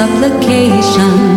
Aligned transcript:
supplications. 0.00 1.29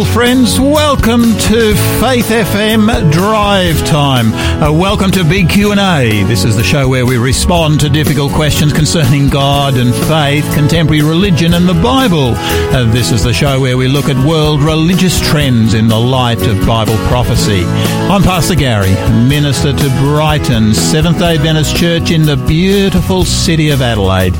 Wonderful 0.00 0.20
friends. 0.20 0.58
Welcome 0.58 1.22
to 1.22 1.74
Faith 2.00 2.28
FM 2.28 3.12
Drive 3.12 3.84
Time. 3.84 4.32
Uh, 4.62 4.72
welcome 4.72 5.10
to 5.10 5.24
Big 5.24 5.50
Q 5.50 5.72
and 5.72 5.80
A. 5.80 6.22
This 6.24 6.44
is 6.44 6.56
the 6.56 6.62
show 6.62 6.88
where 6.88 7.04
we 7.04 7.18
respond 7.18 7.80
to 7.80 7.90
difficult 7.90 8.32
questions 8.32 8.72
concerning 8.72 9.28
God 9.28 9.74
and 9.74 9.94
faith, 10.06 10.44
contemporary 10.54 11.02
religion, 11.02 11.52
and 11.54 11.68
the 11.68 11.74
Bible. 11.82 12.32
Uh, 12.34 12.90
this 12.92 13.12
is 13.12 13.24
the 13.24 13.32
show 13.32 13.60
where 13.60 13.76
we 13.76 13.88
look 13.88 14.06
at 14.06 14.26
world 14.26 14.62
religious 14.62 15.20
trends 15.20 15.74
in 15.74 15.88
the 15.88 15.98
light 15.98 16.40
of 16.46 16.66
Bible 16.66 16.96
prophecy. 17.08 17.64
I'm 18.08 18.22
Pastor 18.22 18.54
Gary, 18.54 18.94
minister 19.28 19.72
to 19.72 19.88
Brighton 19.98 20.72
Seventh 20.72 21.18
Day 21.18 21.34
Adventist 21.34 21.76
Church 21.76 22.10
in 22.10 22.22
the 22.22 22.36
beautiful 22.36 23.24
city 23.24 23.68
of 23.68 23.82
Adelaide. 23.82 24.34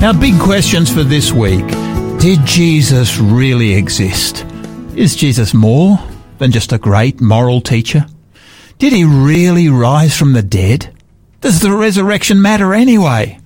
Now, 0.00 0.12
big 0.12 0.38
questions 0.38 0.92
for 0.92 1.02
this 1.02 1.32
week. 1.32 1.66
Did 2.20 2.44
Jesus 2.44 3.18
really 3.18 3.74
exist? 3.74 4.47
Is 4.98 5.14
Jesus 5.14 5.54
more 5.54 6.00
than 6.38 6.50
just 6.50 6.72
a 6.72 6.76
great 6.76 7.20
moral 7.20 7.60
teacher? 7.60 8.04
Did 8.78 8.92
he 8.92 9.04
really 9.04 9.68
rise 9.68 10.16
from 10.16 10.32
the 10.32 10.42
dead? 10.42 10.92
Does 11.40 11.60
the 11.60 11.70
resurrection 11.70 12.42
matter 12.42 12.74
anyway? 12.74 13.38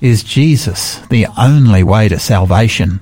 Is 0.00 0.24
Jesus 0.24 0.96
the 1.08 1.28
only 1.38 1.84
way 1.84 2.08
to 2.08 2.18
salvation? 2.18 2.98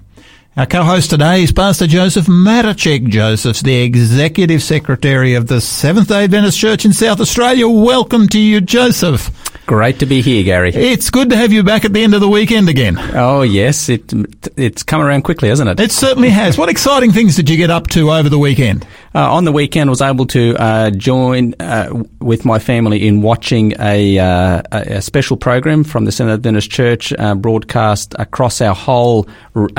Our 0.59 0.67
co-host 0.67 1.09
today 1.09 1.43
is 1.43 1.53
Pastor 1.53 1.87
Joseph 1.87 2.27
Matachek. 2.27 3.09
Joseph's 3.09 3.63
the 3.63 3.77
Executive 3.77 4.63
Secretary 4.63 5.33
of 5.33 5.47
the 5.47 5.63
Seventh-day 5.63 6.25
Adventist 6.25 6.59
Church 6.59 6.85
in 6.85 6.93
South 6.93 7.19
Australia. 7.19 7.67
Welcome 7.67 8.29
to 8.29 8.39
you, 8.39 8.61
Joseph. 8.61 9.31
Great 9.67 9.99
to 9.99 10.07
be 10.07 10.23
here, 10.23 10.45
Gary. 10.45 10.71
It's 10.73 11.11
good 11.11 11.31
to 11.31 11.37
have 11.37 11.53
you 11.53 11.65
back 11.65 11.85
at 11.85 11.93
the 11.93 12.03
end 12.05 12.15
of 12.15 12.21
the 12.21 12.29
weekend 12.29 12.69
again. 12.69 12.97
Oh 13.15 13.43
yes, 13.43 13.89
it 13.89 14.13
it's 14.57 14.85
come 14.85 15.01
around 15.01 15.23
quickly, 15.23 15.49
hasn't 15.49 15.69
it? 15.69 15.81
It 15.81 15.91
certainly 15.91 16.31
has. 16.31 16.57
What 16.57 16.69
exciting 16.69 17.11
things 17.11 17.35
did 17.35 17.51
you 17.51 17.57
get 17.57 17.69
up 17.69 17.89
to 17.89 18.13
over 18.13 18.29
the 18.29 18.39
weekend? 18.39 18.87
Uh, 19.17 19.33
on 19.33 19.47
the 19.47 19.53
weekend, 19.53 19.89
was 19.89 20.03
able 20.03 20.27
to 20.27 20.55
uh, 20.59 20.91
join 20.91 21.55
uh, 21.59 21.89
with 22.21 22.45
my 22.45 22.59
family 22.59 23.09
in 23.09 23.23
watching 23.23 23.73
a, 23.81 24.19
uh, 24.19 24.63
a 24.71 25.01
special 25.01 25.39
program 25.39 25.85
from 25.85 26.05
the 26.05 26.13
Seventh 26.13 26.35
Adventist 26.35 26.71
Church 26.71 27.15
uh, 27.15 27.35
broadcast 27.35 28.15
across 28.19 28.61
our 28.61 28.75
whole 28.75 29.27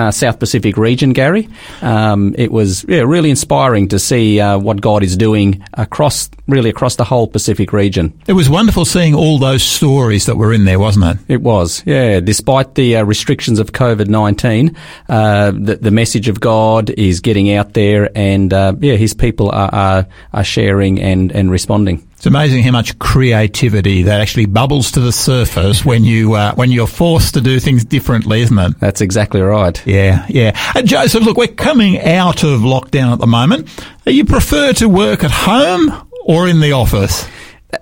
South 0.09 0.39
Pacific 0.39 0.75
region, 0.75 1.13
Gary. 1.13 1.47
Um, 1.83 2.33
it 2.35 2.51
was 2.51 2.83
yeah, 2.89 3.01
really 3.01 3.29
inspiring 3.29 3.89
to 3.89 3.99
see 3.99 4.39
uh, 4.39 4.57
what 4.57 4.81
God 4.81 5.03
is 5.03 5.15
doing 5.15 5.63
across 5.75 6.31
really 6.47 6.71
across 6.71 6.95
the 6.95 7.03
whole 7.03 7.27
Pacific 7.27 7.71
region. 7.73 8.19
It 8.25 8.33
was 8.33 8.49
wonderful 8.49 8.85
seeing 8.85 9.13
all 9.13 9.37
those 9.37 9.61
stories 9.61 10.25
that 10.25 10.37
were 10.37 10.51
in 10.51 10.65
there, 10.65 10.79
wasn't 10.79 11.05
it? 11.05 11.33
It 11.33 11.41
was, 11.43 11.83
yeah. 11.85 12.21
Despite 12.21 12.73
the 12.73 12.95
uh, 12.95 13.03
restrictions 13.03 13.59
of 13.59 13.71
COVID 13.71 14.07
nineteen, 14.07 14.75
uh, 15.09 15.51
the, 15.51 15.77
the 15.79 15.91
message 15.91 16.27
of 16.27 16.39
God 16.39 16.89
is 16.89 17.19
getting 17.19 17.53
out 17.53 17.73
there, 17.73 18.09
and 18.17 18.51
uh, 18.51 18.73
yeah, 18.79 18.95
His 18.95 19.13
people 19.13 19.26
are, 19.31 19.69
are 19.73 20.07
are 20.33 20.43
sharing 20.43 20.99
and 21.01 21.31
and 21.31 21.51
responding. 21.51 22.03
It's 22.17 22.25
amazing 22.25 22.63
how 22.63 22.71
much 22.71 22.97
creativity 22.97 24.03
that 24.03 24.19
actually 24.21 24.47
bubbles 24.47 24.91
to 24.93 24.99
the 24.99 25.11
surface 25.11 25.85
when 25.85 26.03
you 26.03 26.33
uh, 26.33 26.55
when 26.55 26.71
you're 26.71 26.87
forced 26.87 27.35
to 27.35 27.41
do 27.41 27.59
things 27.59 27.85
differently, 27.85 28.41
isn't 28.41 28.57
it? 28.57 28.79
That's 28.79 29.01
exactly 29.01 29.41
right. 29.41 29.79
Yeah, 29.85 30.25
yeah. 30.29 30.57
Uh, 30.75 30.81
Joseph, 30.81 31.23
look, 31.23 31.37
we're 31.37 31.47
coming 31.47 31.99
out 32.01 32.43
of 32.43 32.61
lockdown 32.61 33.13
at 33.13 33.19
the 33.19 33.27
moment. 33.27 33.69
Uh, 34.05 34.11
You 34.11 34.25
prefer 34.25 34.73
to 34.73 34.89
work 34.89 35.23
at 35.23 35.31
home 35.31 35.91
or 36.25 36.47
in 36.47 36.59
the 36.59 36.71
office? 36.71 37.27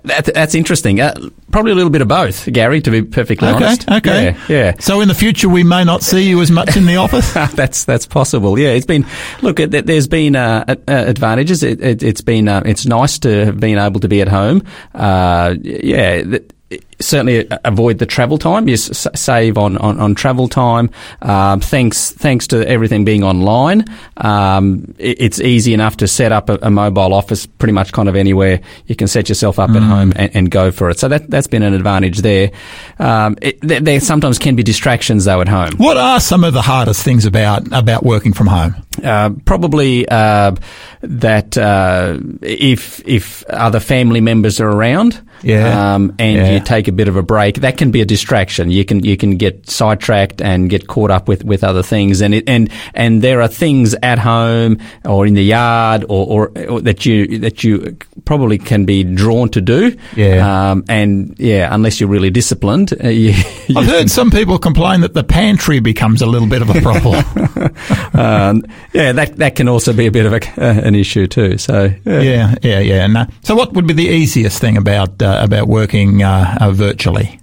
That, 0.02 0.24
that's 0.34 0.54
interesting. 0.56 1.00
Uh, 1.00 1.14
probably 1.52 1.70
a 1.70 1.74
little 1.76 1.90
bit 1.90 2.02
of 2.02 2.08
both, 2.08 2.52
Gary. 2.52 2.80
To 2.80 2.90
be 2.90 3.02
perfectly 3.02 3.46
Okay, 3.48 3.64
honest. 3.64 3.88
okay. 3.88 4.32
Yeah, 4.32 4.44
yeah. 4.48 4.74
So 4.80 5.00
in 5.00 5.06
the 5.06 5.14
future, 5.14 5.48
we 5.48 5.62
may 5.62 5.84
not 5.84 6.02
see 6.02 6.28
you 6.28 6.40
as 6.42 6.50
much 6.50 6.76
in 6.76 6.86
the 6.86 6.96
office. 7.04 7.32
that's 7.54 7.84
that's 7.84 8.04
possible. 8.04 8.58
Yeah, 8.58 8.70
it's 8.70 8.86
been 8.86 9.06
look. 9.42 9.60
It, 9.60 9.70
there's 9.86 10.08
been 10.08 10.34
uh, 10.34 10.64
advantages. 10.88 11.62
It, 11.62 11.80
it, 11.80 12.02
it's 12.02 12.20
been 12.20 12.48
uh, 12.48 12.62
it's 12.66 12.84
nice 12.84 13.20
to 13.20 13.44
have 13.46 13.60
been 13.60 13.78
able 13.78 14.00
to 14.00 14.08
be 14.08 14.20
at 14.20 14.28
home. 14.28 14.62
Uh, 14.94 15.54
yeah. 15.62 16.22
th- 16.22 16.50
Certainly 16.98 17.46
avoid 17.64 17.98
the 17.98 18.06
travel 18.06 18.38
time. 18.38 18.68
You 18.68 18.74
s- 18.74 19.06
save 19.14 19.58
on, 19.58 19.76
on, 19.78 20.00
on 20.00 20.14
travel 20.14 20.48
time. 20.48 20.90
Um, 21.20 21.60
thanks 21.60 22.10
thanks 22.12 22.46
to 22.48 22.66
everything 22.66 23.04
being 23.04 23.22
online, 23.22 23.84
um, 24.16 24.94
it, 24.98 25.20
it's 25.20 25.40
easy 25.40 25.74
enough 25.74 25.98
to 25.98 26.08
set 26.08 26.32
up 26.32 26.48
a, 26.48 26.58
a 26.62 26.70
mobile 26.70 27.12
office 27.12 27.44
pretty 27.44 27.72
much 27.72 27.92
kind 27.92 28.08
of 28.08 28.16
anywhere. 28.16 28.60
You 28.86 28.96
can 28.96 29.08
set 29.08 29.28
yourself 29.28 29.58
up 29.58 29.70
at 29.70 29.82
home 29.82 30.12
and, 30.16 30.34
and 30.34 30.50
go 30.50 30.70
for 30.70 30.88
it. 30.88 30.98
So 30.98 31.08
that 31.08 31.28
that's 31.28 31.46
been 31.46 31.62
an 31.62 31.74
advantage 31.74 32.18
there. 32.22 32.50
Um, 32.98 33.36
it, 33.42 33.60
there, 33.60 33.80
there 33.80 34.00
sometimes 34.00 34.38
can 34.38 34.56
be 34.56 34.62
distractions 34.62 35.26
though 35.26 35.40
at 35.42 35.48
home. 35.48 35.72
what 35.76 35.96
are 35.98 36.18
some 36.20 36.44
of 36.44 36.54
the 36.54 36.62
hardest 36.62 37.02
things 37.02 37.26
about 37.26 37.70
about 37.72 38.04
working 38.04 38.32
from 38.32 38.46
home? 38.46 38.74
Uh, 39.04 39.30
probably 39.44 40.08
uh, 40.08 40.54
that 41.02 41.58
uh, 41.58 42.18
if 42.40 43.06
if 43.06 43.44
other 43.50 43.80
family 43.80 44.22
members 44.22 44.60
are 44.60 44.68
around, 44.70 45.20
Yeah. 45.42 45.94
um, 45.94 46.14
and 46.18 46.36
Yeah. 46.36 46.50
you 46.52 46.60
take 46.60 46.85
a 46.88 46.92
bit 46.92 47.08
of 47.08 47.16
a 47.16 47.22
break, 47.22 47.56
that 47.56 47.78
can 47.78 47.90
be 47.90 48.00
a 48.00 48.04
distraction. 48.04 48.70
You 48.70 48.84
can 48.84 49.04
you 49.04 49.16
can 49.16 49.36
get 49.36 49.68
sidetracked 49.68 50.40
and 50.40 50.70
get 50.70 50.86
caught 50.86 51.10
up 51.10 51.28
with, 51.28 51.44
with 51.44 51.64
other 51.64 51.82
things, 51.82 52.20
and 52.20 52.34
it, 52.34 52.48
and 52.48 52.70
and 52.94 53.22
there 53.22 53.40
are 53.40 53.48
things 53.48 53.94
at 54.02 54.18
home 54.18 54.78
or 55.04 55.26
in 55.26 55.34
the 55.34 55.44
yard 55.44 56.04
or, 56.08 56.50
or, 56.50 56.58
or 56.68 56.80
that 56.80 57.06
you 57.06 57.38
that 57.38 57.64
you 57.64 57.96
probably 58.24 58.58
can 58.58 58.84
be 58.84 59.04
drawn 59.04 59.48
to 59.50 59.60
do. 59.60 59.96
Yeah. 60.16 60.70
Um, 60.70 60.84
and 60.88 61.38
yeah, 61.38 61.72
unless 61.72 62.00
you're 62.00 62.08
really 62.08 62.30
disciplined, 62.30 62.92
uh, 63.02 63.08
you, 63.08 63.34
you 63.66 63.78
I've 63.78 63.86
heard 63.86 64.10
some 64.10 64.30
people 64.30 64.58
complain 64.58 65.00
that 65.02 65.14
the 65.14 65.24
pantry 65.24 65.80
becomes 65.80 66.22
a 66.22 66.26
little 66.26 66.48
bit 66.48 66.62
of 66.62 66.70
a 66.70 66.80
problem. 66.80 67.14
um, 68.14 68.64
yeah, 68.92 69.12
that 69.12 69.36
that 69.36 69.56
can 69.56 69.68
also 69.68 69.92
be 69.92 70.06
a 70.06 70.12
bit 70.12 70.26
of 70.26 70.32
a, 70.32 70.36
uh, 70.60 70.80
an 70.86 70.94
issue 70.94 71.26
too. 71.26 71.58
So 71.58 71.90
yeah, 72.04 72.54
yeah, 72.62 72.80
yeah. 72.80 73.06
No. 73.06 73.26
So, 73.42 73.54
what 73.54 73.72
would 73.74 73.86
be 73.86 73.94
the 73.94 74.06
easiest 74.06 74.60
thing 74.60 74.76
about 74.76 75.22
uh, 75.22 75.40
about 75.42 75.68
working 75.68 76.22
uh, 76.22 76.56
uh, 76.60 76.70
virtually? 76.76 77.40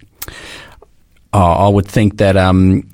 Oh, 1.34 1.40
I 1.40 1.68
would 1.68 1.88
think 1.88 2.18
that 2.18 2.38
um, 2.38 2.88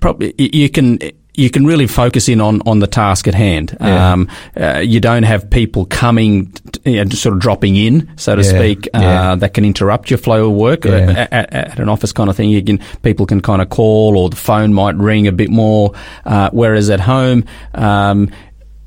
probably 0.00 0.34
you 0.38 0.68
can 0.68 0.98
you 1.36 1.50
can 1.50 1.66
really 1.66 1.86
focus 1.86 2.28
in 2.28 2.40
on, 2.40 2.62
on 2.66 2.78
the 2.78 2.86
task 2.86 3.28
at 3.28 3.34
hand. 3.34 3.76
Yeah. 3.80 4.12
Um, 4.12 4.28
uh, 4.58 4.78
you 4.78 5.00
don't 5.00 5.22
have 5.24 5.50
people 5.50 5.84
coming, 5.84 6.52
you 6.84 7.04
know, 7.04 7.10
sort 7.10 7.34
of 7.34 7.40
dropping 7.40 7.76
in, 7.76 8.10
so 8.16 8.36
to 8.36 8.42
Yeah, 8.42 8.48
speak, 8.48 8.88
uh, 8.94 9.00
yeah. 9.00 9.34
that 9.34 9.52
can 9.52 9.64
interrupt 9.64 10.10
your 10.10 10.16
flow 10.18 10.50
of 10.50 10.56
work. 10.56 10.84
Yeah. 10.86 11.28
At, 11.30 11.52
at 11.52 11.78
an 11.78 11.90
office 11.90 12.12
kind 12.12 12.30
of 12.30 12.36
thing, 12.36 12.48
you 12.48 12.62
can 12.62 12.78
people 13.02 13.26
can 13.26 13.40
kind 13.42 13.60
of 13.60 13.68
call, 13.68 14.16
or 14.16 14.30
the 14.30 14.36
phone 14.36 14.72
might 14.72 14.94
ring 14.96 15.26
a 15.26 15.32
bit 15.32 15.50
more. 15.50 15.92
Uh, 16.24 16.48
whereas 16.52 16.88
at 16.90 17.00
home. 17.00 17.44
Um, 17.74 18.30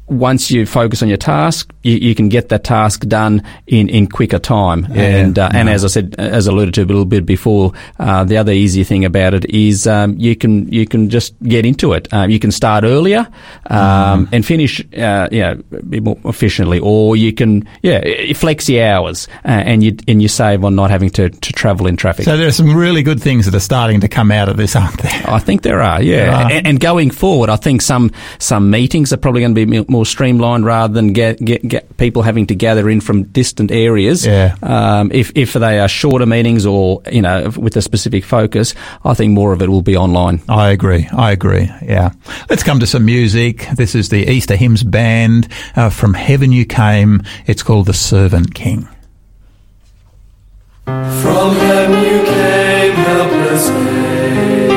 once 0.10 0.52
you 0.52 0.66
focus 0.66 1.02
on 1.02 1.08
your 1.08 1.18
task, 1.18 1.74
you, 1.84 1.96
you 1.96 2.16
can 2.16 2.30
get 2.30 2.50
that 2.50 2.64
task 2.64 3.08
done 3.08 3.44
in, 3.68 3.90
in 3.90 4.08
quicker 4.08 4.40
time. 4.40 4.88
Yeah. 4.90 5.04
and 5.04 5.40
uh, 5.40 5.50
and 5.54 5.70
as 5.70 5.86
I 5.86 5.88
said, 5.88 6.16
as 6.18 6.48
alluded 6.48 6.74
to 6.76 6.84
a 6.84 6.86
little 6.86 7.06
bit 7.06 7.26
before, 7.26 7.74
uh, 8.00 8.24
the 8.24 8.38
other 8.38 8.52
easy 8.52 8.84
thing 8.84 9.06
about 9.06 9.34
it 9.34 9.46
is 9.50 9.88
um, 9.88 10.16
you 10.18 10.36
can 10.36 10.72
you 10.72 10.86
can 10.86 11.10
just 11.10 11.40
get 11.44 11.66
into 11.66 11.94
it. 11.94 12.12
Um, 12.14 12.30
you 12.30 12.40
can 12.40 12.52
start 12.52 12.84
earlier 12.84 13.28
um, 13.68 14.28
and 14.32 14.46
finish, 14.46 14.82
uh, 14.98 15.28
yeah, 15.32 15.56
more 15.72 16.18
efficiently, 16.26 16.80
or 16.80 17.16
you 17.16 17.34
can 17.34 17.68
yeah 17.82 18.34
flex 18.34 18.70
your 18.70 18.86
hours 18.86 19.28
uh, 19.46 19.50
and 19.50 19.84
you 19.84 19.96
and 20.08 20.22
you 20.22 20.28
save 20.28 20.64
on 20.64 20.76
not 20.76 20.90
having 20.90 21.10
to, 21.12 21.30
to 21.30 21.54
travel 21.54 21.88
in 21.88 21.98
traffic. 21.98 22.26
So 22.26 22.38
there 22.38 22.48
are 22.48 22.52
some 22.52 22.76
really 22.76 23.04
good 23.04 23.22
things 23.22 23.46
that 23.46 23.56
are 23.56 23.60
starting 23.60 24.02
to 24.02 24.08
come 24.08 24.32
out 24.32 24.50
of 24.50 24.58
this, 24.58 24.76
aren't 24.76 25.02
there? 25.02 25.24
I 25.26 25.40
think 25.40 25.62
there 25.62 25.82
are, 25.82 26.02
yeah. 26.02 26.16
There 26.16 26.32
are. 26.32 26.52
And, 26.52 26.68
and 26.68 26.80
going 26.80 27.12
forward, 27.12 27.50
I 27.50 27.56
think 27.56 27.82
some 27.82 28.12
some 28.40 28.70
meetings 28.70 29.14
are 29.14 29.18
probably 29.18 29.42
going 29.42 29.56
to 29.56 29.66
be 29.66 29.78
m- 29.78 29.86
more 30.00 30.06
streamlined 30.06 30.66
rather 30.66 30.94
than 30.94 31.12
get, 31.12 31.44
get, 31.44 31.68
get 31.68 31.98
people 31.98 32.22
having 32.22 32.48
to 32.48 32.56
gather 32.56 32.90
in 32.90 33.02
from 33.02 33.24
distant 33.24 33.70
areas. 33.70 34.26
Yeah. 34.26 34.56
Um, 34.64 35.12
if 35.12 35.30
if 35.36 35.52
they 35.54 35.78
are 35.80 35.90
shorter 35.90 36.26
meetings 36.26 36.66
or 36.66 37.02
you 37.12 37.22
know 37.22 37.52
with 37.58 37.76
a 37.76 37.82
specific 37.82 38.24
focus, 38.24 38.74
I 39.04 39.14
think 39.14 39.34
more 39.34 39.52
of 39.52 39.62
it 39.62 39.68
will 39.68 39.82
be 39.82 39.98
online. 39.98 40.42
I 40.48 40.70
agree. 40.70 41.10
I 41.12 41.32
agree. 41.32 41.70
Yeah. 41.84 42.12
Let's 42.50 42.64
come 42.64 42.80
to 42.80 42.88
some 42.88 43.04
music. 43.04 43.68
This 43.76 43.94
is 43.94 44.08
the 44.08 44.26
Easter 44.26 44.56
Hymns 44.56 44.84
Band. 44.84 45.50
Uh, 45.76 45.90
from 45.90 46.14
Heaven 46.14 46.54
You 46.54 46.66
Came. 46.66 47.22
It's 47.46 47.62
called 47.62 47.88
The 47.88 47.94
Servant 47.94 48.56
King. 48.56 48.88
From 50.86 51.56
heaven 51.56 52.04
you 52.04 52.24
came, 52.24 52.94
helpless 52.94 53.70
babe. 53.70 54.70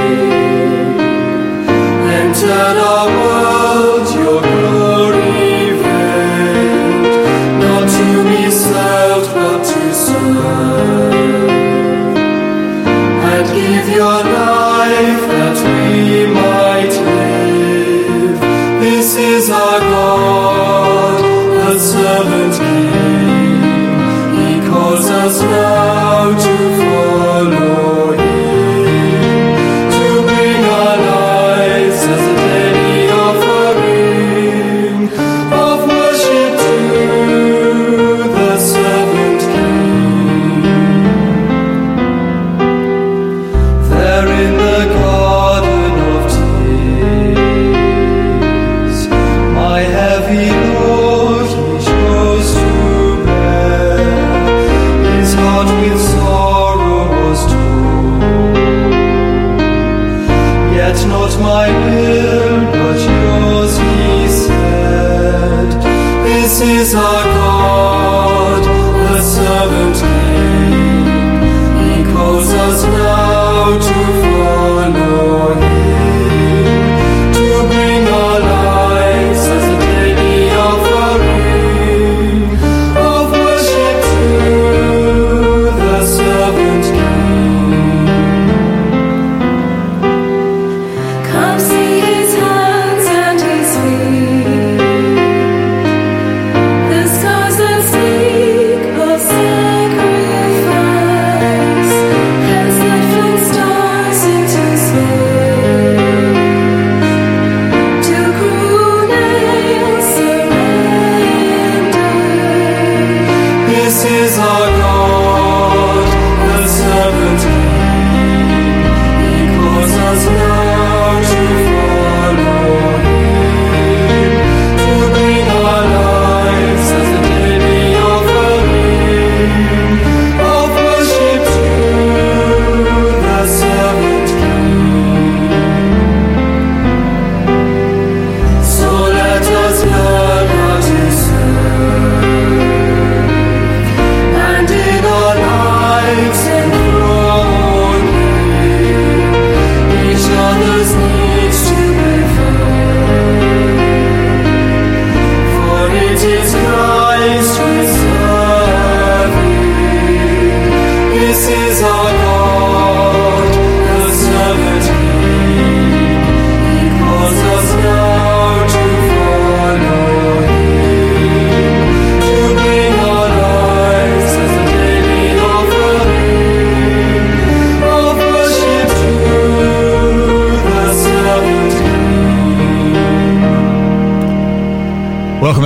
Entered 2.11 2.77
our 2.91 3.07
world, 3.07 3.32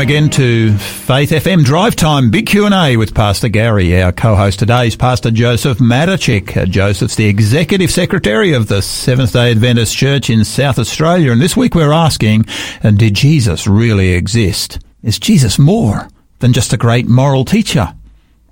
again 0.06 0.30
to 0.30 0.72
Faith 0.78 1.30
FM 1.30 1.64
Drive 1.64 1.96
Time, 1.96 2.30
Big 2.30 2.46
Q&A 2.46 2.96
with 2.96 3.12
Pastor 3.12 3.48
Gary. 3.48 4.00
Our 4.00 4.12
co-host 4.12 4.60
today 4.60 4.86
is 4.86 4.94
Pastor 4.94 5.32
Joseph 5.32 5.78
Matichik. 5.78 6.56
Uh, 6.56 6.64
Joseph's 6.64 7.16
the 7.16 7.26
Executive 7.26 7.90
Secretary 7.90 8.52
of 8.52 8.68
the 8.68 8.82
Seventh-day 8.82 9.50
Adventist 9.50 9.96
Church 9.96 10.30
in 10.30 10.44
South 10.44 10.78
Australia. 10.78 11.32
And 11.32 11.40
this 11.40 11.56
week 11.56 11.74
we're 11.74 11.90
asking, 11.90 12.44
uh, 12.84 12.92
did 12.92 13.14
Jesus 13.14 13.66
really 13.66 14.12
exist? 14.12 14.78
Is 15.02 15.18
Jesus 15.18 15.58
more 15.58 16.06
than 16.38 16.52
just 16.52 16.72
a 16.72 16.76
great 16.76 17.08
moral 17.08 17.44
teacher? 17.44 17.92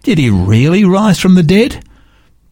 Did 0.03 0.19
he 0.19 0.31
really 0.31 0.85
rise 0.85 1.21
from 1.21 1.37
the 1.37 1.45
dead? 1.45 1.84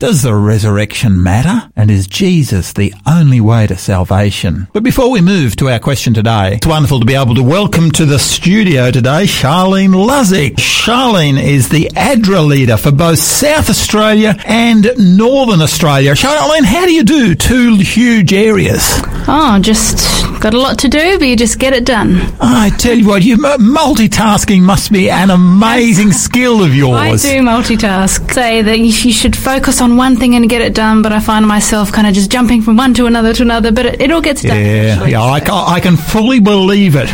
Does 0.03 0.23
the 0.23 0.35
resurrection 0.35 1.23
matter? 1.23 1.71
And 1.77 1.89
is 1.89 2.09
Jesus 2.09 2.73
the 2.73 2.93
only 3.07 3.41
way 3.41 3.69
to 3.69 3.77
salvation? 3.77 4.67
But 4.73 4.83
before 4.83 5.13
we 5.13 5.21
move 5.21 5.55
to 5.57 5.69
our 5.69 5.79
question 5.79 6.13
today, 6.13 6.55
it's 6.55 6.67
wonderful 6.67 6.99
to 6.99 7.07
be 7.07 7.15
able 7.15 7.37
to 7.37 7.43
welcome 7.45 7.93
to 7.93 8.05
the 8.05 8.19
studio 8.19 8.91
today 8.91 9.27
Charlene 9.27 9.95
Luzick. 9.95 10.57
Charlene 10.57 11.41
is 11.41 11.69
the 11.69 11.89
ADRA 11.95 12.45
leader 12.45 12.77
for 12.77 12.91
both 12.91 13.21
South 13.21 13.71
Australia 13.71 14.35
and 14.45 14.91
Northern 14.99 15.63
Australia. 15.63 16.15
Charlene, 16.15 16.65
how 16.65 16.85
do 16.85 16.93
you 16.93 17.05
do 17.05 17.37
two 17.37 17.77
huge 17.77 18.33
areas? 18.33 18.83
Oh, 19.29 19.61
just 19.63 20.23
Got 20.43 20.55
a 20.55 20.61
lot 20.61 20.81
to 20.81 20.89
do, 20.89 21.21
but 21.21 21.29
you 21.29 21.37
just 21.37 21.61
get 21.61 21.73
it 21.73 21.85
done. 21.85 22.21
I 22.41 22.71
tell 22.71 22.99
you 22.99 23.07
what, 23.07 23.23
you 23.23 23.37
multitasking 23.37 24.63
must 24.63 24.91
be 24.91 25.09
an 25.09 25.31
amazing 25.31 26.11
skill 26.27 26.65
of 26.65 26.75
yours. 26.75 26.97
I 26.97 27.11
do 27.13 27.43
multitask. 27.43 28.29
Say 28.33 28.61
that 28.61 28.81
you 28.81 28.91
should 28.91 29.37
focus 29.37 29.81
on 29.81 29.92
one 29.97 30.17
thing 30.17 30.35
and 30.35 30.49
get 30.49 30.61
it 30.61 30.75
done, 30.75 31.03
but 31.03 31.13
I 31.13 31.21
find 31.21 31.47
myself 31.47 31.93
kind 31.93 32.07
of 32.07 32.15
just 32.15 32.31
jumping 32.31 32.63
from 32.63 32.77
one 32.77 32.95
to 32.95 33.07
another 33.07 33.33
to 33.35 33.43
another, 33.43 33.73
but 33.73 33.87
it, 33.87 34.01
it 34.01 34.11
all 34.11 34.21
gets 34.21 34.43
done. 34.43 34.57
Yeah, 34.57 35.05
yeah, 35.07 35.23
I, 35.23 35.41
ca- 35.41 35.67
I 35.67 35.81
can 35.81 35.97
fully 35.97 36.41
believe 36.41 36.95
it. 36.97 37.11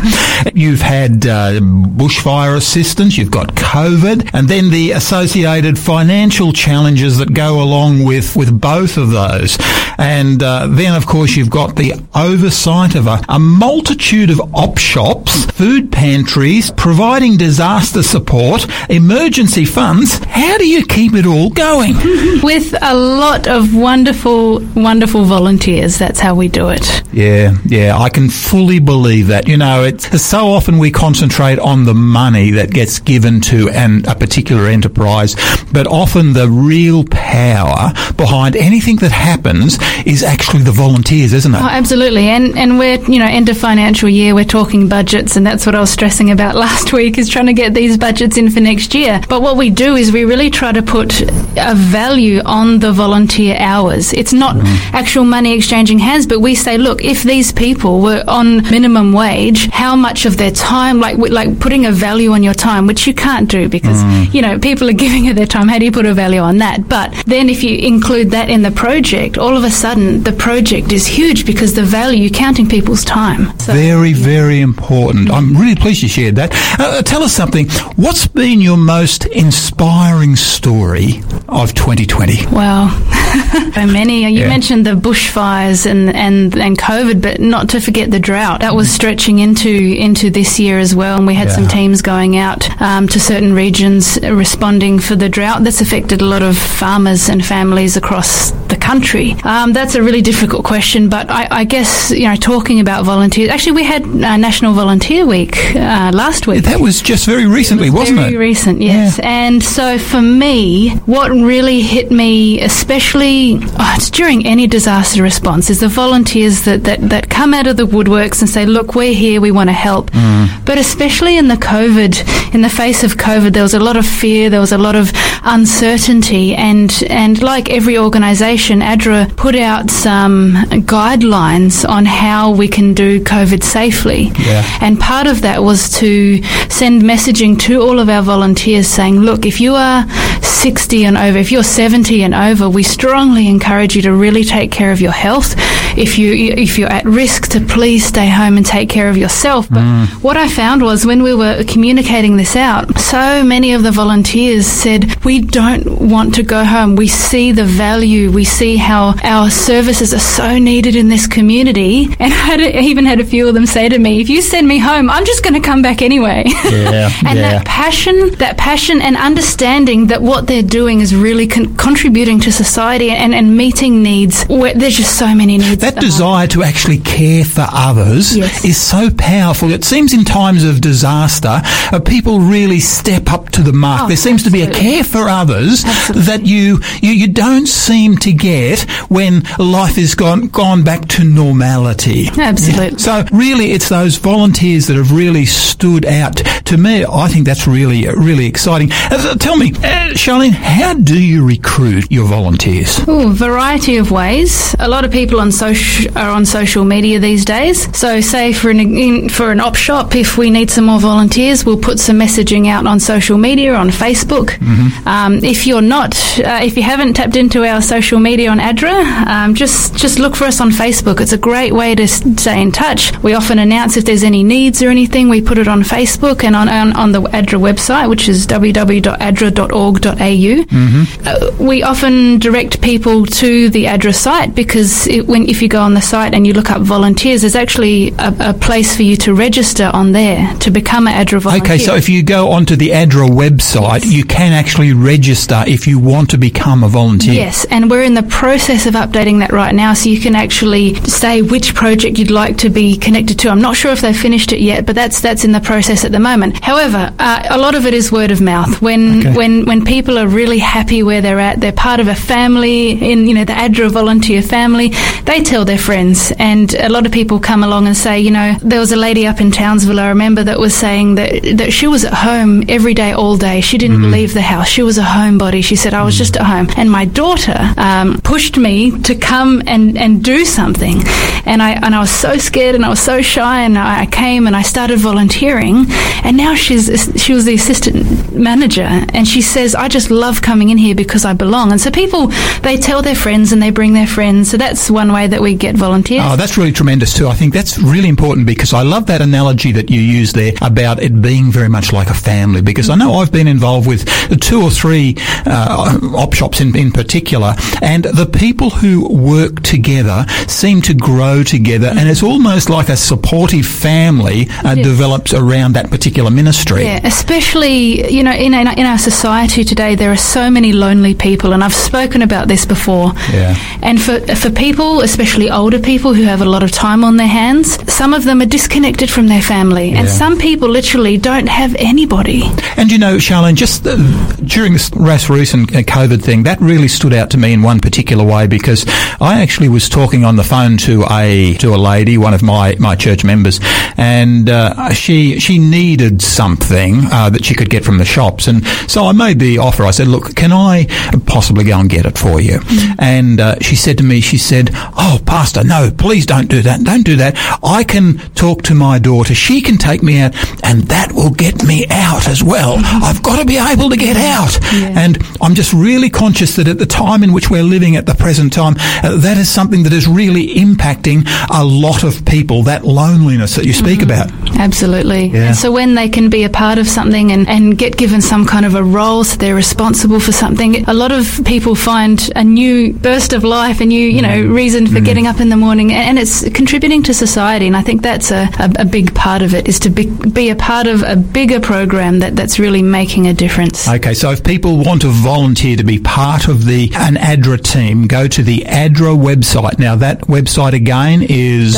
You've 0.54 0.80
had 0.80 1.26
uh, 1.26 1.60
bushfire 1.60 2.56
assistance, 2.56 3.16
you've 3.18 3.30
got 3.30 3.54
COVID, 3.54 4.30
and 4.32 4.48
then 4.48 4.70
the 4.70 4.92
associated 4.92 5.78
financial 5.78 6.52
challenges 6.52 7.18
that 7.18 7.34
go 7.34 7.62
along 7.62 8.04
with, 8.04 8.36
with 8.36 8.58
both 8.60 8.96
of 8.96 9.10
those. 9.10 9.58
And 9.98 10.42
uh, 10.42 10.66
then, 10.68 10.94
of 10.94 11.06
course, 11.06 11.36
you've 11.36 11.50
got 11.50 11.76
the 11.76 11.94
oversight 12.14 12.94
of 12.94 13.06
a, 13.06 13.20
a 13.28 13.38
multitude 13.38 14.30
of 14.30 14.40
op 14.54 14.78
shops, 14.78 15.44
food 15.46 15.90
pantries, 15.90 16.70
providing 16.70 17.36
disaster 17.36 18.02
support, 18.02 18.66
emergency 18.88 19.64
funds. 19.64 20.18
How 20.24 20.56
do 20.58 20.66
you 20.66 20.84
keep 20.86 21.14
it 21.14 21.26
all 21.26 21.50
going? 21.50 21.94
With 22.42 22.67
a 22.80 22.94
lot 22.94 23.46
of 23.46 23.74
wonderful, 23.74 24.60
wonderful 24.74 25.24
volunteers. 25.24 25.98
That's 25.98 26.20
how 26.20 26.34
we 26.34 26.48
do 26.48 26.68
it. 26.68 27.02
Yeah, 27.12 27.56
yeah, 27.64 27.96
I 27.96 28.08
can 28.08 28.28
fully 28.28 28.78
believe 28.78 29.28
that. 29.28 29.48
You 29.48 29.56
know, 29.56 29.84
it's 29.84 30.22
so 30.22 30.48
often 30.48 30.78
we 30.78 30.90
concentrate 30.90 31.58
on 31.58 31.84
the 31.84 31.94
money 31.94 32.50
that 32.52 32.70
gets 32.70 32.98
given 32.98 33.40
to 33.42 33.68
an, 33.70 34.04
a 34.06 34.14
particular 34.14 34.66
enterprise, 34.66 35.36
but 35.72 35.86
often 35.86 36.32
the 36.32 36.48
real 36.48 37.04
power 37.04 37.92
behind 38.16 38.56
anything 38.56 38.96
that 38.96 39.12
happens 39.12 39.78
is 40.04 40.22
actually 40.22 40.62
the 40.62 40.72
volunteers, 40.72 41.32
isn't 41.32 41.54
it? 41.54 41.60
Oh, 41.60 41.68
absolutely. 41.68 42.28
And 42.28 42.58
and 42.58 42.78
we're, 42.78 42.98
you 43.04 43.18
know, 43.18 43.26
end 43.26 43.48
of 43.48 43.56
financial 43.56 44.08
year, 44.08 44.34
we're 44.34 44.44
talking 44.44 44.88
budgets, 44.88 45.36
and 45.36 45.46
that's 45.46 45.64
what 45.64 45.74
I 45.74 45.80
was 45.80 45.90
stressing 45.90 46.30
about 46.30 46.54
last 46.66 46.92
week 46.92 47.18
is 47.18 47.28
trying 47.28 47.46
to 47.46 47.52
get 47.52 47.74
these 47.74 47.96
budgets 47.96 48.36
in 48.36 48.50
for 48.50 48.60
next 48.60 48.94
year. 48.94 49.20
But 49.28 49.42
what 49.42 49.56
we 49.56 49.70
do 49.70 49.96
is 49.96 50.12
we 50.12 50.24
really 50.24 50.50
try 50.50 50.72
to 50.72 50.82
put 50.82 51.20
a 51.22 51.74
value 51.74 52.40
on 52.44 52.57
the 52.80 52.92
volunteer 52.92 53.56
hours. 53.58 54.12
It's 54.12 54.32
not 54.32 54.56
mm-hmm. 54.56 54.96
actual 54.96 55.24
money 55.24 55.54
exchanging 55.54 55.98
hands, 55.98 56.26
but 56.26 56.40
we 56.40 56.54
say, 56.54 56.76
look, 56.78 57.04
if 57.04 57.22
these 57.22 57.52
people 57.52 58.00
were 58.00 58.22
on 58.26 58.62
minimum 58.70 59.12
wage, 59.12 59.68
how 59.70 59.96
much 59.96 60.26
of 60.26 60.36
their 60.36 60.50
time, 60.50 61.00
like 61.00 61.16
like 61.18 61.60
putting 61.60 61.86
a 61.86 61.92
value 61.92 62.32
on 62.32 62.42
your 62.42 62.54
time, 62.54 62.86
which 62.86 63.06
you 63.06 63.14
can't 63.14 63.48
do 63.48 63.68
because 63.68 64.02
mm. 64.02 64.34
you 64.34 64.42
know 64.42 64.58
people 64.58 64.88
are 64.90 65.00
giving 65.06 65.28
of 65.28 65.36
their 65.36 65.46
time. 65.46 65.68
How 65.68 65.78
do 65.78 65.84
you 65.84 65.92
put 65.92 66.06
a 66.06 66.14
value 66.14 66.40
on 66.40 66.58
that? 66.58 66.88
But 66.88 67.12
then 67.26 67.48
if 67.48 67.62
you 67.62 67.78
include 67.78 68.30
that 68.32 68.50
in 68.50 68.62
the 68.62 68.70
project, 68.70 69.38
all 69.38 69.56
of 69.56 69.64
a 69.64 69.70
sudden 69.70 70.24
the 70.24 70.32
project 70.32 70.92
is 70.92 71.06
huge 71.06 71.46
because 71.46 71.74
the 71.74 71.84
value 71.84 72.22
you're 72.24 72.30
counting 72.30 72.68
people's 72.68 73.04
time. 73.04 73.56
So, 73.58 73.72
Very, 73.72 74.12
very 74.12 74.60
important. 74.60 75.30
I'm 75.30 75.56
really 75.56 75.76
pleased 75.76 76.02
you 76.02 76.08
shared 76.08 76.36
that. 76.36 76.52
Uh, 76.78 76.98
uh, 76.98 77.02
tell 77.02 77.22
us 77.22 77.32
something. 77.32 77.68
What's 77.96 78.26
been 78.26 78.60
your 78.60 78.76
most 78.76 79.26
inspiring 79.26 80.36
story 80.36 81.22
of 81.48 81.74
2020? 81.74 82.37
Wow, 82.50 82.88
so 83.74 83.86
many. 83.86 84.22
You 84.22 84.40
Yeah. 84.40 84.48
mentioned 84.48 84.86
the 84.86 84.94
bushfires 84.94 85.86
and, 85.90 86.14
and, 86.14 86.56
and 86.56 86.78
COVID, 86.78 87.20
but 87.22 87.40
not 87.40 87.68
to 87.70 87.80
forget 87.80 88.10
the 88.10 88.18
drought. 88.20 88.60
That 88.60 88.74
was 88.74 88.90
stretching 88.90 89.38
into 89.38 89.68
into 89.70 90.30
this 90.30 90.58
year 90.58 90.78
as 90.78 90.94
well, 90.94 91.16
and 91.18 91.26
we 91.26 91.34
had 91.34 91.50
some 91.50 91.66
teams 91.68 92.02
going 92.02 92.36
out 92.36 92.68
um, 92.80 93.06
to 93.08 93.20
certain 93.20 93.52
regions 93.54 94.18
responding 94.22 94.98
for 94.98 95.16
the 95.16 95.28
drought. 95.28 95.64
That's 95.64 95.80
affected 95.80 96.20
a 96.22 96.24
lot 96.26 96.42
of 96.42 96.56
farmers 96.56 97.28
and 97.28 97.44
families 97.44 97.96
across 97.96 98.50
the 98.68 98.76
country. 98.76 99.32
Um, 99.44 99.72
that's 99.72 99.94
a 99.94 100.02
really 100.02 100.22
difficult 100.22 100.64
question, 100.64 101.08
but 101.08 101.30
I, 101.30 101.48
I 101.50 101.64
guess 101.64 102.10
you 102.10 102.26
know 102.28 102.36
talking 102.36 102.80
about 102.80 103.04
volunteers. 103.04 103.50
Actually, 103.50 103.72
we 103.72 103.84
had 103.84 104.02
uh, 104.04 104.36
National 104.36 104.72
Volunteer 104.74 105.26
Week 105.26 105.56
uh, 105.74 106.10
last 106.14 106.46
week. 106.46 106.64
That 106.64 106.80
was 106.80 107.00
just 107.02 107.26
very 107.26 107.46
recently, 107.46 107.90
wasn't 107.90 108.18
Very 108.20 108.34
it? 108.34 108.38
recent, 108.38 108.80
yes. 108.82 109.18
And 109.22 109.62
so 109.62 109.98
for 109.98 110.20
me, 110.22 110.90
what 111.06 111.30
really 111.30 111.80
hit 111.80 112.10
me, 112.10 112.27
especially 112.60 113.58
oh, 113.62 113.94
it's 113.96 114.10
during 114.10 114.46
any 114.46 114.66
disaster 114.66 115.22
response, 115.22 115.70
is 115.70 115.80
the 115.80 115.88
volunteers 115.88 116.64
that, 116.64 116.84
that, 116.84 117.00
that 117.08 117.30
come 117.30 117.54
out 117.54 117.66
of 117.66 117.76
the 117.76 117.86
woodworks 117.86 118.40
and 118.40 118.48
say, 118.48 118.66
look, 118.66 118.94
we're 118.94 119.14
here, 119.14 119.40
we 119.40 119.50
want 119.50 119.68
to 119.68 119.72
help. 119.72 120.10
Mm. 120.10 120.64
But 120.64 120.78
especially 120.78 121.36
in 121.36 121.48
the 121.48 121.56
COVID, 121.56 122.54
in 122.54 122.62
the 122.62 122.68
face 122.68 123.04
of 123.04 123.16
COVID, 123.16 123.52
there 123.52 123.62
was 123.62 123.74
a 123.74 123.80
lot 123.80 123.96
of 123.96 124.06
fear, 124.06 124.50
there 124.50 124.60
was 124.60 124.72
a 124.72 124.78
lot 124.78 124.96
of 124.96 125.10
uncertainty, 125.44 126.54
and, 126.54 127.02
and 127.08 127.42
like 127.42 127.70
every 127.70 127.96
organisation, 127.98 128.80
ADRA 128.80 129.34
put 129.36 129.54
out 129.54 129.90
some 129.90 130.54
guidelines 130.86 131.88
on 131.88 132.04
how 132.04 132.50
we 132.50 132.68
can 132.68 132.94
do 132.94 133.20
COVID 133.20 133.62
safely. 133.62 134.30
Yeah. 134.38 134.64
And 134.80 134.98
part 134.98 135.26
of 135.26 135.42
that 135.42 135.62
was 135.62 135.90
to 135.98 136.42
send 136.68 137.02
messaging 137.02 137.58
to 137.60 137.80
all 137.80 137.98
of 137.98 138.08
our 138.08 138.22
volunteers 138.22 138.86
saying, 138.86 139.20
look, 139.20 139.46
if 139.46 139.60
you 139.60 139.74
are 139.74 140.04
60 140.48 141.04
and 141.04 141.16
over, 141.16 141.38
if 141.38 141.52
you're 141.52 141.62
70 141.62 142.22
and 142.22 142.34
over, 142.34 142.68
we 142.68 142.82
strongly 142.82 143.48
encourage 143.48 143.94
you 143.94 144.02
to 144.02 144.12
really 144.12 144.44
take 144.44 144.72
care 144.72 144.92
of 144.92 145.00
your 145.00 145.12
health. 145.12 145.54
If 145.96 146.18
you 146.18 146.32
if 146.32 146.78
you're 146.78 146.92
at 146.92 147.04
risk 147.04 147.48
to 147.52 147.60
please 147.60 148.04
stay 148.04 148.28
home 148.28 148.56
and 148.56 148.64
take 148.64 148.88
care 148.88 149.08
of 149.08 149.16
yourself. 149.16 149.68
But 149.68 149.80
mm. 149.80 150.06
what 150.22 150.36
I 150.36 150.48
found 150.48 150.82
was 150.82 151.04
when 151.04 151.22
we 151.22 151.34
were 151.34 151.64
communicating 151.64 152.36
this 152.36 152.56
out, 152.56 152.98
so 152.98 153.42
many 153.44 153.72
of 153.72 153.82
the 153.82 153.90
volunteers 153.90 154.66
said, 154.66 155.24
we 155.24 155.40
don't 155.40 155.86
want 156.00 156.34
to 156.36 156.42
go 156.42 156.64
home. 156.64 156.96
We 156.96 157.08
see 157.08 157.52
the 157.52 157.64
value. 157.64 158.30
We 158.30 158.44
see 158.44 158.76
how 158.76 159.14
our 159.22 159.50
services 159.50 160.14
are 160.14 160.20
so 160.20 160.58
needed 160.58 160.96
in 160.96 161.08
this 161.08 161.26
community. 161.26 162.06
And 162.18 162.32
I 162.32 162.80
even 162.80 163.04
had 163.04 163.20
a 163.20 163.24
few 163.24 163.48
of 163.48 163.54
them 163.54 163.66
say 163.66 163.88
to 163.88 163.98
me, 163.98 164.20
if 164.20 164.28
you 164.28 164.42
send 164.42 164.68
me 164.68 164.78
home, 164.78 165.10
I'm 165.10 165.24
just 165.24 165.42
going 165.42 165.54
to 165.54 165.60
come 165.60 165.82
back 165.82 166.02
anyway. 166.02 166.44
Yeah, 166.46 167.10
and 167.26 167.38
yeah. 167.38 167.50
that 167.50 167.64
passion, 167.64 168.34
that 168.36 168.56
passion 168.56 169.00
and 169.00 169.16
understanding 169.16 170.08
that 170.08 170.22
what 170.22 170.37
they're 170.46 170.62
doing 170.62 171.00
is 171.00 171.14
really 171.14 171.46
con- 171.46 171.74
contributing 171.76 172.40
to 172.40 172.52
society 172.52 173.10
and, 173.10 173.34
and 173.34 173.56
meeting 173.56 174.02
needs. 174.02 174.44
Where 174.44 174.74
there's 174.74 174.96
just 174.96 175.18
so 175.18 175.34
many 175.34 175.58
needs. 175.58 175.78
That 175.82 175.96
at 175.96 176.00
desire 176.02 176.46
to 176.48 176.62
actually 176.62 176.98
care 176.98 177.44
for 177.44 177.66
others 177.70 178.36
Yes. 178.36 178.64
is 178.64 178.76
so 178.76 179.10
powerful. 179.10 179.70
It 179.72 179.84
seems 179.84 180.12
in 180.12 180.24
times 180.24 180.64
of 180.64 180.80
disaster, 180.80 181.60
uh, 181.92 182.00
people 182.04 182.40
really 182.40 182.80
step 182.80 183.30
up 183.32 183.50
to 183.50 183.62
the 183.62 183.72
mark. 183.72 184.02
Oh, 184.02 184.08
there 184.08 184.16
seems 184.16 184.42
to 184.44 184.50
be 184.50 184.62
a 184.62 184.70
care 184.72 185.04
for 185.04 185.28
others 185.28 185.84
Absolutely. 185.84 186.22
that 186.22 186.46
you, 186.46 186.80
you 187.00 187.12
you 187.12 187.28
don't 187.28 187.66
seem 187.66 188.16
to 188.18 188.32
get 188.32 188.80
when 189.10 189.42
life 189.58 189.98
is 189.98 190.14
gone 190.14 190.48
gone 190.48 190.82
back 190.84 191.08
to 191.08 191.24
normality. 191.24 192.28
Absolutely. 192.38 192.98
So 192.98 193.24
really, 193.32 193.72
it's 193.72 193.88
those 193.88 194.16
volunteers 194.16 194.86
that 194.86 194.96
have 194.96 195.12
really 195.12 195.46
stood 195.46 196.04
out. 196.06 196.36
To 196.66 196.76
me, 196.76 197.04
I 197.04 197.28
think 197.28 197.46
that's 197.46 197.66
really 197.66 198.06
really 198.08 198.46
exciting. 198.46 198.90
Uh, 198.92 199.34
tell 199.34 199.56
me, 199.56 199.72
uh, 199.82 200.14
Charlene, 200.28 200.50
how 200.52 200.92
do 200.92 201.18
you 201.18 201.42
recruit 201.42 202.12
your 202.12 202.26
volunteers? 202.26 203.00
Ooh, 203.08 203.32
variety 203.32 203.96
of 203.96 204.10
ways. 204.10 204.76
A 204.78 204.86
lot 204.86 205.06
of 205.06 205.10
people 205.10 205.40
on 205.40 205.50
social 205.50 206.18
are 206.18 206.28
on 206.28 206.44
social 206.44 206.84
media 206.84 207.18
these 207.18 207.46
days. 207.46 207.88
So, 207.96 208.20
say 208.20 208.52
for 208.52 208.68
an 208.68 208.78
in, 208.78 209.30
for 209.30 209.50
an 209.50 209.58
op 209.58 209.74
shop, 209.74 210.14
if 210.14 210.36
we 210.36 210.50
need 210.50 210.70
some 210.70 210.84
more 210.84 211.00
volunteers, 211.00 211.64
we'll 211.64 211.78
put 211.78 211.98
some 211.98 212.18
messaging 212.18 212.66
out 212.68 212.86
on 212.86 213.00
social 213.00 213.38
media 213.38 213.74
on 213.74 213.88
Facebook. 213.88 214.60
Um, 215.06 215.42
if 215.42 215.66
you're 215.66 215.80
not, 215.80 216.14
uh, 216.40 216.60
if 216.62 216.76
you 216.76 216.82
haven't 216.82 217.14
tapped 217.14 217.36
into 217.36 217.64
our 217.64 217.80
social 217.80 218.20
media 218.20 218.50
on 218.50 218.58
ADRA, 218.58 219.26
um, 219.26 219.54
just 219.54 219.96
just 219.96 220.18
look 220.18 220.36
for 220.36 220.44
us 220.44 220.60
on 220.60 220.68
Facebook. 220.68 221.22
It's 221.22 221.32
a 221.32 221.38
great 221.38 221.72
way 221.72 221.94
to 221.94 222.06
stay 222.06 222.60
in 222.60 222.70
touch. 222.70 223.16
We 223.22 223.32
often 223.32 223.58
announce 223.58 223.96
if 223.96 224.04
there's 224.04 224.24
any 224.24 224.44
needs 224.44 224.82
or 224.82 224.90
anything. 224.90 225.30
We 225.30 225.40
put 225.40 225.56
it 225.56 225.68
on 225.68 225.80
Facebook 225.84 226.44
and 226.44 226.54
on 226.54 226.68
on, 226.68 226.92
on 226.96 227.12
the 227.12 227.22
ADRA 227.22 227.58
website, 227.58 228.10
which 228.10 228.28
is 228.28 228.46
www.adra.org.au. 228.46 230.17
Uh, 230.20 231.50
we 231.58 231.82
often 231.82 232.38
direct 232.38 232.80
people 232.80 233.26
to 233.26 233.68
the 233.70 233.84
ADRA 233.86 234.14
site 234.14 234.54
because 234.54 235.06
it, 235.06 235.26
when 235.26 235.48
if 235.48 235.62
you 235.62 235.68
go 235.68 235.80
on 235.80 235.94
the 235.94 236.00
site 236.02 236.34
and 236.34 236.46
you 236.46 236.52
look 236.52 236.70
up 236.70 236.82
volunteers, 236.82 237.42
there's 237.42 237.56
actually 237.56 238.10
a, 238.18 238.34
a 238.40 238.54
place 238.54 238.96
for 238.96 239.02
you 239.02 239.16
to 239.16 239.34
register 239.34 239.90
on 239.92 240.12
there 240.12 240.54
to 240.60 240.70
become 240.70 241.06
an 241.06 241.14
ADRA 241.14 241.40
volunteer. 241.40 241.74
Okay, 241.74 241.78
so 241.84 241.94
if 241.94 242.08
you 242.08 242.22
go 242.22 242.50
onto 242.50 242.76
the 242.76 242.90
ADRA 242.90 243.28
website, 243.28 244.04
you 244.10 244.24
can 244.24 244.52
actually 244.52 244.92
register 244.92 245.62
if 245.66 245.86
you 245.86 245.98
want 245.98 246.30
to 246.30 246.38
become 246.38 246.82
a 246.84 246.88
volunteer. 246.88 247.34
Yes, 247.34 247.64
and 247.70 247.90
we're 247.90 248.02
in 248.02 248.14
the 248.14 248.22
process 248.24 248.86
of 248.86 248.94
updating 248.94 249.40
that 249.40 249.52
right 249.52 249.74
now, 249.74 249.94
so 249.94 250.08
you 250.08 250.20
can 250.20 250.34
actually 250.34 250.94
say 251.04 251.42
which 251.42 251.74
project 251.74 252.18
you'd 252.18 252.30
like 252.30 252.56
to 252.58 252.70
be 252.70 252.96
connected 252.96 253.38
to. 253.40 253.48
I'm 253.50 253.60
not 253.60 253.76
sure 253.76 253.92
if 253.92 254.00
they've 254.00 254.16
finished 254.16 254.52
it 254.52 254.60
yet, 254.60 254.86
but 254.86 254.94
that's 254.94 255.20
that's 255.20 255.44
in 255.44 255.52
the 255.52 255.60
process 255.60 256.04
at 256.04 256.12
the 256.12 256.18
moment. 256.20 256.62
However, 256.64 257.12
uh, 257.18 257.46
a 257.50 257.58
lot 257.58 257.74
of 257.74 257.86
it 257.86 257.94
is 257.94 258.10
word 258.12 258.30
of 258.30 258.40
mouth. 258.40 258.80
When 258.80 259.18
Okay. 259.18 259.34
when 259.36 259.64
when 259.66 259.84
people 259.84 260.07
people 260.08 260.24
are 260.24 260.26
really 260.26 260.58
happy 260.58 261.02
where 261.02 261.20
they're 261.20 261.38
at. 261.38 261.60
They're 261.60 261.70
part 261.70 262.00
of 262.00 262.08
a 262.08 262.14
family 262.14 262.92
in, 262.92 263.26
you 263.26 263.34
know, 263.34 263.44
the 263.44 263.52
ADRA 263.52 263.90
volunteer 263.90 264.40
family. 264.40 264.88
They 265.24 265.42
tell 265.42 265.66
their 265.66 265.76
friends. 265.76 266.32
And 266.38 266.72
a 266.76 266.88
lot 266.88 267.04
of 267.04 267.12
people 267.12 267.38
come 267.38 267.62
along 267.62 267.86
and 267.86 267.94
say, 267.94 268.18
you 268.18 268.30
know, 268.30 268.54
there 268.62 268.80
was 268.80 268.90
a 268.90 268.96
lady 268.96 269.26
up 269.26 269.38
in 269.38 269.50
Townsville, 269.50 270.00
I 270.00 270.08
remember, 270.08 270.42
that 270.44 270.58
was 270.58 270.72
saying 270.72 271.16
that, 271.16 271.58
that 271.58 271.74
she 271.74 271.86
was 271.86 272.06
at 272.06 272.14
home 272.14 272.64
every 272.70 272.94
day, 272.94 273.12
all 273.12 273.36
day. 273.36 273.60
She 273.60 273.76
didn't 273.76 274.10
leave 274.10 274.32
the 274.32 274.40
house. 274.40 274.66
She 274.66 274.82
was 274.82 274.96
a 274.96 275.02
homebody. 275.02 275.62
She 275.62 275.76
said, 275.76 275.92
I 275.92 276.04
was 276.04 276.16
just 276.16 276.38
at 276.38 276.46
home. 276.46 276.68
And 276.78 276.90
my 276.90 277.04
daughter 277.04 277.74
um, 277.76 278.18
pushed 278.22 278.56
me 278.56 278.98
to 279.02 279.14
come 279.14 279.62
and, 279.66 279.98
and 279.98 280.24
do 280.24 280.46
something. 280.46 281.02
And 281.44 281.62
I, 281.62 281.72
and 281.82 281.94
I 281.94 282.00
was 282.00 282.10
so 282.10 282.38
scared 282.38 282.74
and 282.74 282.82
I 282.82 282.88
was 282.88 283.00
so 283.00 283.20
shy. 283.20 283.60
And 283.60 283.76
I, 283.76 284.04
I 284.04 284.06
came 284.06 284.46
and 284.46 284.56
I 284.56 284.62
started 284.62 285.00
volunteering. 285.00 285.84
And 286.24 286.38
now 286.38 286.54
she's, 286.54 287.12
she 287.22 287.34
was 287.34 287.44
the 287.44 287.54
assistant 287.54 288.32
manager. 288.32 288.88
And 289.12 289.28
she 289.28 289.42
says, 289.42 289.74
I 289.74 289.88
just 289.88 289.97
love 290.10 290.40
coming 290.42 290.70
in 290.70 290.78
here 290.78 290.94
because 290.94 291.24
I 291.24 291.32
belong. 291.34 291.72
And 291.72 291.80
so 291.80 291.90
people, 291.90 292.28
they 292.62 292.76
tell 292.76 293.02
their 293.02 293.14
friends 293.14 293.52
and 293.52 293.60
they 293.62 293.70
bring 293.70 293.92
their 293.92 294.06
friends. 294.06 294.50
So 294.50 294.56
that's 294.56 294.90
one 294.90 295.12
way 295.12 295.26
that 295.26 295.40
we 295.40 295.54
get 295.54 295.74
volunteers. 295.76 296.22
Oh, 296.24 296.36
that's 296.36 296.56
really 296.56 296.72
tremendous 296.72 297.12
too. 297.14 297.28
I 297.28 297.34
think 297.34 297.52
that's 297.52 297.78
really 297.78 298.08
important 298.08 298.46
because 298.46 298.72
I 298.72 298.82
love 298.82 299.06
that 299.06 299.20
analogy 299.20 299.72
that 299.72 299.90
you 299.90 300.00
use 300.00 300.32
there 300.32 300.52
about 300.62 301.02
it 301.02 301.20
being 301.20 301.50
very 301.52 301.68
much 301.68 301.92
like 301.92 302.08
a 302.08 302.14
family. 302.14 302.62
Because 302.62 302.88
I 302.88 302.94
know 302.94 303.14
I've 303.14 303.32
been 303.32 303.48
involved 303.48 303.86
with 303.88 304.06
two 304.40 304.62
or 304.62 304.70
three 304.70 305.16
uh, 305.46 305.98
op 306.14 306.34
shops 306.34 306.60
in, 306.60 306.76
in 306.76 306.90
particular, 306.92 307.54
and 307.82 308.04
the 308.04 308.26
people 308.26 308.70
who 308.70 309.08
work 309.08 309.62
together 309.62 310.24
seem 310.46 310.80
to 310.82 310.94
grow 310.94 311.42
together, 311.42 311.88
and 311.88 312.08
it's 312.08 312.22
almost 312.22 312.70
like 312.70 312.88
a 312.88 312.96
supportive 312.96 313.66
family 313.66 314.46
uh, 314.64 314.74
Yes. 314.78 314.84
develops 314.86 315.34
around 315.34 315.72
that 315.74 315.90
particular 315.90 316.30
ministry. 316.30 316.84
Yeah, 316.84 317.00
especially 317.04 318.12
you 318.12 318.22
know 318.22 318.32
in 318.32 318.54
in 318.54 318.66
in 318.68 318.86
our 318.86 318.98
society 318.98 319.64
today, 319.64 319.87
there 319.94 320.10
are 320.10 320.16
so 320.16 320.50
many 320.50 320.72
lonely 320.72 321.14
people, 321.14 321.52
and 321.52 321.62
I've 321.62 321.74
spoken 321.74 322.22
about 322.22 322.48
this 322.48 322.64
before. 322.64 323.12
Yeah. 323.32 323.54
And 323.82 324.00
for 324.00 324.20
for 324.34 324.50
people, 324.50 325.00
especially 325.00 325.50
older 325.50 325.78
people 325.78 326.14
who 326.14 326.24
have 326.24 326.40
a 326.40 326.44
lot 326.44 326.62
of 326.62 326.70
time 326.70 327.04
on 327.04 327.16
their 327.16 327.28
hands, 327.28 327.78
some 327.98 328.14
of 328.14 328.22
them 328.22 328.40
are 328.40 328.46
disconnected 328.46 329.10
from 329.10 329.26
their 329.26 329.42
family, 329.42 329.90
and 329.90 330.08
some 330.08 330.38
people 330.38 330.68
literally 330.68 331.18
don't 331.18 331.48
have 331.48 331.74
anybody. 331.80 332.42
And 332.76 332.92
you 332.92 332.98
know, 332.98 333.16
Charlene, 333.16 333.56
just 333.56 333.84
uh, 333.88 333.96
during 334.44 334.74
this 334.74 334.88
Ras 334.94 335.28
recent 335.28 335.74
uh, 335.74 335.80
COVID 335.82 336.22
thing, 336.22 336.44
that 336.44 336.60
really 336.60 336.86
stood 336.86 337.12
out 337.12 337.28
to 337.30 337.38
me 337.38 337.52
in 337.52 337.60
one 337.60 337.80
particular 337.80 338.24
way 338.24 338.46
because 338.46 338.86
I 339.20 339.42
actually 339.42 339.68
was 339.68 339.88
talking 339.88 340.24
on 340.24 340.36
the 340.36 340.44
phone 340.44 340.76
to 340.78 341.04
a 341.10 341.54
to 341.54 341.74
a 341.74 341.76
lady, 341.76 342.16
one 342.18 342.34
of 342.34 342.42
my, 342.42 342.76
my 342.78 342.94
church 342.94 343.24
members, 343.24 343.58
and 343.96 344.48
uh, 344.48 344.92
she 344.92 345.40
she 345.40 345.58
needed 345.58 346.22
something 346.22 347.00
uh, 347.10 347.30
that 347.30 347.44
she 347.44 347.56
could 347.56 347.68
get 347.68 347.84
from 347.84 347.98
the 347.98 348.04
shops, 348.04 348.46
and 348.46 348.64
so 348.86 349.06
I 349.06 349.12
made 349.12 349.40
the 349.40 349.58
offer. 349.58 349.82
I 349.84 349.90
said, 349.90 350.06
"Look, 350.06 350.36
can 350.36 350.52
I 350.52 350.86
possibly 351.26 351.64
go 351.64 351.80
and 351.80 351.90
get 351.90 352.06
it 352.06 352.16
for 352.16 352.40
you?" 352.40 352.60
And 353.00 353.40
uh, 353.40 353.56
she 353.60 353.74
said 353.74 353.98
to 353.98 354.04
me, 354.04 354.20
she 354.20 354.38
said, 354.38 354.70
"Oh, 354.72 355.18
Pastor, 355.26 355.64
no, 355.64 355.90
please 355.90 356.26
don't 356.26 356.48
do 356.48 356.62
that. 356.62 356.84
Don't 356.84 357.02
do 357.02 357.16
that. 357.16 357.34
I 357.64 357.87
can 357.88 358.18
talk 358.34 358.62
to 358.62 358.74
my 358.74 358.98
daughter. 358.98 359.34
She 359.34 359.60
can 359.60 359.78
take 359.78 360.02
me 360.02 360.20
out, 360.20 360.34
and 360.64 360.82
that 360.84 361.12
will 361.12 361.30
get 361.30 361.64
me 361.64 361.86
out 361.90 362.28
as 362.28 362.42
well. 362.42 362.76
Mm-hmm. 362.76 363.04
I've 363.04 363.22
got 363.22 363.38
to 363.40 363.44
be 363.44 363.58
able 363.58 363.90
to 363.90 363.96
get 363.96 364.16
out." 364.16 364.58
And 364.72 365.18
I'm 365.40 365.54
just 365.54 365.72
really 365.72 366.10
conscious 366.10 366.56
that 366.56 366.68
at 366.68 366.78
the 366.78 366.86
time 366.86 367.22
in 367.22 367.32
which 367.32 367.50
we're 367.50 367.62
living 367.62 367.96
at 367.96 368.06
the 368.06 368.14
present 368.14 368.52
time, 368.52 368.74
uh, 369.02 369.16
that 369.16 369.38
is 369.38 369.48
something 369.48 369.82
that 369.84 369.92
is 369.92 370.06
really 370.06 370.48
impacting 370.54 371.26
a 371.50 371.64
lot 371.64 372.04
of 372.04 372.24
people. 372.24 372.62
That 372.64 372.84
loneliness 372.84 373.56
that 373.56 373.64
you 373.64 373.72
speak 373.72 374.00
mm-hmm. 374.00 374.10
about. 374.10 374.60
Absolutely. 374.60 375.26
Yeah. 375.26 375.48
And 375.48 375.56
so 375.56 375.72
when 375.72 375.94
they 375.94 376.08
can 376.08 376.28
be 376.28 376.44
a 376.44 376.50
part 376.50 376.78
of 376.78 376.86
something 376.86 377.32
and, 377.32 377.48
and 377.48 377.78
get 377.78 377.96
given 377.96 378.20
some 378.20 378.44
kind 378.44 378.66
of 378.66 378.74
a 378.74 378.84
role, 378.84 379.24
so 379.24 379.36
they're 379.36 379.54
responsible 379.54 380.20
for 380.20 380.32
something, 380.32 380.84
a 380.88 380.94
lot 380.94 381.12
of 381.12 381.40
people 381.44 381.74
find 381.74 382.30
a 382.36 382.44
new 382.44 382.92
burst 382.92 383.32
of 383.32 383.44
life, 383.44 383.80
a 383.80 383.86
new, 383.86 384.06
you 384.06 384.20
know, 384.20 384.28
mm-hmm. 384.28 384.52
reason 384.52 384.86
for 384.86 385.00
getting 385.00 385.26
up 385.26 385.40
in 385.40 385.48
the 385.48 385.56
morning, 385.56 385.92
and 385.92 386.18
and 386.18 386.18
it's 386.18 386.48
contributing 386.50 387.02
to 387.04 387.14
society. 387.14 387.66
And 387.66 387.76
I 387.78 387.82
think 387.82 388.02
that's 388.02 388.30
a, 388.32 388.48
a, 388.58 388.72
a 388.80 388.84
big 388.84 389.14
part 389.14 389.42
of 389.42 389.54
it, 389.54 389.68
is 389.68 389.78
to 389.80 389.90
be, 389.90 390.06
be 390.28 390.50
a 390.50 390.56
part 390.56 390.86
of 390.86 391.02
a 391.02 391.14
bigger 391.16 391.60
program 391.60 392.18
that, 392.18 392.34
that's 392.36 392.58
really 392.58 392.82
making 392.82 393.26
a 393.28 393.32
difference. 393.34 393.88
Okay, 393.88 394.14
so 394.14 394.30
if 394.30 394.42
people 394.42 394.78
want 394.84 395.02
to 395.02 395.08
volunteer 395.08 395.76
to 395.76 395.84
be 395.84 395.98
part 396.00 396.48
of 396.48 396.64
the 396.64 396.90
an 396.96 397.14
ADRA 397.16 397.62
team, 397.62 398.06
go 398.06 398.26
to 398.28 398.42
the 398.42 398.64
ADRA 398.66 399.16
website. 399.16 399.78
Now 399.78 399.94
that 399.96 400.22
website 400.22 400.72
again 400.72 401.22
is 401.22 401.74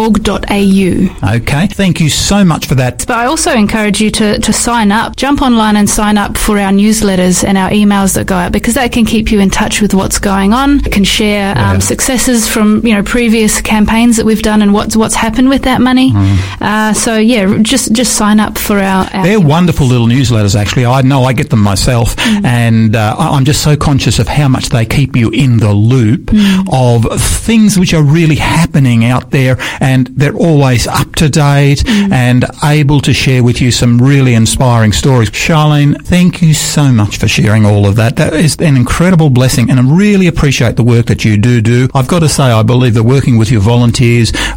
www.adra.org.au. 0.00 1.36
okay. 1.36 1.66
Thank 1.68 2.00
you 2.00 2.08
so 2.08 2.44
much 2.44 2.66
for 2.66 2.74
that. 2.76 3.04
But 3.06 3.16
I 3.18 3.26
also 3.26 3.52
encourage 3.52 4.00
you 4.00 4.10
to, 4.12 4.38
to 4.40 4.52
sign 4.52 4.90
up, 4.92 5.16
jump 5.16 5.42
online 5.42 5.76
and 5.76 5.88
sign 5.88 6.18
up 6.18 6.36
for 6.36 6.58
our 6.58 6.70
newsletters 6.72 7.44
and 7.44 7.56
our 7.58 7.70
emails 7.70 8.14
that 8.14 8.26
go 8.26 8.34
out 8.34 8.52
because 8.52 8.74
that 8.74 8.92
can 8.92 9.04
keep 9.04 9.30
you 9.30 9.40
in 9.40 9.50
touch 9.50 9.80
with 9.80 9.94
what's 9.94 10.18
going 10.18 10.52
on. 10.52 10.80
It 10.84 10.92
can 10.92 11.04
share 11.04 11.54
Yeah. 11.54 11.70
um, 11.72 11.80
successes 11.80 12.48
from 12.48 12.84
you 12.86 12.94
know 12.94 13.02
previous 13.02 13.60
campaigns 13.60 13.89
that 13.90 14.24
we've 14.24 14.42
done 14.42 14.62
and 14.62 14.72
what's 14.72 14.96
what's 14.96 15.16
happened 15.16 15.48
with 15.48 15.62
that 15.62 15.80
money. 15.80 16.12
Uh, 16.60 16.92
so 16.92 17.16
yeah, 17.16 17.58
just 17.62 17.92
just 17.92 18.16
sign 18.16 18.38
up 18.38 18.56
for 18.56 18.78
our. 18.78 19.04
our 19.12 19.24
They're 19.24 19.40
wonderful 19.40 19.86
little 19.86 20.06
newsletters, 20.06 20.54
actually. 20.54 20.86
I 20.86 21.02
know 21.02 21.24
I 21.24 21.32
get 21.32 21.50
them 21.50 21.60
myself, 21.60 22.14
and 22.44 22.94
uh, 22.94 23.16
I'm 23.18 23.44
just 23.44 23.62
so 23.62 23.76
conscious 23.76 24.18
of 24.18 24.28
how 24.28 24.48
much 24.48 24.68
they 24.68 24.86
keep 24.86 25.16
you 25.16 25.30
in 25.30 25.58
the 25.58 25.72
loop 25.72 26.30
of 26.72 27.20
things 27.20 27.78
which 27.78 27.92
are 27.92 28.02
really 28.02 28.36
happening 28.36 29.04
out 29.04 29.30
there, 29.32 29.56
and 29.80 30.06
they're 30.08 30.36
always 30.36 30.86
up 30.86 31.14
to 31.16 31.28
date 31.28 31.86
and 31.88 32.44
able 32.62 33.00
to 33.00 33.12
share 33.12 33.42
with 33.42 33.60
you 33.60 33.70
some 33.72 33.98
really 33.98 34.34
inspiring 34.34 34.92
stories. 34.92 35.30
Charlene, 35.30 36.00
thank 36.06 36.42
you 36.42 36.54
so 36.54 36.92
much 36.92 37.18
for 37.18 37.26
sharing 37.26 37.66
all 37.66 37.86
of 37.86 37.96
that. 37.96 38.16
That 38.16 38.34
is 38.34 38.56
an 38.60 38.76
incredible 38.76 39.30
blessing, 39.30 39.68
and 39.68 39.80
I 39.80 39.82
really 39.82 40.28
appreciate 40.28 40.76
the 40.76 40.84
work 40.84 41.06
that 41.06 41.24
you 41.24 41.36
do 41.36 41.60
do. 41.60 41.88
I've 41.92 42.08
got 42.08 42.20
to 42.20 42.28
say, 42.28 42.44
I 42.44 42.62
believe 42.62 42.94
that 42.94 43.02
working 43.02 43.36
with 43.36 43.50
your 43.50 43.60
volunteers, 43.60 43.79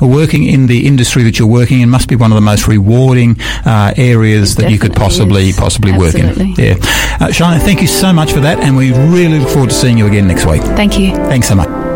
working 0.02 0.44
in 0.44 0.68
the 0.68 0.86
industry 0.88 1.24
that 1.24 1.40
you're 1.40 1.48
working 1.48 1.82
in, 1.82 1.90
must 1.90 2.08
be 2.08 2.16
one 2.16 2.32
of 2.32 2.36
the 2.36 2.42
most 2.42 2.68
rewarding 2.68 3.38
uh, 3.66 3.94
areas 3.98 4.56
that 4.56 4.72
you 4.72 4.80
could 4.80 4.94
possibly 4.94 5.50
is. 5.50 5.58
possibly 5.58 5.92
work 5.92 6.16
in. 6.16 6.26
Absolutely. 6.26 6.64
Yeah, 6.64 6.74
uh, 6.74 7.30
Charlene, 7.30 7.62
thank 7.62 7.82
you 7.82 7.88
so 7.88 8.12
much 8.14 8.32
for 8.32 8.40
that, 8.42 8.60
and 8.60 8.76
we 8.76 8.92
really 8.92 9.40
look 9.40 9.50
forward 9.50 9.70
to 9.70 9.76
seeing 9.76 9.98
you 9.98 10.08
again 10.08 10.28
next 10.28 10.46
week. 10.46 10.62
Thank 10.62 11.00
you. 11.00 11.14
Thanks 11.16 11.48
so 11.48 11.56
much. 11.56 11.93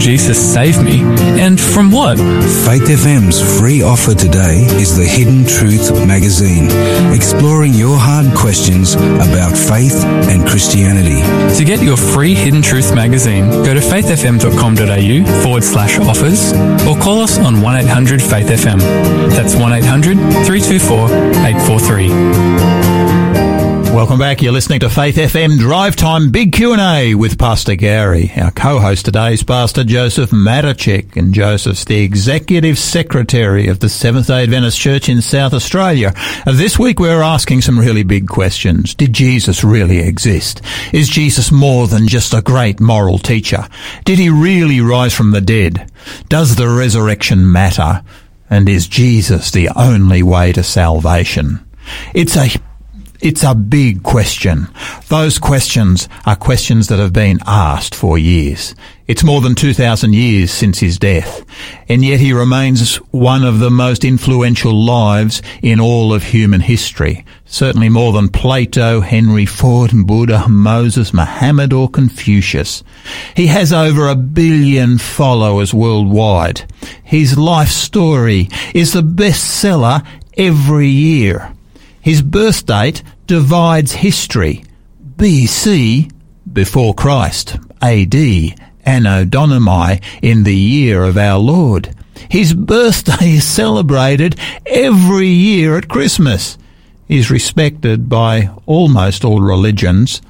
Jesus 0.00 0.54
save 0.54 0.82
me? 0.82 1.02
And 1.38 1.60
from 1.60 1.90
what? 1.90 2.16
Faith 2.16 2.88
FM's 2.88 3.38
free 3.60 3.82
offer 3.82 4.14
today 4.14 4.64
is 4.80 4.96
the 4.96 5.04
Hidden 5.04 5.44
Truth 5.44 5.92
magazine, 6.06 6.70
exploring 7.14 7.74
your 7.74 7.98
hard 7.98 8.34
questions 8.34 8.94
about 8.94 9.52
faith 9.56 10.02
and 10.30 10.46
Christianity. 10.48 11.20
To 11.58 11.64
get 11.64 11.82
your 11.82 11.98
free 11.98 12.34
Hidden 12.34 12.62
Truth 12.62 12.94
magazine, 12.94 13.50
go 13.50 13.74
to 13.74 13.80
faithfm.com.au 13.80 15.42
forward 15.42 15.64
slash 15.64 15.98
offers 15.98 16.54
or 16.88 16.96
call 16.96 17.20
us 17.20 17.38
on 17.38 17.60
1 17.60 17.76
800 17.76 18.22
Faith 18.22 18.48
FM. 18.48 18.78
That's 19.28 19.54
1 19.54 19.72
800 19.72 20.16
324 20.46 21.08
843. 21.46 23.09
Welcome 24.00 24.18
back. 24.18 24.40
You're 24.40 24.52
listening 24.52 24.80
to 24.80 24.88
Faith 24.88 25.16
FM 25.16 25.58
Drive 25.58 25.94
Time 25.94 26.30
Big 26.30 26.54
Q&A 26.54 27.14
with 27.14 27.38
Pastor 27.38 27.74
Gary. 27.74 28.32
Our 28.34 28.50
co-host 28.50 29.04
today 29.04 29.34
is 29.34 29.42
Pastor 29.42 29.84
Joseph 29.84 30.30
Matachek 30.30 31.16
and 31.16 31.34
Joseph's 31.34 31.84
the 31.84 32.02
Executive 32.02 32.78
Secretary 32.78 33.68
of 33.68 33.80
the 33.80 33.90
Seventh-day 33.90 34.44
Adventist 34.44 34.80
Church 34.80 35.10
in 35.10 35.20
South 35.20 35.52
Australia. 35.52 36.14
Uh, 36.16 36.52
this 36.52 36.78
week 36.78 36.98
we're 36.98 37.20
asking 37.20 37.60
some 37.60 37.78
really 37.78 38.02
big 38.02 38.26
questions. 38.26 38.94
Did 38.94 39.12
Jesus 39.12 39.62
really 39.62 39.98
exist? 39.98 40.62
Is 40.94 41.10
Jesus 41.10 41.52
more 41.52 41.86
than 41.86 42.08
just 42.08 42.32
a 42.32 42.40
great 42.40 42.80
moral 42.80 43.18
teacher? 43.18 43.68
Did 44.06 44.18
he 44.18 44.30
really 44.30 44.80
rise 44.80 45.12
from 45.12 45.32
the 45.32 45.42
dead? 45.42 45.92
Does 46.30 46.56
the 46.56 46.68
resurrection 46.68 47.52
matter? 47.52 48.02
And 48.48 48.66
is 48.66 48.88
Jesus 48.88 49.50
the 49.50 49.68
only 49.76 50.22
way 50.22 50.54
to 50.54 50.62
salvation? 50.62 51.60
It's 52.14 52.38
a 52.38 52.48
it's 53.20 53.42
a 53.42 53.54
big 53.54 54.02
question. 54.02 54.66
Those 55.08 55.38
questions 55.38 56.08
are 56.24 56.36
questions 56.36 56.88
that 56.88 56.98
have 56.98 57.12
been 57.12 57.38
asked 57.46 57.94
for 57.94 58.18
years. 58.18 58.74
It's 59.06 59.24
more 59.24 59.40
than 59.40 59.54
2,000 59.54 60.14
years 60.14 60.50
since 60.52 60.78
his 60.78 60.98
death, 60.98 61.44
and 61.88 62.04
yet 62.04 62.20
he 62.20 62.32
remains 62.32 62.96
one 63.10 63.44
of 63.44 63.58
the 63.58 63.70
most 63.70 64.04
influential 64.04 64.72
lives 64.72 65.42
in 65.62 65.80
all 65.80 66.14
of 66.14 66.22
human 66.22 66.60
history. 66.60 67.24
Certainly 67.44 67.88
more 67.88 68.12
than 68.12 68.28
Plato, 68.28 69.00
Henry 69.00 69.46
Ford, 69.46 69.90
Buddha, 70.06 70.48
Moses, 70.48 71.12
Muhammad 71.12 71.72
or 71.72 71.90
Confucius. 71.90 72.84
He 73.34 73.48
has 73.48 73.72
over 73.72 74.08
a 74.08 74.14
billion 74.14 74.96
followers 74.98 75.74
worldwide. 75.74 76.62
His 77.02 77.36
life 77.36 77.70
story 77.70 78.48
is 78.72 78.92
the 78.92 79.02
bestseller 79.02 80.06
every 80.36 80.88
year. 80.88 81.52
His 82.10 82.22
birth 82.22 82.66
date 82.66 83.04
divides 83.28 83.92
history. 83.92 84.64
BC, 85.16 86.10
before 86.52 86.92
Christ, 86.92 87.56
AD, 87.80 88.16
Anno 88.84 89.24
Domini, 89.24 90.00
in 90.20 90.42
the 90.42 90.56
year 90.56 91.04
of 91.04 91.16
our 91.16 91.38
Lord. 91.38 91.94
His 92.28 92.52
birthday 92.52 93.34
is 93.34 93.44
celebrated 93.44 94.34
every 94.66 95.28
year 95.28 95.78
at 95.78 95.86
Christmas. 95.86 96.58
He 97.06 97.16
is 97.16 97.30
respected 97.30 98.08
by 98.08 98.50
almost 98.66 99.24
all 99.24 99.40
religions, 99.40 100.20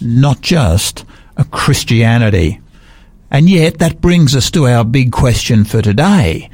not 0.00 0.40
just 0.40 1.04
Christianity. 1.52 2.60
And 3.30 3.48
yet 3.48 3.78
that 3.78 4.00
brings 4.00 4.34
us 4.34 4.50
to 4.50 4.66
our 4.66 4.84
big 4.84 5.12
question 5.12 5.64
for 5.64 5.82
today. 5.82 6.50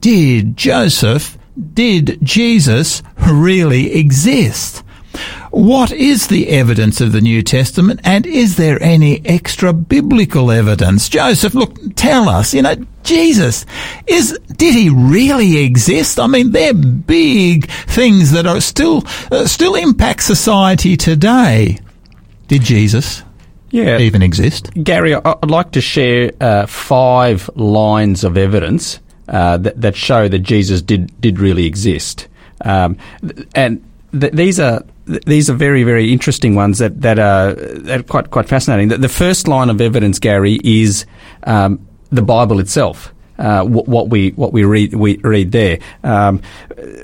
Did 0.00 0.56
Joseph 0.56 1.35
did 1.74 2.18
Jesus 2.22 3.02
really 3.26 3.94
exist? 3.94 4.82
What 5.50 5.90
is 5.92 6.26
the 6.26 6.48
evidence 6.48 7.00
of 7.00 7.12
the 7.12 7.22
New 7.22 7.42
Testament 7.42 8.00
and 8.04 8.26
is 8.26 8.56
there 8.56 8.82
any 8.82 9.24
extra 9.24 9.72
biblical 9.72 10.50
evidence? 10.50 11.08
Joseph, 11.08 11.54
look, 11.54 11.74
tell 11.94 12.28
us, 12.28 12.52
you 12.52 12.60
know, 12.60 12.74
Jesus, 13.04 13.64
is, 14.06 14.38
did 14.56 14.74
he 14.74 14.90
really 14.90 15.64
exist? 15.64 16.20
I 16.20 16.26
mean, 16.26 16.50
they're 16.52 16.74
big 16.74 17.70
things 17.70 18.32
that 18.32 18.46
are 18.46 18.60
still, 18.60 19.04
uh, 19.32 19.46
still 19.46 19.74
impact 19.76 20.24
society 20.24 20.96
today. 20.96 21.78
Did 22.48 22.62
Jesus 22.62 23.22
Yeah. 23.70 23.98
even 23.98 24.22
exist? 24.22 24.70
Gary, 24.84 25.14
I'd 25.14 25.50
like 25.50 25.70
to 25.72 25.80
share 25.80 26.32
uh, 26.40 26.66
five 26.66 27.48
lines 27.54 28.24
of 28.24 28.36
evidence 28.36 29.00
uh, 29.28 29.56
that, 29.58 29.80
that 29.80 29.96
show 29.96 30.28
that 30.28 30.40
Jesus 30.40 30.82
did 30.82 31.18
did 31.20 31.38
really 31.38 31.66
exist, 31.66 32.28
um, 32.64 32.96
and 33.54 33.84
th- 34.18 34.32
these 34.32 34.60
are 34.60 34.84
th- 35.06 35.24
these 35.24 35.50
are 35.50 35.54
very 35.54 35.84
very 35.84 36.12
interesting 36.12 36.54
ones 36.54 36.78
that 36.78 37.00
that 37.02 37.18
are, 37.18 37.54
that 37.54 38.00
are 38.00 38.02
quite 38.02 38.30
quite 38.30 38.48
fascinating. 38.48 38.88
The, 38.88 38.98
the 38.98 39.08
first 39.08 39.48
line 39.48 39.70
of 39.70 39.80
evidence, 39.80 40.18
Gary, 40.18 40.60
is 40.62 41.06
um, 41.44 41.86
the 42.10 42.22
Bible 42.22 42.60
itself. 42.60 43.12
Uh, 43.38 43.64
wh- 43.64 43.86
what 43.88 44.08
we 44.08 44.30
what 44.30 44.52
we 44.52 44.64
read 44.64 44.94
we 44.94 45.18
read 45.18 45.52
there, 45.52 45.78
um, 46.02 46.40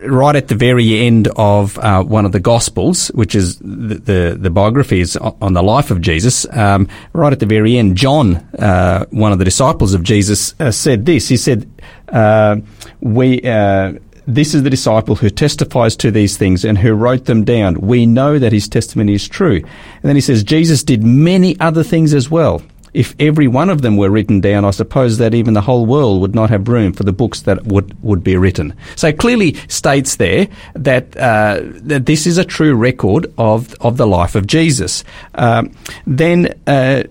right 0.04 0.36
at 0.36 0.48
the 0.48 0.54
very 0.54 0.98
end 0.98 1.28
of 1.36 1.78
uh, 1.78 2.02
one 2.02 2.24
of 2.24 2.32
the 2.32 2.40
Gospels, 2.40 3.08
which 3.08 3.34
is 3.34 3.58
the 3.58 3.94
the, 3.94 4.36
the 4.38 4.50
biographies 4.50 5.16
on 5.16 5.52
the 5.52 5.62
life 5.62 5.90
of 5.90 6.00
Jesus. 6.00 6.46
Um, 6.52 6.88
right 7.12 7.32
at 7.32 7.40
the 7.40 7.46
very 7.46 7.76
end, 7.76 7.96
John, 7.96 8.36
uh, 8.58 9.04
one 9.10 9.32
of 9.32 9.38
the 9.38 9.44
disciples 9.44 9.94
of 9.94 10.02
Jesus, 10.02 10.54
uh, 10.60 10.70
said 10.70 11.04
this. 11.06 11.28
He 11.28 11.36
said, 11.36 11.70
uh, 12.08 12.56
"We." 13.00 13.42
Uh, 13.42 13.94
this 14.26 14.54
is 14.54 14.62
the 14.62 14.70
disciple 14.70 15.16
who 15.16 15.30
testifies 15.30 15.96
to 15.96 16.10
these 16.10 16.36
things 16.36 16.64
and 16.64 16.78
who 16.78 16.92
wrote 16.92 17.24
them 17.24 17.44
down. 17.44 17.80
We 17.80 18.06
know 18.06 18.38
that 18.38 18.52
his 18.52 18.68
testimony 18.68 19.14
is 19.14 19.26
true. 19.28 19.56
And 19.56 20.02
then 20.02 20.14
he 20.14 20.20
says, 20.20 20.44
Jesus 20.44 20.84
did 20.84 21.02
many 21.02 21.58
other 21.58 21.82
things 21.82 22.14
as 22.14 22.30
well. 22.30 22.62
If 22.94 23.14
every 23.18 23.48
one 23.48 23.70
of 23.70 23.81
them 23.81 23.96
were 23.96 24.11
written 24.11 24.40
down, 24.40 24.64
I 24.66 24.70
suppose 24.70 25.16
that 25.18 25.35
even 25.35 25.55
the 25.55 25.62
whole 25.62 25.87
world 25.87 26.20
would 26.20 26.35
not 26.35 26.50
have 26.50 26.68
room 26.68 26.92
for 26.92 27.05
the 27.05 27.12
books 27.12 27.42
that 27.42 27.64
would, 27.64 27.96
would 28.02 28.22
be 28.22 28.37
written. 28.37 28.74
So 28.96 29.09
it 29.09 29.18
clearly 29.18 29.55
states 29.68 30.16
there 30.16 30.48
that 30.74 31.16
uh, 31.16 31.61
that 31.62 32.05
this 32.05 32.26
is 32.26 32.37
a 32.37 32.44
true 32.44 32.74
record 32.74 33.33
of 33.38 33.74
of 33.81 33.96
the 33.96 34.07
life 34.07 34.35
of 34.35 34.46
Jesus. 34.46 35.05
Um, 35.35 35.72
then, 36.07 36.55
uh, 36.66 37.05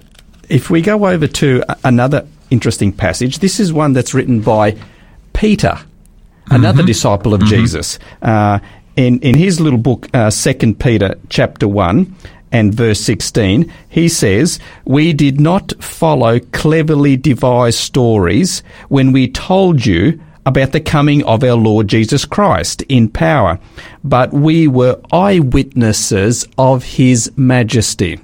if 0.49 0.69
we 0.69 0.81
go 0.81 1.07
over 1.07 1.27
to 1.27 1.63
another 1.83 2.27
interesting 2.51 2.91
passage, 2.91 3.39
this 3.39 3.59
is 3.59 3.73
one 3.73 3.93
that's 3.93 4.13
written 4.13 4.41
by 4.41 4.77
Peter, 5.33 5.79
another 6.51 6.83
disciple 6.83 7.33
of 7.33 7.43
Jesus. 7.45 7.97
Uh, 8.21 8.59
in 8.95 9.19
in 9.21 9.35
his 9.35 9.59
little 9.59 9.79
book, 9.79 10.07
uh, 10.13 10.29
Second 10.29 10.79
Peter, 10.79 11.15
chapter 11.29 11.67
one 11.67 12.15
and 12.51 12.73
verse 12.73 12.99
16, 13.01 13.71
he 13.89 14.09
says, 14.09 14.59
We 14.85 15.13
did 15.13 15.39
not 15.39 15.73
follow 15.83 16.39
cleverly 16.39 17.17
devised 17.17 17.79
stories 17.79 18.61
when 18.89 19.11
we 19.11 19.27
told 19.27 19.85
you 19.85 20.19
about 20.45 20.71
the 20.71 20.81
coming 20.81 21.23
of 21.25 21.43
our 21.43 21.55
Lord 21.55 21.87
Jesus 21.87 22.25
Christ 22.25 22.81
in 22.83 23.09
power, 23.09 23.59
but 24.03 24.33
we 24.33 24.67
were 24.67 24.99
eyewitnesses 25.11 26.47
of 26.57 26.83
his 26.83 27.31
majesty. 27.35 28.19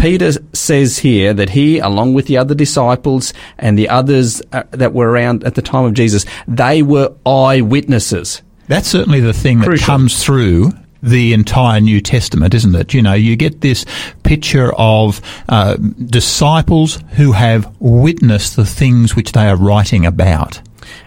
Peter 0.00 0.32
says 0.54 0.98
here 0.98 1.34
that 1.34 1.50
he, 1.50 1.78
along 1.78 2.14
with 2.14 2.26
the 2.26 2.38
other 2.38 2.54
disciples 2.54 3.34
and 3.58 3.78
the 3.78 3.88
others 3.88 4.40
uh, 4.52 4.62
that 4.70 4.94
were 4.94 5.10
around 5.10 5.44
at 5.44 5.54
the 5.56 5.62
time 5.62 5.84
of 5.84 5.92
Jesus, 5.92 6.24
they 6.48 6.82
were 6.82 7.12
eyewitnesses. 7.26 8.40
That's 8.68 8.88
certainly 8.88 9.20
the 9.20 9.34
thing 9.34 9.60
that 9.60 9.78
comes 9.80 10.24
through 10.24 10.72
the 11.06 11.32
entire 11.32 11.80
New 11.80 12.00
Testament, 12.00 12.52
isn't 12.52 12.74
it? 12.74 12.92
You 12.92 13.00
know, 13.00 13.14
you 13.14 13.36
get 13.36 13.60
this 13.60 13.86
picture 14.24 14.72
of 14.74 15.20
uh, 15.48 15.76
disciples 15.76 16.98
who 17.12 17.32
have 17.32 17.74
witnessed 17.78 18.56
the 18.56 18.66
things 18.66 19.14
which 19.14 19.32
they 19.32 19.46
are 19.46 19.56
writing 19.56 20.04
about. 20.04 20.60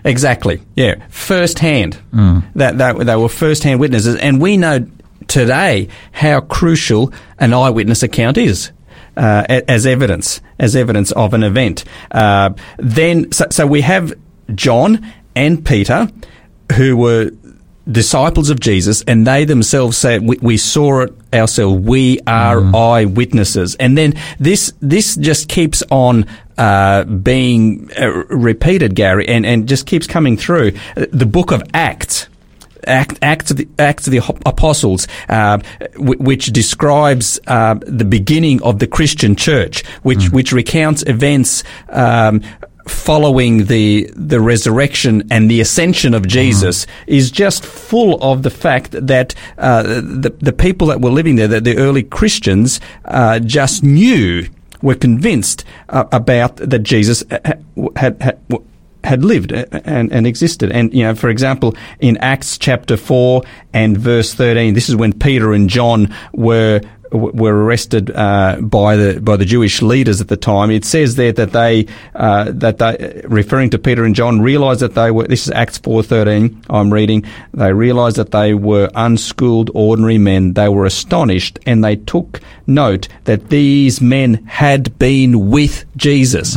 Exactly. 0.04 0.62
Yeah. 0.76 0.96
firsthand. 1.10 2.00
hand. 2.14 2.50
That, 2.56 2.78
that 2.78 2.98
they 3.06 3.16
were 3.16 3.30
firsthand 3.30 3.80
witnesses, 3.80 4.16
and 4.16 4.42
we 4.42 4.58
know 4.58 4.88
today 5.28 5.90
how 6.12 6.42
crucial 6.42 7.14
an 7.38 7.54
eyewitness 7.54 8.02
account 8.02 8.38
is. 8.38 8.72
Uh, 9.18 9.62
as 9.68 9.86
evidence, 9.86 10.40
as 10.60 10.78
evidence 10.78 11.12
of 11.12 11.34
an 11.34 11.44
event. 11.44 11.84
Uh, 12.10 12.52
then, 12.78 13.30
so, 13.34 13.46
so 13.50 13.68
we 13.68 13.82
have 13.82 14.14
John 14.56 15.06
and 15.36 15.66
Peter, 15.66 16.08
who 16.78 16.96
were 16.96 17.32
disciples 17.92 18.50
of 18.50 18.60
Jesus, 18.60 19.04
and 19.08 19.26
they 19.26 19.46
themselves 19.46 19.98
say, 19.98 20.20
"We, 20.20 20.38
we 20.42 20.58
saw 20.58 21.02
it 21.02 21.14
ourselves. 21.34 21.86
We 21.86 22.20
are 22.28 22.62
eyewitnesses." 22.76 23.76
And 23.76 23.98
then 23.98 24.14
this 24.40 24.74
this 24.82 25.16
just 25.16 25.50
keeps 25.50 25.84
on 25.90 26.26
uh, 26.58 27.06
being 27.06 27.90
uh, 28.00 28.08
repeated, 28.30 28.96
Gary, 28.96 29.28
and 29.28 29.46
and 29.46 29.68
just 29.68 29.86
keeps 29.86 30.08
coming 30.08 30.38
through. 30.38 30.74
The 30.96 31.26
book 31.26 31.52
of 31.52 31.64
Acts. 31.74 32.28
Act, 32.88 33.20
Acts 33.22 33.52
of 33.52 33.58
the, 33.58 33.68
Acts 33.78 34.08
of 34.08 34.12
the 34.12 34.22
Apostles, 34.46 35.06
uh, 35.28 35.58
w- 35.96 36.18
which 36.18 36.48
describes 36.48 37.38
uh, 37.46 37.76
the 37.86 38.06
beginning 38.06 38.64
of 38.64 38.80
the 38.80 38.88
Christian 38.88 39.36
church, 39.36 39.86
which 40.02 40.30
which 40.30 40.54
recounts 40.54 41.04
events 41.06 41.64
um, 41.90 42.42
following 42.90 43.66
the 43.66 44.10
the 44.16 44.40
resurrection 44.40 45.24
and 45.32 45.50
the 45.50 45.62
ascension 45.62 46.14
of 46.14 46.28
Jesus 46.28 46.88
is 47.08 47.32
just 47.32 47.66
full 47.66 48.22
of 48.22 48.44
the 48.44 48.50
fact 48.50 48.92
that 48.92 49.36
uh, 49.58 49.84
the 49.84 50.34
the 50.40 50.54
people 50.54 50.88
that 50.88 51.02
were 51.02 51.12
living 51.12 51.36
there, 51.36 51.48
that 51.48 51.64
the 51.64 51.78
early 51.78 52.04
Christians, 52.04 52.80
uh, 53.06 53.40
just 53.40 53.84
knew, 53.84 54.48
were 54.82 54.96
convinced 54.96 55.64
uh, 55.90 56.06
about 56.12 56.58
that 56.58 56.80
Jesus 56.80 57.24
had 57.30 57.64
had. 57.96 58.22
had 58.22 58.40
had 59.04 59.24
lived 59.24 59.54
and, 59.54 60.12
and 60.12 60.28
existed. 60.28 60.72
And, 60.72 60.94
you 60.94 61.04
know, 61.04 61.16
for 61.16 61.30
example, 61.30 61.74
in 62.02 62.18
Acts 62.18 62.58
chapter 62.58 62.98
4 62.98 63.42
and 63.74 63.98
verse 63.98 64.34
13, 64.34 64.74
this 64.74 64.90
is 64.90 64.96
when 64.96 65.14
Peter 65.14 65.54
and 65.54 65.70
John 65.70 66.14
were 66.34 66.82
were 67.12 67.66
arrested 67.66 68.12
uh, 68.12 68.58
by 68.62 68.96
the 68.96 69.20
by 69.22 69.36
the 69.38 69.46
Jewish 69.46 69.82
leaders 69.82 70.22
at 70.22 70.28
the 70.28 70.38
time. 70.38 70.72
It 70.72 70.86
says 70.86 71.16
there 71.16 71.32
that 71.34 71.52
they 71.52 71.88
uh, 72.16 72.52
that 72.52 72.78
they 72.78 73.22
referring 73.26 73.70
to 73.72 73.80
Peter 73.80 74.04
and 74.04 74.16
John 74.16 74.42
realized 74.42 74.82
that 74.82 74.96
they 74.96 75.12
were. 75.12 75.28
This 75.28 75.48
is 75.48 75.52
Acts 75.52 75.78
four 75.78 76.04
thirteen. 76.04 76.62
I'm 76.70 76.92
reading. 76.94 77.26
They 77.54 77.74
realized 77.74 78.18
that 78.18 78.32
they 78.32 78.54
were 78.54 78.90
unschooled, 78.96 79.72
ordinary 79.74 80.18
men. 80.18 80.54
They 80.54 80.70
were 80.70 80.86
astonished, 80.86 81.60
and 81.66 81.84
they 81.84 81.96
took 81.96 82.42
note 82.68 83.08
that 83.26 83.50
these 83.50 84.02
men 84.02 84.46
had 84.46 84.98
been 85.00 85.50
with 85.50 85.86
Jesus. 85.98 86.56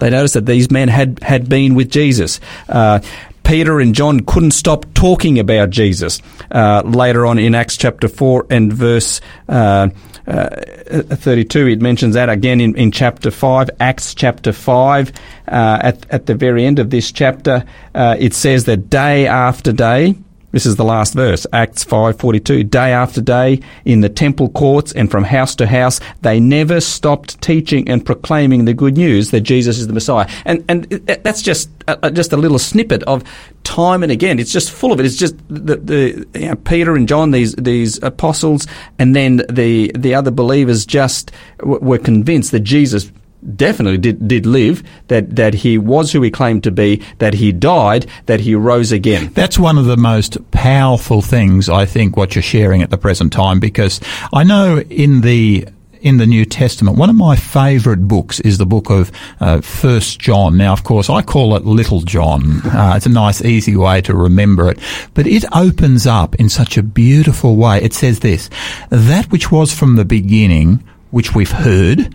They 0.00 0.10
noticed 0.10 0.34
that 0.34 0.46
these 0.46 0.70
men 0.70 0.88
had 0.88 1.18
had 1.22 1.48
been 1.48 1.74
with 1.74 1.90
Jesus. 1.90 2.40
Uh, 2.68 3.00
Peter 3.48 3.80
and 3.80 3.94
John 3.94 4.20
couldn't 4.20 4.50
stop 4.50 4.84
talking 4.92 5.38
about 5.38 5.70
Jesus. 5.70 6.20
Uh, 6.50 6.82
later 6.84 7.24
on 7.24 7.38
in 7.38 7.54
Acts 7.54 7.78
chapter 7.78 8.06
4 8.06 8.46
and 8.50 8.70
verse 8.70 9.22
uh, 9.48 9.88
uh, 10.26 10.48
32, 10.50 11.68
it 11.68 11.80
mentions 11.80 12.12
that 12.12 12.28
again 12.28 12.60
in, 12.60 12.76
in 12.76 12.92
chapter 12.92 13.30
5, 13.30 13.70
Acts 13.80 14.14
chapter 14.14 14.52
5. 14.52 15.12
Uh, 15.48 15.78
at, 15.82 16.10
at 16.10 16.26
the 16.26 16.34
very 16.34 16.66
end 16.66 16.78
of 16.78 16.90
this 16.90 17.10
chapter, 17.10 17.64
uh, 17.94 18.16
it 18.18 18.34
says 18.34 18.66
that 18.66 18.90
day 18.90 19.26
after 19.26 19.72
day, 19.72 20.14
this 20.50 20.64
is 20.64 20.76
the 20.76 20.84
last 20.84 21.14
verse, 21.14 21.46
Acts 21.52 21.84
5:42. 21.84 22.64
Day 22.64 22.92
after 22.92 23.20
day 23.20 23.60
in 23.84 24.00
the 24.00 24.08
temple 24.08 24.48
courts 24.48 24.92
and 24.92 25.10
from 25.10 25.24
house 25.24 25.54
to 25.56 25.66
house, 25.66 26.00
they 26.22 26.40
never 26.40 26.80
stopped 26.80 27.40
teaching 27.42 27.88
and 27.88 28.04
proclaiming 28.04 28.64
the 28.64 28.72
good 28.72 28.96
news 28.96 29.30
that 29.30 29.42
Jesus 29.42 29.78
is 29.78 29.86
the 29.86 29.92
Messiah. 29.92 30.26
And 30.44 30.64
and 30.68 30.84
that's 31.22 31.42
just 31.42 31.68
uh, 31.86 32.10
just 32.10 32.32
a 32.32 32.36
little 32.36 32.58
snippet 32.58 33.02
of 33.02 33.24
time 33.64 34.02
and 34.02 34.10
again. 34.10 34.38
It's 34.38 34.52
just 34.52 34.70
full 34.70 34.92
of 34.92 35.00
it. 35.00 35.06
It's 35.06 35.16
just 35.16 35.36
the, 35.48 35.76
the 35.76 36.26
you 36.34 36.48
know, 36.48 36.56
Peter 36.56 36.96
and 36.96 37.06
John, 37.06 37.30
these 37.30 37.54
these 37.56 38.02
apostles, 38.02 38.66
and 38.98 39.14
then 39.14 39.42
the 39.50 39.92
the 39.94 40.14
other 40.14 40.30
believers 40.30 40.86
just 40.86 41.30
w- 41.58 41.80
were 41.80 41.98
convinced 41.98 42.52
that 42.52 42.60
Jesus 42.60 43.12
definitely 43.56 43.98
did, 43.98 44.26
did 44.26 44.46
live, 44.46 44.82
that, 45.08 45.36
that 45.36 45.54
he 45.54 45.78
was 45.78 46.12
who 46.12 46.22
he 46.22 46.30
claimed 46.30 46.64
to 46.64 46.70
be, 46.70 47.02
that 47.18 47.34
he 47.34 47.52
died, 47.52 48.06
that 48.26 48.40
he 48.40 48.54
rose 48.54 48.92
again. 48.92 49.30
That's 49.34 49.58
one 49.58 49.78
of 49.78 49.86
the 49.86 49.96
most 49.96 50.50
powerful 50.50 51.22
things, 51.22 51.68
I 51.68 51.84
think, 51.84 52.16
what 52.16 52.34
you're 52.34 52.42
sharing 52.42 52.82
at 52.82 52.90
the 52.90 52.98
present 52.98 53.32
time, 53.32 53.60
because 53.60 54.00
I 54.32 54.44
know 54.44 54.80
in 54.80 55.20
the 55.22 55.68
in 56.00 56.18
the 56.18 56.26
New 56.26 56.44
Testament, 56.44 56.96
one 56.96 57.10
of 57.10 57.16
my 57.16 57.36
favourite 57.36 58.06
books 58.06 58.40
is 58.40 58.58
the 58.58 58.66
book 58.66 58.88
of 58.90 59.10
uh, 59.40 59.60
First 59.60 60.20
John. 60.20 60.56
Now, 60.56 60.72
of 60.72 60.84
course, 60.84 61.10
I 61.10 61.22
call 61.22 61.56
it 61.56 61.64
Little 61.64 62.02
John. 62.02 62.64
Uh, 62.64 62.94
it's 62.96 63.06
a 63.06 63.10
nice, 63.10 63.42
easy 63.42 63.76
way 63.76 64.00
to 64.02 64.14
remember 64.14 64.70
it, 64.70 64.78
but 65.14 65.26
it 65.26 65.44
opens 65.52 66.06
up 66.06 66.36
in 66.36 66.48
such 66.48 66.76
a 66.76 66.82
beautiful 66.82 67.56
way. 67.56 67.82
It 67.82 67.94
says 67.94 68.20
this: 68.20 68.48
"That 68.90 69.30
which 69.32 69.50
was 69.50 69.74
from 69.74 69.96
the 69.96 70.04
beginning, 70.04 70.84
which 71.10 71.34
we've 71.34 71.50
heard, 71.50 72.14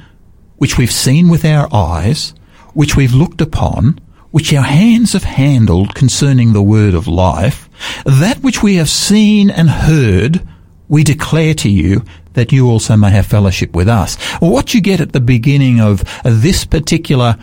which 0.64 0.78
we've 0.78 0.94
seen 0.94 1.28
with 1.28 1.44
our 1.44 1.68
eyes, 1.76 2.34
which 2.74 2.96
we've 2.96 3.14
looked 3.14 3.42
upon." 3.42 4.00
which 4.32 4.52
our 4.52 4.64
hands 4.64 5.14
have 5.14 5.26
handled 5.26 5.94
concerning 5.94 6.54
the 6.54 6.62
word 6.64 6.96
of 6.96 7.08
life, 7.08 7.70
that 8.04 8.42
which 8.42 8.64
we 8.64 8.78
have 8.78 8.90
seen 8.90 9.52
and 9.52 9.70
heard, 9.70 10.42
we 10.88 11.04
declare 11.04 11.54
to 11.54 11.70
you 11.70 12.04
that 12.34 12.52
you 12.52 12.70
also 12.70 12.96
may 12.96 13.12
have 13.12 13.26
fellowship 13.26 13.76
with 13.76 13.88
us. 13.88 14.16
What 14.40 14.74
you 14.74 14.82
get 14.82 15.02
at 15.02 15.14
the 15.14 15.20
beginning 15.20 15.80
of 15.80 16.04
this 16.24 16.66
particular 16.66 17.38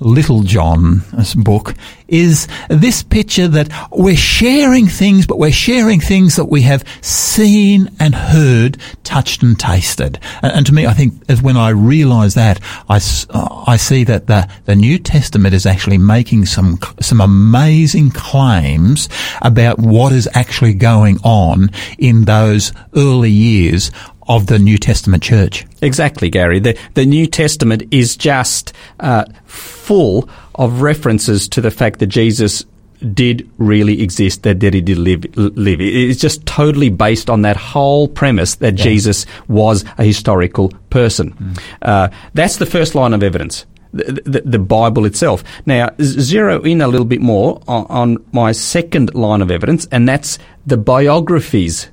Little 0.00 0.42
John's 0.42 1.34
book 1.34 1.74
is 2.08 2.46
this 2.68 3.02
picture 3.02 3.48
that 3.48 3.70
we're 3.90 4.16
sharing 4.16 4.86
things, 4.86 5.26
but 5.26 5.38
we're 5.38 5.50
sharing 5.50 6.00
things 6.00 6.36
that 6.36 6.46
we 6.46 6.62
have 6.62 6.84
seen 7.00 7.90
and 7.98 8.14
heard, 8.14 8.76
touched 9.02 9.42
and 9.42 9.58
tasted. 9.58 10.18
And, 10.42 10.52
and 10.52 10.66
to 10.66 10.74
me, 10.74 10.86
I 10.86 10.92
think 10.92 11.14
as 11.30 11.40
when 11.40 11.56
I 11.56 11.70
realise 11.70 12.34
that, 12.34 12.60
uh, 12.88 13.64
I 13.66 13.76
see 13.76 14.04
that 14.04 14.26
the, 14.26 14.48
the 14.66 14.76
New 14.76 14.98
Testament 14.98 15.54
is 15.54 15.64
actually 15.64 15.98
making 15.98 16.46
some 16.46 16.78
some 17.00 17.20
amazing 17.20 18.10
claims 18.10 19.08
about 19.40 19.78
what 19.78 20.12
is 20.12 20.28
actually 20.34 20.74
going 20.74 21.18
on 21.24 21.70
in 21.98 22.24
those 22.24 22.72
early 22.94 23.30
years 23.30 23.90
of 24.32 24.46
the 24.46 24.58
New 24.58 24.78
Testament 24.78 25.22
church. 25.22 25.66
Exactly, 25.82 26.30
Gary. 26.30 26.58
The, 26.58 26.78
the 26.94 27.04
New 27.04 27.26
Testament 27.26 27.82
is 27.90 28.16
just 28.16 28.72
uh, 29.00 29.24
full 29.44 30.26
of 30.54 30.80
references 30.80 31.48
to 31.48 31.60
the 31.60 31.70
fact 31.70 31.98
that 31.98 32.06
Jesus 32.06 32.64
did 33.12 33.46
really 33.58 34.00
exist, 34.00 34.42
that, 34.44 34.60
that 34.60 34.72
he 34.72 34.80
did 34.80 34.96
live, 34.96 35.24
live. 35.36 35.80
It's 35.80 36.20
just 36.20 36.46
totally 36.46 36.88
based 36.88 37.28
on 37.28 37.42
that 37.42 37.58
whole 37.58 38.08
premise 38.08 38.54
that 38.56 38.72
Jesus 38.72 39.26
was 39.48 39.84
a 39.98 40.04
historical 40.04 40.70
person. 40.88 41.56
Uh, 41.82 42.08
that's 42.32 42.56
the 42.56 42.66
first 42.66 42.94
line 42.94 43.12
of 43.12 43.22
evidence. 43.22 43.66
The, 43.92 44.22
the, 44.24 44.40
the 44.40 44.58
Bible 44.58 45.04
itself. 45.04 45.44
Now, 45.66 45.90
zero 46.00 46.62
in 46.62 46.80
a 46.80 46.88
little 46.88 47.04
bit 47.04 47.20
more 47.20 47.60
on, 47.68 47.84
on 47.90 48.24
my 48.32 48.52
second 48.52 49.14
line 49.14 49.42
of 49.42 49.50
evidence, 49.50 49.86
and 49.92 50.08
that's 50.08 50.38
the 50.64 50.78
biographies 50.78 51.90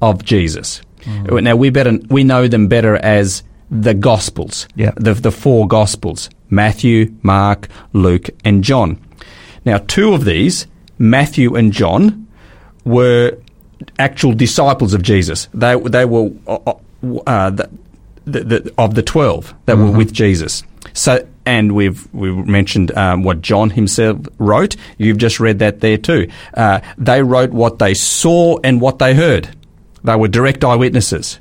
of 0.00 0.24
Jesus. 0.24 0.80
Now 1.40 1.56
we 1.56 1.70
better 1.70 1.98
we 2.08 2.24
know 2.24 2.48
them 2.48 2.68
better 2.68 2.96
as 2.96 3.42
the 3.70 3.94
Gospels. 3.94 4.66
Yeah. 4.74 4.92
The 4.96 5.14
the 5.14 5.32
four 5.32 5.66
Gospels: 5.68 6.30
Matthew, 6.50 7.14
Mark, 7.22 7.68
Luke, 7.92 8.30
and 8.44 8.64
John. 8.64 9.00
Now, 9.64 9.78
two 9.78 10.14
of 10.14 10.24
these, 10.24 10.66
Matthew 10.98 11.54
and 11.56 11.72
John, 11.72 12.26
were 12.84 13.36
actual 13.98 14.32
disciples 14.32 14.94
of 14.94 15.02
Jesus. 15.02 15.48
They 15.52 15.76
they 15.78 16.04
were 16.04 16.30
uh, 16.46 16.74
uh, 17.26 17.50
the, 17.50 17.70
the, 18.24 18.40
the, 18.44 18.74
of 18.78 18.94
the 18.94 19.02
twelve 19.02 19.54
that 19.66 19.76
were 19.76 19.90
with 19.90 20.12
Jesus. 20.12 20.62
So, 20.94 21.26
and 21.44 21.72
we've 21.72 22.12
we 22.12 22.32
mentioned 22.32 22.96
um, 22.96 23.22
what 23.22 23.42
John 23.42 23.70
himself 23.70 24.18
wrote. 24.38 24.76
You've 24.96 25.18
just 25.18 25.38
read 25.38 25.58
that 25.60 25.80
there 25.80 25.98
too. 25.98 26.30
Uh, 26.54 26.80
they 26.96 27.22
wrote 27.22 27.50
what 27.50 27.78
they 27.78 27.94
saw 27.94 28.58
and 28.64 28.80
what 28.80 28.98
they 28.98 29.14
heard. 29.14 29.54
They 30.08 30.16
were 30.16 30.28
direct 30.28 30.64
eyewitnesses. 30.64 31.38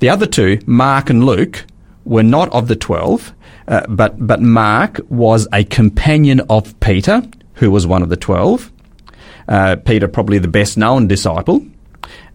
The 0.00 0.10
other 0.10 0.26
two, 0.26 0.58
Mark 0.66 1.08
and 1.08 1.24
Luke, 1.24 1.64
were 2.04 2.22
not 2.22 2.50
of 2.50 2.68
the 2.68 2.76
twelve, 2.76 3.32
uh, 3.66 3.86
but 3.88 4.26
but 4.26 4.42
Mark 4.42 5.00
was 5.08 5.48
a 5.50 5.64
companion 5.64 6.42
of 6.50 6.78
Peter, 6.80 7.22
who 7.54 7.70
was 7.70 7.86
one 7.86 8.02
of 8.02 8.10
the 8.10 8.18
twelve. 8.18 8.70
Uh, 9.48 9.76
Peter, 9.76 10.08
probably 10.08 10.38
the 10.38 10.46
best 10.46 10.76
known 10.76 11.08
disciple, 11.08 11.66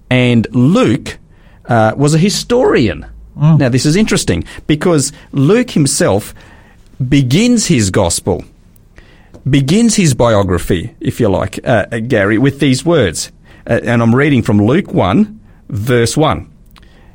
and 0.10 0.48
Luke 0.52 1.20
uh, 1.70 1.94
was 1.96 2.16
a 2.16 2.18
historian. 2.18 3.06
Now, 3.36 3.70
this 3.70 3.86
is 3.86 3.96
interesting 3.96 4.46
because 4.66 5.14
Luke 5.32 5.72
himself 5.72 6.34
begins 6.98 7.68
his 7.68 7.92
gospel, 7.92 8.46
begins 9.48 9.96
his 9.96 10.16
biography, 10.16 10.96
if 11.00 11.20
you 11.20 11.30
like, 11.30 11.60
uh, 11.68 11.86
Gary, 12.08 12.40
with 12.40 12.60
these 12.60 12.84
words. 12.84 13.32
Uh, 13.68 13.80
and 13.84 14.02
I'm 14.02 14.14
reading 14.14 14.42
from 14.42 14.62
Luke 14.62 14.94
1, 14.94 15.40
verse 15.70 16.16
1. 16.18 16.52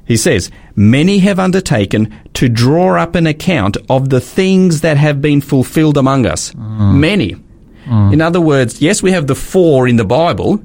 He 0.06 0.16
says, 0.16 0.50
Many 0.74 1.18
have 1.20 1.38
undertaken 1.38 2.12
to 2.34 2.48
draw 2.48 2.96
up 3.00 3.14
an 3.14 3.26
account 3.26 3.76
of 3.88 4.08
the 4.08 4.20
things 4.20 4.80
that 4.80 4.96
have 4.96 5.22
been 5.22 5.40
fulfilled 5.40 5.96
among 5.96 6.26
us. 6.26 6.52
Many. 6.56 7.36
In 7.86 8.20
other 8.20 8.40
words, 8.40 8.80
yes, 8.80 9.02
we 9.02 9.10
have 9.12 9.26
the 9.26 9.34
four 9.34 9.88
in 9.88 9.96
the 9.96 10.04
Bible, 10.04 10.62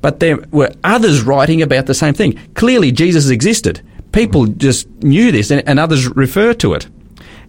but 0.00 0.18
there 0.20 0.38
were 0.50 0.72
others 0.82 1.22
writing 1.22 1.62
about 1.62 1.86
the 1.86 1.94
same 1.94 2.14
thing. 2.14 2.38
Clearly, 2.54 2.90
Jesus 2.92 3.30
existed. 3.30 3.80
People 4.12 4.46
just 4.46 4.88
knew 5.02 5.30
this, 5.32 5.50
and, 5.50 5.62
and 5.68 5.78
others 5.78 6.08
refer 6.08 6.52
to 6.54 6.74
it. 6.74 6.86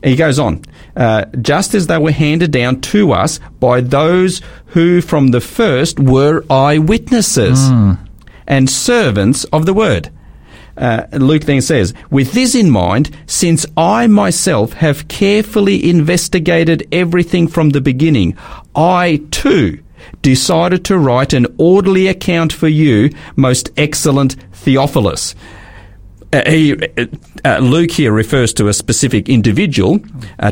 He 0.05 0.15
goes 0.15 0.37
on, 0.37 0.61
uh, 0.95 1.25
just 1.41 1.73
as 1.73 1.87
they 1.87 1.97
were 1.97 2.11
handed 2.11 2.51
down 2.51 2.79
to 2.81 3.11
us 3.11 3.39
by 3.59 3.81
those 3.81 4.41
who 4.67 5.01
from 5.01 5.29
the 5.29 5.41
first 5.41 5.99
were 5.99 6.45
eyewitnesses 6.49 7.59
and 8.47 8.69
servants 8.69 9.45
of 9.45 9.65
the 9.65 9.73
word. 9.73 10.11
Uh, 10.77 11.07
Luke 11.13 11.45
then 11.45 11.61
says, 11.61 11.93
With 12.11 12.33
this 12.33 12.53
in 12.53 12.69
mind, 12.69 13.09
since 13.25 13.65
I 13.75 14.07
myself 14.07 14.73
have 14.73 15.07
carefully 15.07 15.89
investigated 15.89 16.87
everything 16.91 17.47
from 17.47 17.71
the 17.71 17.81
beginning, 17.81 18.37
I 18.75 19.23
too 19.31 19.79
decided 20.21 20.85
to 20.85 20.97
write 20.99 21.33
an 21.33 21.47
orderly 21.57 22.07
account 22.07 22.53
for 22.53 22.67
you, 22.67 23.09
most 23.35 23.71
excellent 23.77 24.35
Theophilus. 24.53 25.33
Uh, 26.35 26.49
he, 26.49 26.73
uh, 26.73 27.05
uh, 27.43 27.57
Luke 27.59 27.91
here 27.91 28.11
refers 28.11 28.53
to 28.53 28.67
a 28.67 28.73
specific 28.73 29.29
individual 29.29 29.99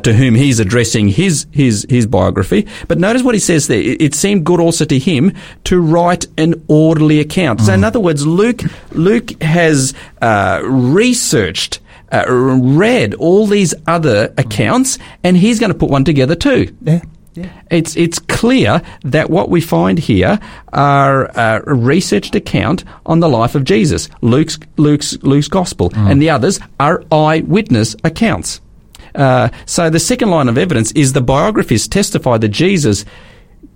to 0.03 0.13
whom 0.13 0.35
he's 0.35 0.59
addressing 0.59 1.09
his, 1.09 1.45
his, 1.51 1.85
his 1.89 2.05
biography. 2.05 2.67
But 2.87 2.99
notice 2.99 3.23
what 3.23 3.35
he 3.35 3.39
says 3.39 3.67
there. 3.67 3.81
It, 3.81 4.13
seemed 4.13 4.45
good 4.45 4.59
also 4.59 4.85
to 4.85 4.99
him 4.99 5.33
to 5.65 5.81
write 5.81 6.27
an 6.37 6.63
orderly 6.67 7.19
account. 7.19 7.61
So 7.61 7.73
in 7.73 7.83
other 7.83 7.99
words, 7.99 8.25
Luke, 8.27 8.61
Luke 8.91 9.41
has 9.41 9.93
researched 10.21 11.79
uh, 12.13 12.25
read 12.29 13.15
all 13.15 13.47
these 13.47 13.73
other 13.87 14.31
accounts, 14.37 14.99
and 15.23 15.35
he's 15.35 15.59
going 15.59 15.71
to 15.71 15.77
put 15.77 15.89
one 15.89 16.05
together 16.05 16.35
too. 16.35 16.75
Yeah. 16.81 17.01
It's 17.71 17.95
it's 17.95 18.19
clear 18.19 18.81
that 19.03 19.29
what 19.29 19.49
we 19.49 19.61
find 19.61 19.97
here 19.99 20.39
are 20.71 21.29
uh, 21.37 21.61
a 21.65 21.73
researched 21.73 22.35
account 22.35 22.83
on 23.05 23.19
the 23.19 23.29
life 23.29 23.55
of 23.55 23.63
Jesus, 23.63 24.09
Luke's 24.21 24.59
Luke's 24.77 25.17
Luke's 25.23 25.47
gospel, 25.47 25.91
and 25.95 26.21
the 26.21 26.29
others 26.29 26.59
are 26.79 27.03
eyewitness 27.11 27.95
accounts. 28.03 28.61
Uh, 29.15 29.49
so 29.65 29.89
the 29.89 29.99
second 29.99 30.29
line 30.29 30.49
of 30.49 30.57
evidence 30.57 30.91
is 30.93 31.13
the 31.13 31.21
biographies 31.21 31.87
testify 31.87 32.37
that 32.37 32.49
Jesus 32.49 33.05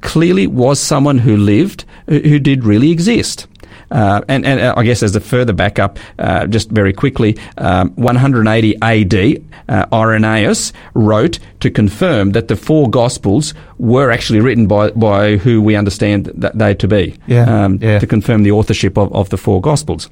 clearly 0.02 0.48
was 0.48 0.80
someone 0.80 1.20
who 1.20 1.38
lived, 1.38 1.86
who, 2.08 2.20
who 2.20 2.40
did 2.40 2.64
really 2.64 2.92
exist. 2.92 3.48
Uh, 3.90 4.22
and, 4.28 4.46
and 4.46 4.60
uh, 4.60 4.74
I 4.76 4.84
guess 4.84 5.02
as 5.04 5.16
a 5.16 5.20
further 5.20 5.54
backup, 5.54 6.00
uh, 6.20 6.46
just 6.48 6.70
very 6.70 6.94
quickly, 6.94 7.38
um, 7.58 7.92
180 7.96 8.76
AD, 8.82 9.44
uh, 9.70 9.86
Irenaeus 9.94 10.74
wrote 10.94 11.40
to 11.62 11.72
confirm 11.72 12.32
that 12.32 12.48
the 12.48 12.56
four 12.56 12.90
Gospels 12.90 13.54
were 13.78 14.12
actually 14.12 14.40
written 14.42 14.68
by, 14.68 14.92
by 14.92 15.38
who 15.38 15.62
we 15.62 15.76
understand 15.76 16.26
that 16.36 16.58
they 16.58 16.74
to 16.76 16.88
be. 16.88 17.16
Yeah, 17.28 17.66
Um, 17.66 17.80
yeah. 17.82 18.00
To 18.00 18.08
confirm 18.08 18.44
the 18.44 18.52
authorship 18.52 18.98
of, 18.98 19.14
of 19.14 19.30
the 19.30 19.38
four 19.38 19.62
Gospels. 19.62 20.10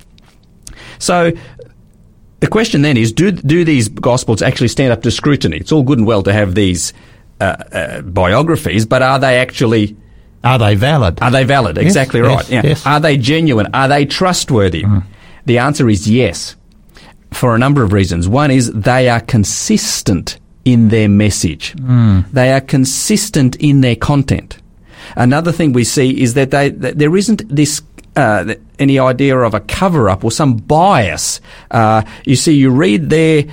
So 1.00 1.32
the 2.40 2.48
question 2.48 2.82
then 2.82 2.98
is, 2.98 3.12
do, 3.12 3.32
do 3.32 3.64
these 3.66 3.90
Gospels 3.90 4.42
actually 4.42 4.70
stand 4.70 4.94
up 4.94 5.02
to 5.04 5.12
scrutiny? 5.12 5.58
It's 5.58 5.72
all 5.72 5.84
good 5.84 5.98
and 5.98 6.08
well 6.08 6.24
to 6.24 6.34
have 6.34 6.56
these 6.56 6.94
uh, 7.42 7.56
uh, 7.72 8.02
biographies, 8.02 8.86
but 8.86 9.02
are 9.02 9.20
they 9.20 9.38
actually 9.38 9.98
Are 10.46 10.60
they 10.60 10.76
valid? 10.76 11.22
are 11.22 11.32
they 11.32 11.44
valid? 11.44 11.78
Yes, 11.78 11.86
exactly 11.86 12.22
yes, 12.22 12.36
right. 12.36 12.50
Yeah. 12.50 12.62
yes. 12.64 12.84
Mm. 12.84 12.92
Are 12.92 13.00
they 13.00 13.18
genuine? 13.18 13.68
Are 13.74 13.88
they 13.88 14.06
trustworthy? 14.06 14.86
The 15.46 15.58
answer 15.58 15.90
is 15.90 16.10
yes, 16.10 16.56
for 17.32 17.56
a 17.56 17.60
number 17.60 17.84
of 17.84 17.94
reasons. 17.94 18.28
One 18.28 18.52
is 18.52 18.72
they 18.72 19.10
are 19.10 19.20
consistent 19.20 20.40
in 20.64 20.90
their 20.90 21.10
message. 21.10 21.74
Mm. 21.76 22.30
They 22.32 22.52
are 22.52 22.62
consistent 22.62 23.56
in 23.58 23.82
their 23.82 23.96
content. 23.96 24.60
Another 25.16 25.52
thing 25.52 25.74
we 25.74 25.84
see 25.84 26.22
is 26.22 26.34
that 26.34 26.52
they 26.52 26.70
that 26.70 26.98
there 26.98 27.16
isn't 27.16 27.48
this. 27.54 27.82
Uh, 28.18 28.56
any 28.80 28.98
idea 28.98 29.38
of 29.38 29.54
a 29.54 29.60
cover 29.60 30.10
up 30.10 30.24
or 30.24 30.32
some 30.32 30.56
bias. 30.56 31.42
Uh, 31.70 32.02
you 32.26 32.38
see, 32.38 32.54
you 32.54 32.70
read 32.70 33.10
there 33.10 33.44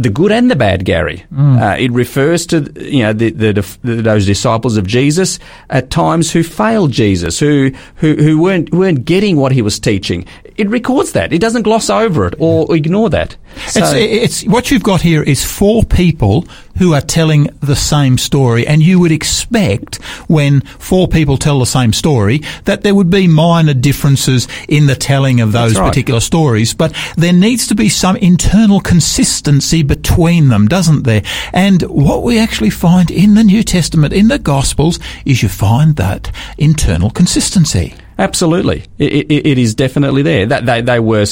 the 0.00 0.10
good 0.10 0.32
and 0.32 0.50
the 0.50 0.56
bad, 0.56 0.84
Gary. 0.84 1.24
Uh, 1.36 1.76
it 1.78 1.92
refers 1.92 2.46
to 2.46 2.72
you 2.80 3.02
know 3.02 3.12
the, 3.12 3.30
the, 3.30 3.52
the 3.82 3.94
those 4.02 4.26
disciples 4.26 4.76
of 4.76 4.86
Jesus 4.86 5.38
at 5.68 5.90
times 5.90 6.32
who 6.32 6.42
failed 6.42 6.90
Jesus, 6.92 7.38
who 7.38 7.72
who, 7.96 8.14
who 8.16 8.40
weren't 8.40 8.72
weren't 8.72 9.04
getting 9.04 9.36
what 9.36 9.52
he 9.52 9.62
was 9.62 9.78
teaching. 9.78 10.24
It 10.60 10.68
records 10.68 11.12
that. 11.12 11.32
It 11.32 11.40
doesn't 11.40 11.62
gloss 11.62 11.88
over 11.88 12.26
it 12.26 12.34
or 12.38 12.76
ignore 12.76 13.08
that. 13.08 13.34
So, 13.68 13.80
it's, 13.80 14.42
it's 14.42 14.44
what 14.44 14.70
you've 14.70 14.82
got 14.82 15.00
here 15.00 15.22
is 15.22 15.42
four 15.42 15.84
people 15.84 16.42
who 16.76 16.92
are 16.92 17.00
telling 17.00 17.44
the 17.60 17.74
same 17.74 18.18
story, 18.18 18.66
and 18.66 18.82
you 18.82 19.00
would 19.00 19.10
expect 19.10 19.96
when 20.28 20.60
four 20.60 21.08
people 21.08 21.38
tell 21.38 21.58
the 21.58 21.64
same 21.64 21.94
story 21.94 22.42
that 22.64 22.82
there 22.82 22.94
would 22.94 23.08
be 23.08 23.26
minor 23.26 23.72
differences 23.72 24.48
in 24.68 24.86
the 24.86 24.94
telling 24.94 25.40
of 25.40 25.52
those 25.52 25.78
right. 25.78 25.88
particular 25.88 26.20
stories, 26.20 26.74
but 26.74 26.94
there 27.16 27.32
needs 27.32 27.66
to 27.68 27.74
be 27.74 27.88
some 27.88 28.16
internal 28.16 28.80
consistency 28.80 29.82
between 29.82 30.48
them, 30.48 30.68
doesn't 30.68 31.04
there? 31.04 31.22
And 31.54 31.80
what 31.84 32.22
we 32.22 32.38
actually 32.38 32.70
find 32.70 33.10
in 33.10 33.32
the 33.32 33.44
New 33.44 33.62
Testament, 33.62 34.12
in 34.12 34.28
the 34.28 34.38
Gospels, 34.38 34.98
is 35.24 35.42
you 35.42 35.48
find 35.48 35.96
that 35.96 36.30
internal 36.58 37.08
consistency. 37.08 37.94
Absolutely, 38.20 38.84
it, 38.98 39.30
it, 39.30 39.46
it 39.46 39.58
is 39.58 39.74
definitely 39.74 40.20
there. 40.20 40.44
That 40.44 40.66
they 40.66 40.82
they 40.82 41.00
were 41.00 41.24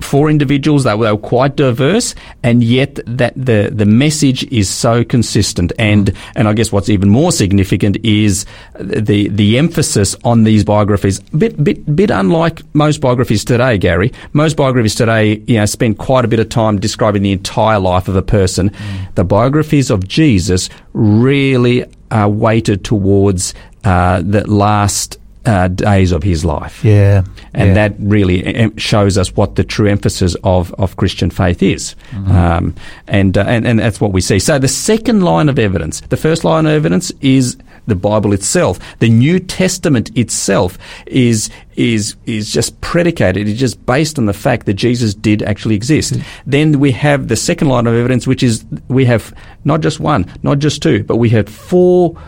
four 0.00 0.28
individuals. 0.28 0.84
They 0.84 0.94
were, 0.94 1.14
were 1.14 1.18
quite 1.18 1.56
diverse, 1.56 2.14
and 2.42 2.62
yet 2.62 3.00
that 3.06 3.32
the 3.34 3.70
the 3.72 3.86
message 3.86 4.44
is 4.52 4.68
so 4.68 5.02
consistent. 5.02 5.72
And 5.78 6.12
and 6.34 6.46
I 6.46 6.52
guess 6.52 6.70
what's 6.70 6.90
even 6.90 7.08
more 7.08 7.32
significant 7.32 7.96
is 8.04 8.44
the 8.78 9.28
the 9.28 9.56
emphasis 9.56 10.14
on 10.24 10.44
these 10.44 10.62
biographies. 10.62 11.20
Bit 11.20 11.64
bit 11.64 11.96
bit 11.96 12.10
unlike 12.10 12.60
most 12.74 13.00
biographies 13.00 13.42
today, 13.42 13.78
Gary. 13.78 14.12
Most 14.34 14.58
biographies 14.58 14.94
today, 14.94 15.36
you 15.46 15.56
know, 15.56 15.64
spend 15.64 15.96
quite 15.96 16.26
a 16.26 16.28
bit 16.28 16.38
of 16.38 16.50
time 16.50 16.78
describing 16.78 17.22
the 17.22 17.32
entire 17.32 17.78
life 17.78 18.08
of 18.08 18.16
a 18.16 18.20
person. 18.22 18.70
The 19.14 19.24
biographies 19.24 19.90
of 19.90 20.06
Jesus 20.06 20.68
really 20.92 21.86
are 22.10 22.28
weighted 22.28 22.84
towards 22.84 23.54
uh, 23.84 24.20
the 24.20 24.46
last. 24.46 25.18
Uh, 25.46 25.68
days 25.68 26.10
of 26.10 26.24
his 26.24 26.44
life. 26.44 26.84
Yeah. 26.84 27.22
And 27.54 27.68
yeah. 27.68 27.74
that 27.74 27.94
really 28.00 28.44
em- 28.44 28.76
shows 28.76 29.16
us 29.16 29.36
what 29.36 29.54
the 29.54 29.62
true 29.62 29.86
emphasis 29.88 30.34
of, 30.42 30.74
of 30.74 30.96
Christian 30.96 31.30
faith 31.30 31.62
is. 31.62 31.94
Um, 32.12 32.74
and, 33.06 33.38
uh, 33.38 33.44
and, 33.46 33.64
and 33.64 33.78
that's 33.78 34.00
what 34.00 34.10
we 34.10 34.20
see. 34.20 34.40
So 34.40 34.58
the 34.58 34.66
second 34.66 35.22
line 35.22 35.48
of 35.48 35.56
evidence, 35.56 36.00
the 36.00 36.16
first 36.16 36.42
line 36.42 36.66
of 36.66 36.72
evidence 36.72 37.12
is 37.20 37.56
the 37.86 37.94
Bible 37.94 38.32
itself. 38.32 38.80
The 38.98 39.08
New 39.08 39.38
Testament 39.38 40.10
itself 40.16 40.78
is, 41.06 41.48
is, 41.76 42.16
is 42.26 42.52
just 42.52 42.80
predicated, 42.80 43.46
it's 43.48 43.60
just 43.60 43.86
based 43.86 44.18
on 44.18 44.26
the 44.26 44.34
fact 44.34 44.66
that 44.66 44.74
Jesus 44.74 45.14
did 45.14 45.42
actually 45.42 45.76
exist. 45.76 46.18
Then 46.44 46.80
we 46.80 46.90
have 46.90 47.28
the 47.28 47.36
second 47.36 47.68
line 47.68 47.86
of 47.86 47.94
evidence, 47.94 48.26
which 48.26 48.42
is 48.42 48.64
we 48.88 49.04
have 49.04 49.32
not 49.64 49.80
just 49.80 50.00
one, 50.00 50.26
not 50.42 50.58
just 50.58 50.82
two, 50.82 51.04
but 51.04 51.18
we 51.18 51.28
have 51.30 51.48
four 51.48 52.20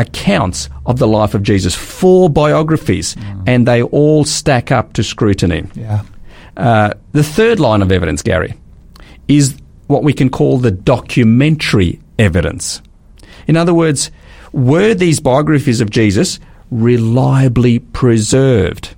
accounts 0.00 0.68
of 0.86 0.98
the 0.98 1.06
life 1.06 1.34
of 1.34 1.42
Jesus, 1.42 1.74
four 1.74 2.28
biographies, 2.30 3.16
and 3.46 3.66
they 3.66 3.82
all 3.82 4.24
stack 4.24 4.72
up 4.72 4.92
to 4.94 5.02
scrutiny. 5.02 5.64
Yeah. 5.74 6.02
Uh, 6.56 6.94
the 7.12 7.22
third 7.22 7.60
line 7.60 7.82
of 7.82 7.92
evidence, 7.92 8.22
Gary, 8.22 8.54
is 9.28 9.56
what 9.86 10.02
we 10.02 10.12
can 10.12 10.30
call 10.30 10.58
the 10.58 10.70
documentary 10.70 12.00
evidence. 12.18 12.82
In 13.46 13.56
other 13.56 13.74
words, 13.74 14.10
were 14.52 14.94
these 14.94 15.20
biographies 15.20 15.80
of 15.80 15.90
Jesus 15.90 16.38
reliably 16.70 17.78
preserved? 17.78 18.94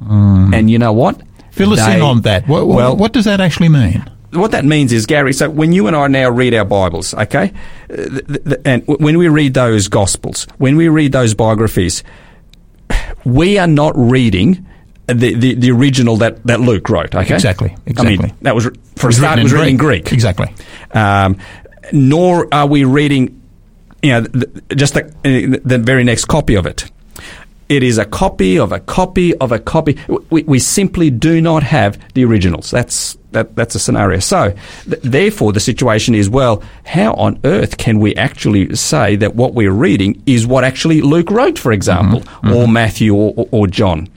And 0.00 0.70
you 0.70 0.78
know 0.78 0.92
what? 0.92 1.20
Fill 1.50 1.72
us 1.72 1.84
They- 1.84 1.96
in 1.96 2.02
on 2.02 2.22
that. 2.22 2.46
What, 2.48 2.66
what, 2.66 2.76
well, 2.76 2.96
what 2.96 3.12
does 3.12 3.24
that 3.24 3.40
actually 3.40 3.68
mean? 3.68 4.08
What 4.40 4.52
that 4.52 4.64
means 4.64 4.92
is, 4.92 5.06
Gary, 5.06 5.32
so 5.32 5.48
when 5.50 5.72
you 5.72 5.86
and 5.86 5.96
I 5.96 6.06
now 6.08 6.30
read 6.30 6.54
our 6.54 6.64
Bibles, 6.64 7.14
okay, 7.14 7.52
uh, 7.90 7.96
th- 7.96 8.44
th- 8.44 8.60
and 8.64 8.86
when 8.86 9.18
we 9.18 9.28
read 9.28 9.54
those 9.54 9.88
Gospels, 9.88 10.46
when 10.58 10.76
we 10.76 10.88
read 10.88 11.12
those 11.12 11.34
biographies, 11.34 12.02
we 13.24 13.58
are 13.58 13.66
not 13.66 13.92
reading 13.96 14.66
the, 15.06 15.34
the, 15.34 15.54
the 15.54 15.70
original 15.70 16.16
that, 16.18 16.44
that 16.46 16.60
Luke 16.60 16.88
wrote, 16.88 17.14
okay? 17.14 17.34
Exactly, 17.34 17.70
I 17.70 17.80
exactly. 17.86 18.18
mean, 18.18 18.34
that 18.42 18.54
was, 18.54 18.68
for 18.96 19.08
a 19.08 19.12
start, 19.12 19.38
it 19.38 19.42
was 19.42 19.52
written 19.52 19.68
in 19.68 19.76
Greek. 19.76 20.12
Exactly. 20.12 20.52
Um, 20.92 21.38
nor 21.92 22.48
are 22.52 22.66
we 22.66 22.84
reading, 22.84 23.42
you 24.02 24.10
know, 24.10 24.20
the, 24.22 24.74
just 24.74 24.94
the, 24.94 25.06
uh, 25.06 25.58
the 25.64 25.78
very 25.78 26.04
next 26.04 26.26
copy 26.26 26.54
of 26.54 26.66
it. 26.66 26.90
It 27.68 27.82
is 27.82 27.98
a 27.98 28.06
copy 28.06 28.58
of 28.58 28.72
a 28.72 28.80
copy 28.80 29.34
of 29.36 29.52
a 29.52 29.58
copy. 29.58 29.98
We, 30.30 30.42
we 30.44 30.58
simply 30.58 31.10
do 31.10 31.42
not 31.42 31.62
have 31.62 31.98
the 32.14 32.24
originals. 32.24 32.70
That's 32.70 33.17
that, 33.32 33.54
that's 33.56 33.74
a 33.74 33.78
scenario. 33.78 34.20
So, 34.20 34.54
th- 34.84 35.02
therefore, 35.02 35.52
the 35.52 35.60
situation 35.60 36.14
is 36.14 36.30
well, 36.30 36.62
how 36.84 37.14
on 37.14 37.40
earth 37.44 37.78
can 37.78 37.98
we 38.00 38.14
actually 38.16 38.74
say 38.74 39.16
that 39.16 39.34
what 39.34 39.54
we're 39.54 39.72
reading 39.72 40.22
is 40.26 40.46
what 40.46 40.64
actually 40.64 41.00
Luke 41.00 41.30
wrote, 41.30 41.58
for 41.58 41.72
example, 41.72 42.20
mm-hmm. 42.20 42.46
Mm-hmm. 42.46 42.56
or 42.56 42.68
Matthew 42.68 43.14
or, 43.14 43.34
or, 43.36 43.48
or 43.50 43.66
John? 43.66 44.08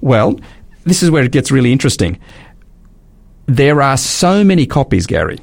Well, 0.00 0.38
this 0.84 1.02
is 1.02 1.10
where 1.10 1.24
it 1.24 1.32
gets 1.32 1.50
really 1.50 1.72
interesting 1.72 2.18
there 3.48 3.80
are 3.80 3.96
so 3.96 4.44
many 4.44 4.66
copies, 4.66 5.06
Gary, 5.06 5.40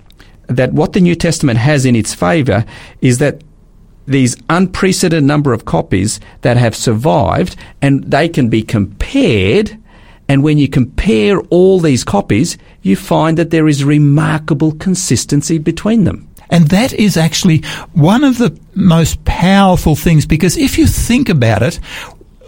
that 0.48 0.72
what 0.72 0.94
the 0.94 1.02
New 1.02 1.16
Testament 1.16 1.58
has 1.58 1.86
in 1.86 1.96
its 1.96 2.14
favour 2.14 2.64
is 3.02 3.18
that 3.18 3.42
these 4.06 4.38
unprecedented 4.48 5.24
number 5.24 5.52
of 5.52 5.66
copies 5.66 6.20
that 6.42 6.56
have 6.56 6.76
survived 6.76 7.56
and 7.82 8.04
they 8.04 8.30
can 8.30 8.50
be 8.50 8.62
compared. 8.62 9.76
And 10.30 10.44
when 10.44 10.60
you 10.60 10.70
compare 10.70 11.40
all 11.50 11.80
these 11.80 12.04
copies, 12.04 12.60
you 12.86 12.96
find 12.96 13.36
that 13.38 13.50
there 13.50 13.68
is 13.68 13.84
remarkable 13.84 14.72
consistency 14.74 15.58
between 15.58 16.04
them. 16.04 16.30
And 16.52 16.68
that 16.68 16.94
is 16.94 17.18
actually 17.18 17.64
one 17.94 18.24
of 18.24 18.38
the 18.38 18.56
most 18.76 19.26
powerful 19.26 19.96
things 19.96 20.28
because 20.28 20.56
if 20.56 20.78
you 20.78 20.86
think 20.86 21.28
about 21.28 21.64
it, 21.64 21.80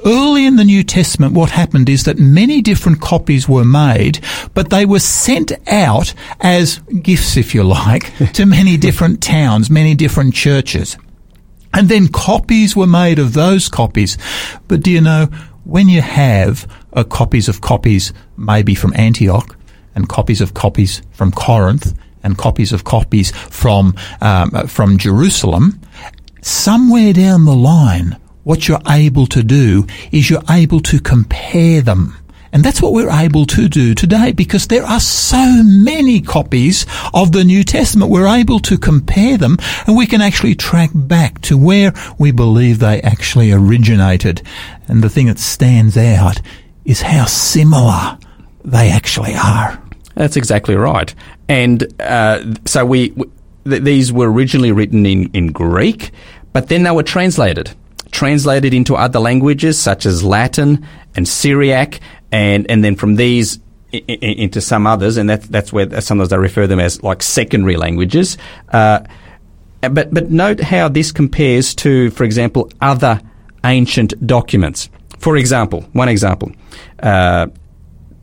early 0.05 0.45
in 0.45 0.55
the 0.55 0.63
New 0.63 0.83
Testament, 0.83 1.33
what 1.33 1.49
happened 1.49 1.89
is 1.89 2.03
that 2.03 2.19
many 2.19 2.61
different 2.61 3.01
copies 3.01 3.49
were 3.49 3.65
made, 3.65 4.19
but 4.53 4.69
they 4.69 4.85
were 4.85 4.99
sent 4.99 5.51
out 5.67 6.13
as 6.39 6.77
gifts, 7.01 7.35
if 7.35 7.55
you 7.55 7.63
like, 7.63 8.15
to 8.33 8.45
many 8.45 8.77
different 8.77 9.23
towns, 9.23 9.71
many 9.71 9.95
different 9.95 10.35
churches. 10.35 10.97
And 11.73 11.89
then 11.89 12.09
copies 12.09 12.75
were 12.75 12.85
made 12.85 13.17
of 13.17 13.33
those 13.33 13.69
copies. 13.69 14.19
But 14.67 14.83
do 14.83 14.91
you 14.91 15.01
know, 15.01 15.25
when 15.63 15.89
you 15.89 16.01
have 16.01 16.71
uh, 16.93 17.03
copies 17.03 17.49
of 17.49 17.61
copies, 17.61 18.13
maybe 18.37 18.75
from 18.75 18.93
Antioch, 18.95 19.56
and 19.97 20.07
copies 20.07 20.41
of 20.41 20.53
copies 20.53 21.01
from 21.11 21.31
Corinth 21.31 21.97
and 22.23 22.37
copies 22.37 22.71
of 22.71 22.83
copies 22.83 23.31
from 23.31 23.95
um, 24.21 24.51
from 24.67 24.97
Jerusalem, 24.97 25.81
somewhere 26.41 27.13
down 27.13 27.45
the 27.45 27.55
line, 27.55 28.15
what 28.43 28.67
you're 28.67 28.81
able 28.87 29.25
to 29.27 29.41
do 29.41 29.87
is 30.11 30.29
you're 30.29 30.49
able 30.49 30.79
to 30.81 30.99
compare 30.99 31.81
them. 31.81 32.15
And 32.53 32.63
that's 32.63 32.81
what 32.81 32.93
we're 32.93 33.09
able 33.11 33.45
to 33.47 33.67
do 33.67 33.93
today 33.93 34.31
because 34.31 34.67
there 34.67 34.85
are 34.85 34.99
so 34.99 35.63
many 35.63 36.21
copies 36.21 36.85
of 37.13 37.31
the 37.31 37.43
New 37.43 37.63
Testament. 37.63 38.11
We're 38.11 38.27
able 38.27 38.59
to 38.61 38.77
compare 38.77 39.37
them 39.37 39.57
and 39.85 39.97
we 39.97 40.05
can 40.05 40.21
actually 40.21 40.55
track 40.55 40.91
back 40.93 41.41
to 41.41 41.57
where 41.57 41.91
we 42.17 42.31
believe 42.31 42.79
they 42.79 43.01
actually 43.01 43.51
originated. 43.51 44.43
And 44.87 45.03
the 45.03 45.09
thing 45.09 45.25
that 45.25 45.39
stands 45.39 45.97
out 45.97 46.39
is 46.85 47.01
how 47.01 47.25
similar 47.25 48.17
they 48.63 48.91
actually 48.91 49.33
are. 49.35 49.81
That's 50.17 50.35
exactly 50.35 50.75
right. 50.75 51.13
And 51.47 51.85
uh, 52.01 52.43
so 52.65 52.85
we, 52.85 53.09
w 53.09 53.31
th- 53.69 53.83
these 53.83 54.11
were 54.11 54.31
originally 54.31 54.71
written 54.71 55.05
in, 55.05 55.29
in 55.31 55.51
Greek, 55.51 56.11
but 56.53 56.69
then 56.69 56.83
they 56.83 56.91
were 56.91 57.03
translated, 57.03 57.69
translated 58.11 58.73
into 58.73 58.95
other 58.95 59.19
languages 59.19 59.79
such 59.79 60.05
as 60.07 60.23
Latin 60.23 60.85
and 61.15 61.27
Syriac, 61.27 61.99
and 62.31 62.69
and 62.69 62.83
then 62.83 62.95
from 62.95 63.15
these 63.15 63.59
I- 63.93 64.03
I- 64.09 64.13
into 64.43 64.59
some 64.59 64.87
others, 64.87 65.17
and 65.17 65.29
that's 65.29 65.47
that's 65.47 65.71
where 65.71 66.01
sometimes 66.01 66.29
they 66.29 66.37
refer 66.37 66.65
them 66.67 66.79
as 66.79 67.03
like 67.03 67.21
secondary 67.21 67.77
languages. 67.77 68.37
Uh, 68.73 68.99
but 69.81 70.11
but 70.11 70.31
note 70.31 70.59
how 70.59 70.89
this 70.89 71.11
compares 71.11 71.75
to, 71.75 72.09
for 72.09 72.23
example, 72.23 72.71
other 72.81 73.21
ancient 73.63 74.13
documents. 74.25 74.89
For 75.19 75.37
example, 75.37 75.81
one 75.93 76.09
example, 76.09 76.51
uh, 77.03 77.47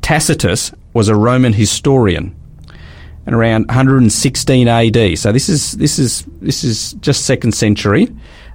Tacitus 0.03 0.73
was 0.95 1.09
a 1.09 1.15
Roman 1.17 1.53
historian, 1.53 2.35
and 3.27 3.35
around 3.35 3.67
116 3.67 4.69
AD. 4.69 5.19
So 5.19 5.33
this 5.33 5.49
is 5.51 5.73
this 5.73 5.99
is 5.99 6.25
this 6.41 6.65
is 6.65 6.95
just 6.95 7.27
second 7.27 7.53
century. 7.53 8.09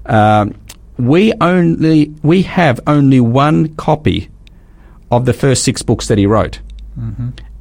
Um, 0.06 0.56
we 0.98 1.34
only 1.40 2.14
we 2.24 2.42
have 2.44 2.80
only 2.88 3.20
one 3.20 3.76
copy 3.76 4.30
of 5.12 5.26
the 5.26 5.34
first 5.34 5.64
six 5.64 5.82
books 5.84 6.08
that 6.08 6.18
he 6.18 6.26
wrote, 6.26 6.60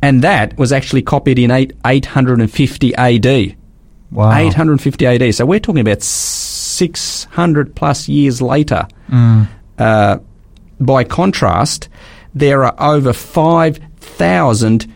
and 0.02 0.22
that 0.22 0.56
was 0.58 0.72
actually 0.72 1.02
copied 1.02 1.38
in 1.38 1.50
eight, 1.50 1.72
850 1.84 2.94
AD. 2.94 3.56
Wow. 4.10 4.32
850 4.38 5.06
AD. 5.06 5.34
So 5.34 5.44
we're 5.44 5.60
talking 5.60 5.80
about 5.80 6.02
600 6.02 7.74
plus 7.74 8.08
years 8.08 8.40
later. 8.40 8.86
Uh, 9.78 10.18
by 10.80 11.04
contrast, 11.04 11.88
there 12.34 12.64
are 12.64 12.74
over 12.78 13.12
5,000 14.18 14.92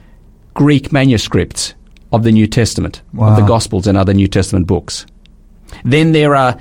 Greek 0.55 0.93
manuscripts 0.93 1.75
of 2.13 2.25
the 2.25 2.33
New 2.33 2.47
Testament, 2.47 3.03
of 3.17 3.37
the 3.37 3.43
Gospels 3.43 3.87
and 3.87 3.97
other 3.97 4.13
New 4.13 4.29
Testament 4.29 4.67
books. 4.67 5.07
Then 5.85 6.13
there 6.13 6.35
are 6.35 6.61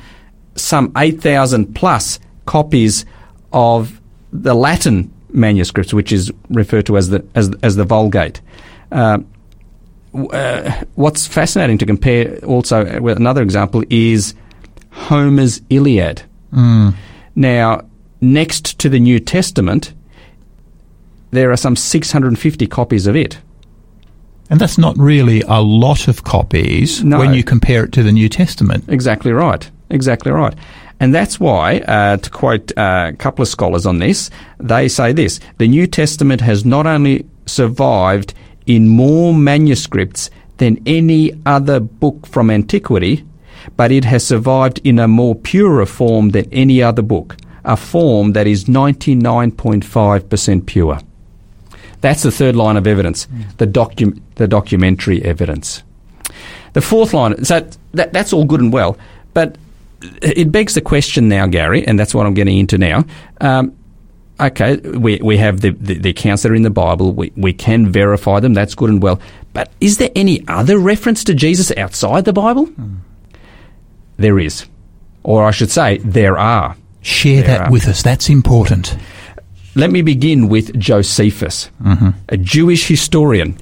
some 0.56 0.92
8,000 0.96 1.74
plus 1.76 2.20
copies 2.46 3.06
of 3.52 4.00
the 4.32 4.54
Latin 4.54 5.12
manuscripts, 5.34 5.94
which 5.94 6.12
is 6.12 6.32
referred 6.50 6.86
to 6.86 6.98
as 6.98 7.10
the, 7.10 7.26
as, 7.36 7.52
as 7.64 7.76
the 7.76 7.84
Vulgate. 7.84 8.42
Uh, 8.92 9.20
uh, 10.14 10.84
what's 10.96 11.26
fascinating 11.26 11.78
to 11.80 11.86
compare 11.86 12.38
also 12.46 13.00
with 13.02 13.18
another 13.18 13.42
example 13.42 13.84
is 13.90 14.36
Homer's 14.92 15.62
Iliad. 15.70 16.22
Now, 17.36 17.86
next 18.22 18.78
to 18.80 18.90
the 18.90 19.00
New 19.00 19.20
Testament, 19.20 19.94
there 21.32 21.52
are 21.52 21.58
some 21.58 21.76
650 21.76 22.68
copies 22.68 23.08
of 23.08 23.16
it. 23.16 23.40
And 24.50 24.60
that's 24.60 24.78
not 24.78 24.98
really 24.98 25.42
a 25.48 25.62
lot 25.62 26.08
of 26.10 26.24
copies 26.26 27.02
No. 27.04 27.20
when 27.20 27.34
you 27.34 27.44
compare 27.44 27.86
it 27.86 27.92
to 27.94 28.04
the 28.04 28.12
New 28.12 28.28
Testament. 28.28 28.84
Exactly 28.90 29.32
right. 29.32 29.70
Exactly 29.90 30.32
right. 30.32 30.54
And 31.00 31.16
that's 31.16 31.40
why, 31.40 31.78
uh, 31.80 32.18
to 32.18 32.30
quote 32.30 32.72
uh, 32.78 33.12
a 33.14 33.18
couple 33.18 33.44
of 33.44 33.48
scholars 33.50 33.86
on 33.86 34.00
this, 34.00 34.30
they 34.60 34.88
say 34.90 35.14
this 35.14 35.40
the 35.58 35.68
New 35.68 35.88
Testament 35.88 36.42
has 36.42 36.66
not 36.66 36.86
only 36.86 37.26
survived 37.46 38.34
in 38.66 38.88
more 38.88 39.34
manuscripts 39.34 40.30
than 40.58 40.80
any 40.86 41.32
other 41.46 41.80
book 41.80 42.28
from 42.28 42.52
antiquity, 42.52 43.24
but 43.78 43.92
it 43.92 44.04
has 44.06 44.26
survived 44.26 44.80
in 44.84 45.00
a 45.00 45.08
more 45.08 45.36
purer 45.36 45.86
form 45.86 46.30
than 46.32 46.46
any 46.52 46.84
other 46.84 47.02
book, 47.02 47.38
a 47.64 47.78
form 47.78 48.34
that 48.34 48.48
is 48.48 48.66
99.5% 48.66 50.66
pure. 50.66 51.00
That's 52.02 52.24
the 52.24 52.32
third 52.32 52.56
line 52.56 52.78
of 52.78 52.88
evidence, 52.88 53.28
the, 53.58 53.68
docu- 53.68 54.20
the 54.36 54.48
documentary 54.48 55.24
evidence. 55.24 55.84
The 56.74 56.82
fourth 56.82 57.14
line, 57.14 57.44
so 57.46 57.68
that, 57.94 58.14
that's 58.14 58.34
all 58.34 58.46
good 58.46 58.60
and 58.62 58.74
well, 58.74 58.98
but 59.34 59.58
it 60.22 60.52
begs 60.52 60.74
the 60.74 60.82
question 60.82 61.30
now, 61.30 61.46
Gary, 61.48 61.86
and 61.86 62.00
that's 62.00 62.16
what 62.16 62.26
I'm 62.26 62.34
getting 62.34 62.58
into 62.58 62.78
now. 62.78 63.06
Um, 63.40 63.78
okay, 64.40 64.78
we, 64.78 65.20
we 65.22 65.38
have 65.38 65.62
the, 65.62 65.72
the, 65.72 65.96
the 65.96 66.10
accounts 66.10 66.44
that 66.44 66.52
are 66.52 66.56
in 66.56 66.64
the 66.64 66.70
Bible, 66.72 67.14
we, 67.14 67.32
we 67.36 67.54
can 67.54 67.92
verify 67.92 68.40
them, 68.40 68.54
that's 68.54 68.74
good 68.74 68.90
and 68.90 69.04
well, 69.04 69.20
but 69.54 69.72
is 69.80 69.98
there 69.98 70.10
any 70.16 70.44
other 70.48 70.80
reference 70.80 71.24
to 71.26 71.34
Jesus 71.34 71.72
outside 71.78 72.26
the 72.26 72.34
Bible? 72.34 72.70
There 74.18 74.40
is. 74.40 74.66
Or 75.24 75.44
I 75.46 75.52
should 75.52 75.70
say, 75.70 75.98
there 76.00 76.38
are. 76.38 76.76
Share 77.02 77.42
There 77.42 77.58
that 77.58 77.68
are. 77.68 77.72
with 77.72 77.88
us. 77.88 78.02
That's 78.02 78.30
important. 78.30 78.96
Let 79.76 79.92
me 79.92 80.02
begin 80.02 80.50
with 80.50 80.78
Josephus, 80.78 81.70
Mm-hmm. 81.84 82.10
a 82.30 82.38
Jewish 82.38 82.88
historian. 82.88 83.58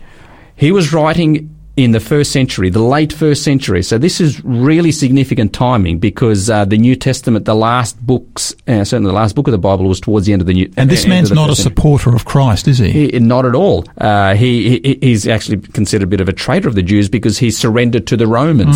He 0.55 0.72
was 0.72 0.91
writing 0.91 1.55
in 1.78 1.91
the 1.91 1.99
first 2.01 2.34
century, 2.34 2.70
the 2.70 2.82
late 2.84 3.14
first 3.14 3.41
century. 3.41 3.82
So 3.82 3.97
this 3.97 4.20
is 4.20 4.43
really 4.43 4.91
significant 4.91 5.53
timing 5.53 5.99
because 5.99 6.49
uh, 6.49 6.66
the 6.66 6.78
New 6.78 6.97
Testament, 6.97 7.45
the 7.45 7.55
last 7.55 7.97
books, 8.05 8.53
uh, 8.68 8.84
certainly 8.84 9.12
the 9.12 9.16
last 9.16 9.34
book 9.34 9.47
of 9.47 9.53
the 9.53 9.57
Bible, 9.57 9.86
was 9.88 10.01
towards 10.01 10.26
the 10.26 10.34
end 10.34 10.41
of 10.41 10.47
the 10.47 10.53
New. 10.53 10.70
And 10.76 10.89
this 10.89 11.05
uh, 11.05 11.07
man's 11.10 11.32
not 11.32 11.49
a 11.49 11.55
century. 11.55 11.76
supporter 11.76 12.14
of 12.14 12.26
Christ, 12.26 12.68
is 12.68 12.80
he? 12.80 13.12
He, 13.12 13.20
not 13.20 13.45
at 13.45 13.55
all. 13.55 13.86
Uh, 13.97 14.36
he, 14.36 14.80
he 14.82 14.99
he's 15.01 15.26
actually 15.26 15.60
considered 15.60 16.03
a 16.03 16.07
bit 16.07 16.20
of 16.20 16.28
a 16.28 16.34
traitor 16.34 16.68
of 16.68 16.76
the 16.76 16.84
Jews 16.84 17.07
because 17.07 17.38
he 17.38 17.49
surrendered 17.49 18.07
to 18.07 18.18
the 18.18 18.28
Romans, 18.28 18.76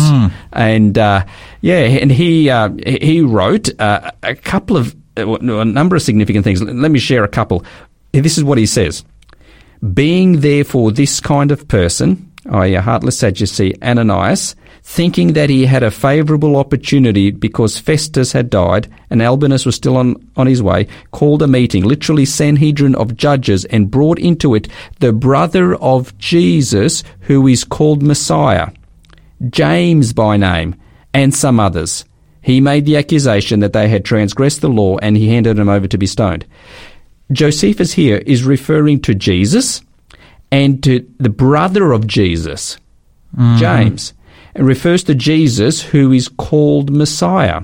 and 0.54 0.96
uh, 0.96 1.26
yeah, 1.60 1.80
and 1.80 2.10
he 2.10 2.48
uh, 2.48 2.70
he 2.86 3.20
wrote 3.20 3.68
uh, 3.78 4.12
a 4.22 4.34
couple 4.34 4.78
of 4.78 4.96
Uh, 5.16 5.34
a 5.34 5.64
number 5.64 5.96
of 5.96 6.02
significant 6.02 6.44
things. 6.44 6.62
Let 6.62 6.90
me 6.90 6.98
share 6.98 7.24
a 7.24 7.28
couple. 7.28 7.64
This 8.12 8.38
is 8.38 8.44
what 8.44 8.58
he 8.58 8.66
says: 8.66 9.04
being 9.92 10.40
therefore 10.40 10.92
this 10.92 11.20
kind 11.20 11.50
of 11.50 11.68
person, 11.68 12.32
i.e., 12.50 12.74
a 12.74 12.80
heartless 12.80 13.18
Sadducee, 13.18 13.74
Ananias, 13.82 14.56
thinking 14.82 15.32
that 15.32 15.50
he 15.50 15.64
had 15.64 15.82
a 15.82 15.90
favourable 15.90 16.56
opportunity 16.56 17.30
because 17.30 17.78
Festus 17.78 18.32
had 18.32 18.50
died 18.50 18.88
and 19.08 19.22
Albinus 19.22 19.64
was 19.64 19.74
still 19.74 19.96
on, 19.96 20.16
on 20.36 20.46
his 20.46 20.62
way, 20.62 20.86
called 21.10 21.42
a 21.42 21.48
meeting, 21.48 21.84
literally 21.84 22.24
Sanhedrin 22.24 22.94
of 22.94 23.16
judges, 23.16 23.64
and 23.66 23.90
brought 23.90 24.18
into 24.18 24.54
it 24.54 24.68
the 25.00 25.12
brother 25.12 25.74
of 25.76 26.16
Jesus, 26.18 27.02
who 27.20 27.46
is 27.48 27.64
called 27.64 28.02
Messiah, 28.02 28.68
James 29.48 30.12
by 30.12 30.36
name, 30.36 30.76
and 31.14 31.34
some 31.34 31.58
others. 31.58 32.04
He 32.44 32.60
made 32.60 32.84
the 32.84 32.98
accusation 32.98 33.60
that 33.60 33.72
they 33.72 33.88
had 33.88 34.04
transgressed 34.04 34.60
the 34.60 34.68
law 34.68 34.98
and 34.98 35.16
he 35.16 35.28
handed 35.28 35.56
them 35.56 35.70
over 35.70 35.88
to 35.88 35.96
be 35.96 36.06
stoned. 36.06 36.44
Josephus 37.32 37.94
here 37.94 38.18
is 38.18 38.44
referring 38.44 39.00
to 39.00 39.14
Jesus 39.14 39.80
and 40.52 40.82
to 40.84 41.10
the 41.18 41.30
brother 41.30 41.92
of 41.92 42.06
Jesus, 42.06 42.76
James, 43.56 44.12
and 44.54 44.66
refers 44.66 45.02
to 45.04 45.14
Jesus 45.14 45.80
who 45.82 46.12
is 46.12 46.28
called 46.28 46.90
Messiah. 46.90 47.62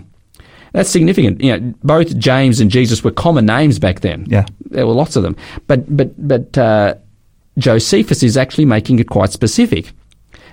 That's 0.72 0.89
significant. 0.89 1.43
You 1.43 1.59
know, 1.59 1.74
both 1.85 2.16
James 2.16 2.59
and 2.59 2.70
Jesus 2.70 3.05
were 3.05 3.11
common 3.11 3.45
names 3.45 3.78
back 3.78 4.01
then. 4.01 4.24
Yeah. 4.28 4.47
there 4.70 4.87
were 4.87 4.95
lots 4.95 5.14
of 5.14 5.22
them, 5.22 5.37
but 5.66 5.95
but 5.95 6.26
but 6.26 6.57
uh, 6.57 6.95
Josephus 7.59 8.22
is 8.22 8.39
actually 8.39 8.64
making 8.64 8.99
it 8.99 9.09
quite 9.09 9.31
specific. 9.31 9.93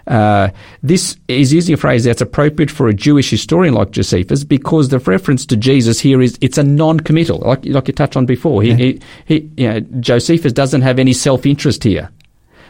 Uh, 0.08 0.50
this 0.82 1.18
is 1.28 1.52
using 1.52 1.74
a 1.74 1.78
phrase 1.78 2.06
that's 2.06 2.22
appropriate 2.22 2.72
for 2.72 2.88
a 2.88 2.94
Jewish 2.94 3.30
historian 3.30 3.74
like 3.74 3.92
Josephus 3.92 4.44
because 4.44 4.90
the 4.90 5.00
reference 5.00 5.46
to 5.48 5.58
Jesus 5.58 6.00
here 6.00 6.22
is 6.22 6.38
it's 6.40 6.58
a 6.58 6.64
non-committal, 6.64 7.40
like 7.40 7.66
like 7.66 7.88
you 7.88 7.94
touched 7.94 8.16
on 8.16 8.26
before. 8.26 8.64
He, 8.64 8.74
he, 8.74 9.02
he 9.26 9.50
you 9.58 9.68
know, 9.68 9.80
Josephus 10.00 10.54
doesn't 10.54 10.82
have 10.82 10.98
any 10.98 11.14
self-interest 11.14 11.84
here. 11.84 12.10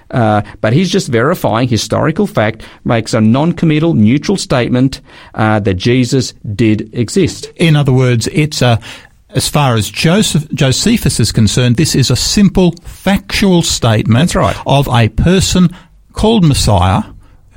Uh, 0.10 0.42
but 0.62 0.72
he's 0.74 0.90
just 0.90 1.10
verifying 1.10 1.68
historical 1.68 2.26
fact, 2.26 2.64
makes 2.86 3.14
a 3.14 3.22
non-committal, 3.22 3.94
neutral 3.94 4.38
statement 4.38 5.02
uh, 5.34 5.60
that 5.60 5.74
Jesus 5.76 6.34
did 6.56 6.94
exist. 6.94 7.52
In 7.58 7.76
other 7.76 7.92
words, 7.92 8.28
it's 8.28 8.62
a, 8.62 8.80
as 9.30 9.50
far 9.50 9.76
as 9.76 9.90
Joseph, 9.90 10.50
Josephus 10.54 11.20
is 11.20 11.34
concerned, 11.34 11.76
this 11.76 11.94
is 11.94 12.10
a 12.10 12.16
simple 12.16 12.72
factual 12.84 13.62
statement 13.62 14.34
right. 14.34 14.56
of 14.66 14.88
a 14.88 15.10
person 15.10 15.68
called 16.14 16.46
Messiah 16.46 17.04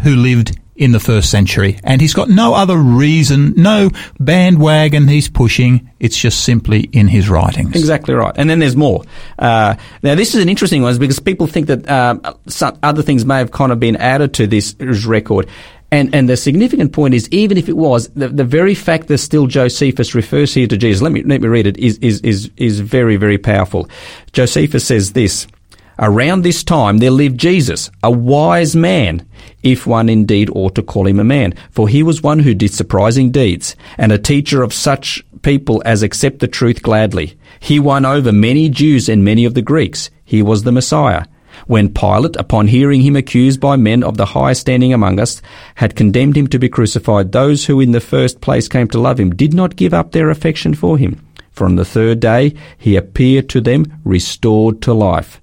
who 0.02 0.16
lived 0.16 0.58
in 0.76 0.92
the 0.92 1.00
first 1.00 1.30
century. 1.30 1.78
And 1.84 2.00
he's 2.00 2.14
got 2.14 2.30
no 2.30 2.54
other 2.54 2.76
reason, 2.78 3.52
no 3.54 3.90
bandwagon 4.18 5.08
he's 5.08 5.28
pushing. 5.28 5.90
It's 6.00 6.16
just 6.16 6.42
simply 6.42 6.80
in 6.80 7.06
his 7.06 7.28
writings. 7.28 7.76
Exactly 7.76 8.14
right. 8.14 8.32
And 8.34 8.48
then 8.48 8.60
there's 8.60 8.76
more. 8.76 9.04
Uh, 9.38 9.74
now, 10.02 10.14
this 10.14 10.34
is 10.34 10.42
an 10.42 10.48
interesting 10.48 10.80
one 10.80 10.96
because 10.98 11.20
people 11.20 11.46
think 11.46 11.66
that 11.66 12.38
some 12.46 12.78
other 12.82 13.02
things 13.02 13.26
may 13.26 13.36
have 13.36 13.50
kind 13.50 13.72
of 13.72 13.78
been 13.78 13.96
added 13.96 14.32
to 14.34 14.46
this 14.46 14.74
record. 14.80 15.48
And, 15.92 16.14
and 16.14 16.28
the 16.28 16.36
significant 16.36 16.92
point 16.92 17.14
is, 17.14 17.28
even 17.30 17.58
if 17.58 17.68
it 17.68 17.76
was, 17.76 18.08
the, 18.10 18.28
the 18.28 18.44
very 18.44 18.74
fact 18.76 19.08
that 19.08 19.18
still 19.18 19.48
Josephus 19.48 20.14
refers 20.14 20.54
here 20.54 20.68
to 20.68 20.76
Jesus, 20.76 21.02
let 21.02 21.12
me, 21.12 21.22
let 21.24 21.42
me 21.42 21.48
read 21.48 21.66
it, 21.66 21.76
is, 21.78 21.98
is, 21.98 22.20
is, 22.20 22.50
is 22.56 22.80
very, 22.80 23.16
very 23.16 23.38
powerful. 23.38 23.88
Josephus 24.32 24.86
says 24.86 25.12
this, 25.12 25.46
Around 26.02 26.42
this 26.42 26.64
time 26.64 26.96
there 26.96 27.10
lived 27.10 27.38
Jesus, 27.38 27.90
a 28.02 28.10
wise 28.10 28.74
man, 28.74 29.28
if 29.62 29.86
one 29.86 30.08
indeed 30.08 30.48
ought 30.54 30.74
to 30.76 30.82
call 30.82 31.06
him 31.06 31.20
a 31.20 31.24
man, 31.24 31.52
for 31.70 31.88
he 31.88 32.02
was 32.02 32.22
one 32.22 32.38
who 32.38 32.54
did 32.54 32.72
surprising 32.72 33.30
deeds, 33.30 33.76
and 33.98 34.10
a 34.10 34.16
teacher 34.16 34.62
of 34.62 34.72
such 34.72 35.22
people 35.42 35.82
as 35.84 36.02
accept 36.02 36.38
the 36.38 36.48
truth 36.48 36.82
gladly. 36.82 37.38
He 37.60 37.78
won 37.78 38.06
over 38.06 38.32
many 38.32 38.70
Jews 38.70 39.10
and 39.10 39.22
many 39.22 39.44
of 39.44 39.52
the 39.52 39.60
Greeks. 39.60 40.08
He 40.24 40.40
was 40.40 40.62
the 40.62 40.72
Messiah. 40.72 41.26
When 41.66 41.92
Pilate, 41.92 42.36
upon 42.36 42.68
hearing 42.68 43.02
him 43.02 43.14
accused 43.14 43.60
by 43.60 43.76
men 43.76 44.02
of 44.02 44.16
the 44.16 44.24
highest 44.24 44.62
standing 44.62 44.94
among 44.94 45.20
us, 45.20 45.42
had 45.74 45.96
condemned 45.96 46.34
him 46.34 46.46
to 46.46 46.58
be 46.58 46.70
crucified, 46.70 47.32
those 47.32 47.66
who 47.66 47.78
in 47.78 47.92
the 47.92 48.00
first 48.00 48.40
place 48.40 48.68
came 48.68 48.88
to 48.88 48.98
love 48.98 49.20
him 49.20 49.36
did 49.36 49.52
not 49.52 49.76
give 49.76 49.92
up 49.92 50.12
their 50.12 50.30
affection 50.30 50.72
for 50.72 50.96
him. 50.96 51.20
For 51.50 51.66
on 51.66 51.76
the 51.76 51.84
third 51.84 52.20
day 52.20 52.54
he 52.78 52.96
appeared 52.96 53.50
to 53.50 53.60
them 53.60 54.00
restored 54.02 54.80
to 54.82 54.94
life. 54.94 55.39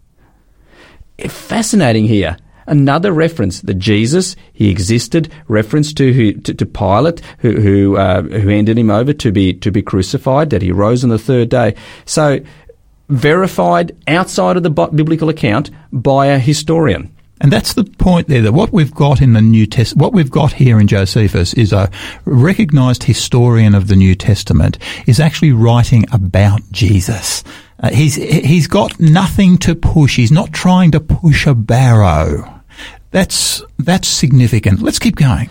Fascinating 1.28 2.06
here. 2.06 2.38
Another 2.68 3.14
reference 3.14 3.62
that 3.62 3.76
Jesus 3.76 4.36
he 4.52 4.70
existed. 4.70 5.32
Reference 5.48 5.94
to 5.94 6.12
who, 6.14 6.34
to, 6.34 6.54
to 6.54 6.66
Pilate 6.66 7.22
who 7.40 7.62
who 7.62 7.98
uh, 7.98 8.24
who 8.24 8.50
handed 8.50 8.78
him 8.78 8.90
over 8.90 9.14
to 9.14 9.32
be 9.32 9.54
to 9.54 9.72
be 9.72 9.82
crucified. 9.82 10.50
That 10.50 10.62
he 10.62 10.72
rose 10.72 11.04
on 11.04 11.10
the 11.10 11.18
third 11.18 11.50
day. 11.50 11.76
So 12.06 12.40
verified 13.10 13.96
outside 14.08 14.58
of 14.58 14.64
the 14.64 14.70
biblical 14.70 15.30
account 15.30 15.72
by 15.94 16.28
a 16.28 16.40
historian. 16.40 17.14
And 17.40 17.52
that's 17.52 17.74
the 17.74 17.84
point 17.84 18.28
there, 18.28 18.42
that 18.42 18.54
what 18.54 18.74
we've 18.74 18.94
got 18.94 19.22
in 19.22 19.34
the 19.34 19.42
New 19.42 19.68
Test, 19.68 19.96
what 19.96 20.12
we've 20.12 20.32
got 20.32 20.54
here 20.54 20.80
in 20.80 20.88
Josephus 20.88 21.54
is 21.54 21.72
a 21.72 21.90
recognized 22.26 23.04
historian 23.04 23.76
of 23.76 23.88
the 23.88 23.96
New 23.96 24.16
Testament 24.16 24.80
is 25.06 25.20
actually 25.20 25.52
writing 25.52 26.06
about 26.12 26.62
Jesus. 26.72 27.44
Uh, 27.80 27.92
he's, 27.92 28.16
he's 28.16 28.68
got 28.68 29.00
nothing 29.00 29.58
to 29.60 29.76
push. 29.76 30.16
He's 30.16 30.32
not 30.32 30.52
trying 30.52 30.92
to 30.92 31.00
push 31.00 31.46
a 31.46 31.54
barrow. 31.54 32.62
That's, 33.12 33.64
that's 33.78 34.08
significant. 34.08 34.82
Let's 34.82 35.00
keep 35.00 35.16
going. 35.16 35.50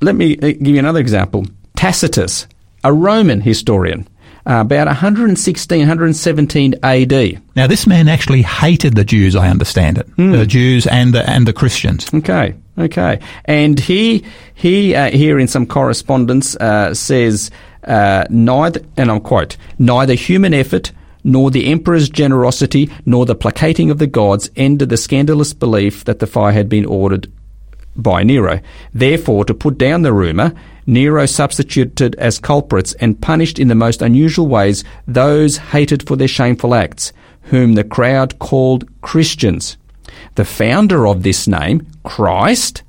Let 0.00 0.14
me 0.14 0.36
uh, 0.36 0.48
give 0.48 0.68
you 0.68 0.78
another 0.78 1.00
example. 1.00 1.46
Tacitus, 1.76 2.46
a 2.84 2.92
Roman 2.92 3.40
historian, 3.40 4.06
uh, 4.46 4.60
about 4.60 4.86
116, 4.86 5.78
117 5.78 6.74
AD. 6.82 7.42
Now, 7.56 7.66
this 7.66 7.86
man 7.86 8.08
actually 8.08 8.42
hated 8.42 8.94
the 8.94 9.04
Jews, 9.04 9.36
I 9.36 9.48
understand 9.48 9.98
it. 9.98 10.06
Hmm. 10.08 10.32
The 10.32 10.46
Jews 10.46 10.86
and 10.86 11.14
the, 11.14 11.28
and 11.28 11.46
the 11.46 11.52
Christians. 11.52 12.06
Okay, 12.12 12.54
okay. 12.78 13.20
And 13.44 13.78
he, 13.78 14.24
he 14.54 14.94
uh, 14.94 15.10
here 15.10 15.38
in 15.38 15.48
some 15.48 15.66
correspondence 15.66 16.56
uh, 16.56 16.94
says, 16.94 17.50
uh, 17.84 18.24
neither, 18.30 18.80
and 18.96 19.10
I'll 19.10 19.20
quote, 19.20 19.56
neither 19.78 20.14
human 20.14 20.54
effort 20.54 20.92
nor 21.24 21.50
the 21.50 21.66
emperor's 21.66 22.08
generosity 22.08 22.90
nor 23.04 23.26
the 23.26 23.34
placating 23.34 23.90
of 23.90 23.98
the 23.98 24.06
gods 24.06 24.50
ended 24.56 24.88
the 24.88 24.96
scandalous 24.96 25.52
belief 25.52 26.04
that 26.04 26.18
the 26.18 26.26
fire 26.26 26.52
had 26.52 26.68
been 26.68 26.86
ordered 26.86 27.30
by 27.96 28.22
Nero. 28.22 28.60
Therefore, 28.94 29.44
to 29.44 29.54
put 29.54 29.78
down 29.78 30.02
the 30.02 30.12
rumour, 30.12 30.52
Nero 30.86 31.26
substituted 31.26 32.14
as 32.16 32.38
culprits 32.38 32.94
and 32.94 33.20
punished 33.20 33.58
in 33.58 33.68
the 33.68 33.74
most 33.74 34.02
unusual 34.02 34.46
ways 34.46 34.84
those 35.06 35.56
hated 35.56 36.06
for 36.06 36.16
their 36.16 36.28
shameful 36.28 36.74
acts, 36.74 37.12
whom 37.42 37.74
the 37.74 37.84
crowd 37.84 38.38
called 38.38 38.88
Christians. 39.02 39.76
The 40.34 40.44
founder 40.44 41.06
of 41.06 41.22
this 41.22 41.46
name, 41.46 41.86
Christ, 42.04 42.82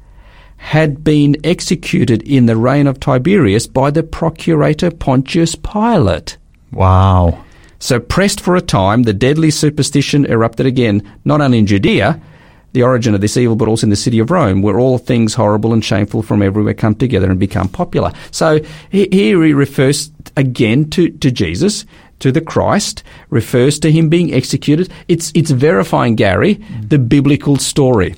had 0.57 1.03
been 1.03 1.35
executed 1.43 2.21
in 2.23 2.45
the 2.45 2.55
reign 2.55 2.87
of 2.87 2.99
Tiberius 2.99 3.67
by 3.67 3.89
the 3.89 4.03
procurator 4.03 4.91
Pontius 4.91 5.55
Pilate. 5.55 6.37
Wow. 6.71 7.43
So, 7.81 7.99
pressed 7.99 8.39
for 8.39 8.55
a 8.55 8.61
time, 8.61 9.03
the 9.03 9.13
deadly 9.13 9.49
superstition 9.49 10.25
erupted 10.25 10.67
again, 10.67 11.01
not 11.25 11.41
only 11.41 11.57
in 11.57 11.65
Judea, 11.65 12.21
the 12.73 12.83
origin 12.83 13.15
of 13.15 13.21
this 13.21 13.35
evil, 13.35 13.55
but 13.55 13.67
also 13.67 13.87
in 13.87 13.89
the 13.89 13.95
city 13.95 14.19
of 14.19 14.29
Rome, 14.29 14.61
where 14.61 14.79
all 14.79 14.99
things 14.99 15.33
horrible 15.33 15.73
and 15.73 15.83
shameful 15.83 16.21
from 16.21 16.43
everywhere 16.43 16.75
come 16.75 16.93
together 16.93 17.29
and 17.29 17.39
become 17.39 17.67
popular. 17.67 18.13
So 18.29 18.59
here 18.91 19.43
he 19.43 19.53
refers 19.53 20.11
again 20.37 20.91
to, 20.91 21.09
to 21.09 21.31
Jesus, 21.31 21.85
to 22.19 22.31
the 22.31 22.39
Christ, 22.39 23.03
refers 23.31 23.79
to 23.79 23.91
him 23.91 24.09
being 24.09 24.31
executed. 24.31 24.91
It's, 25.07 25.31
it's 25.33 25.49
verifying, 25.49 26.15
Gary, 26.15 26.57
mm. 26.57 26.87
the 26.87 26.99
biblical 26.99 27.57
story. 27.57 28.15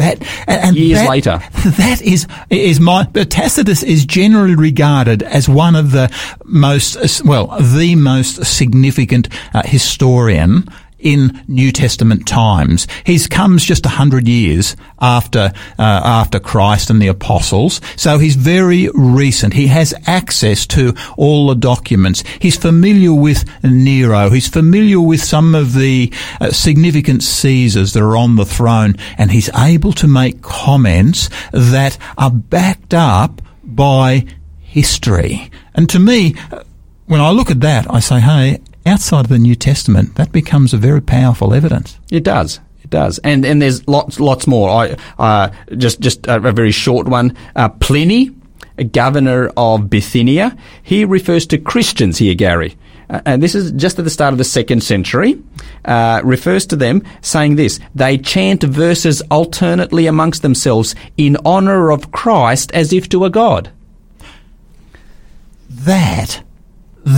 That 0.00 0.22
and, 0.48 0.60
and 0.64 0.76
Years 0.76 0.98
that- 1.00 1.10
later. 1.10 1.38
that 1.76 2.00
is 2.02 2.26
is 2.48 2.80
my 2.80 3.04
but 3.04 3.30
Tacitus 3.30 3.82
is 3.82 4.04
generally 4.06 4.54
regarded 4.54 5.22
as 5.22 5.46
one 5.48 5.76
of 5.76 5.90
the 5.92 6.10
most 6.44 7.22
well 7.24 7.46
the 7.60 7.94
most 7.96 8.44
significant 8.46 9.28
uh, 9.54 9.62
historian 9.64 10.66
in 11.00 11.42
New 11.48 11.72
Testament 11.72 12.26
times. 12.26 12.86
He 13.04 13.18
comes 13.26 13.64
just 13.64 13.86
a 13.86 13.90
hundred 13.90 14.28
years 14.28 14.76
after 15.00 15.52
uh, 15.78 16.00
after 16.04 16.38
Christ 16.38 16.90
and 16.90 17.00
the 17.00 17.08
apostles, 17.08 17.80
so 17.96 18.18
he's 18.18 18.36
very 18.36 18.88
recent. 18.94 19.54
He 19.54 19.66
has 19.68 19.94
access 20.06 20.66
to 20.68 20.94
all 21.16 21.48
the 21.48 21.54
documents. 21.54 22.22
He's 22.40 22.56
familiar 22.56 23.12
with 23.12 23.44
Nero. 23.62 24.30
He's 24.30 24.48
familiar 24.48 25.00
with 25.00 25.22
some 25.22 25.54
of 25.54 25.74
the 25.74 26.12
uh, 26.40 26.50
significant 26.50 27.22
Caesars 27.22 27.92
that 27.92 28.02
are 28.02 28.16
on 28.16 28.36
the 28.36 28.44
throne, 28.44 28.94
and 29.18 29.30
he's 29.30 29.50
able 29.54 29.92
to 29.94 30.06
make 30.06 30.42
comments 30.42 31.28
that 31.52 31.98
are 32.18 32.30
backed 32.30 32.94
up 32.94 33.42
by 33.62 34.26
history. 34.58 35.50
And 35.74 35.88
to 35.90 35.98
me, 35.98 36.34
uh, 36.52 36.62
when 37.06 37.20
I 37.20 37.30
look 37.30 37.50
at 37.50 37.60
that, 37.60 37.92
I 37.92 38.00
say, 38.00 38.20
hey, 38.20 38.60
outside 38.86 39.26
of 39.26 39.28
the 39.28 39.38
New 39.38 39.54
Testament, 39.54 40.14
that 40.16 40.32
becomes 40.32 40.72
a 40.72 40.78
very 40.78 41.00
powerful 41.00 41.54
evidence. 41.54 41.98
It 42.10 42.24
does. 42.24 42.60
It 42.82 42.90
does, 42.90 43.18
and 43.18 43.44
and 43.44 43.60
there's 43.60 43.86
lots 43.86 44.18
lots 44.18 44.46
more. 44.46 44.70
I 44.70 44.96
uh, 45.18 45.50
just 45.76 46.00
just 46.00 46.26
a, 46.26 46.36
a 46.36 46.52
very 46.52 46.72
short 46.72 47.06
one. 47.06 47.36
Uh, 47.54 47.68
Pliny, 47.68 48.30
a 48.78 48.84
governor 48.84 49.52
of 49.56 49.90
Bithynia, 49.90 50.56
he 50.82 51.04
refers 51.04 51.46
to 51.48 51.58
Christians 51.58 52.18
here, 52.18 52.34
Gary. 52.34 52.76
Uh, 53.10 53.20
and 53.26 53.42
this 53.42 53.54
is 53.54 53.72
just 53.72 53.98
at 53.98 54.04
the 54.04 54.10
start 54.10 54.32
of 54.32 54.38
the 54.38 54.44
second 54.44 54.82
century, 54.82 55.42
uh, 55.84 56.20
refers 56.24 56.64
to 56.66 56.76
them 56.76 57.02
saying 57.22 57.56
this, 57.56 57.80
they 57.94 58.16
chant 58.16 58.62
verses 58.62 59.20
alternately 59.30 60.06
amongst 60.06 60.42
themselves 60.42 60.94
in 61.16 61.36
honour 61.44 61.90
of 61.90 62.12
Christ 62.12 62.70
as 62.72 62.92
if 62.92 63.08
to 63.08 63.24
a 63.24 63.30
god. 63.30 63.70
That, 65.68 66.42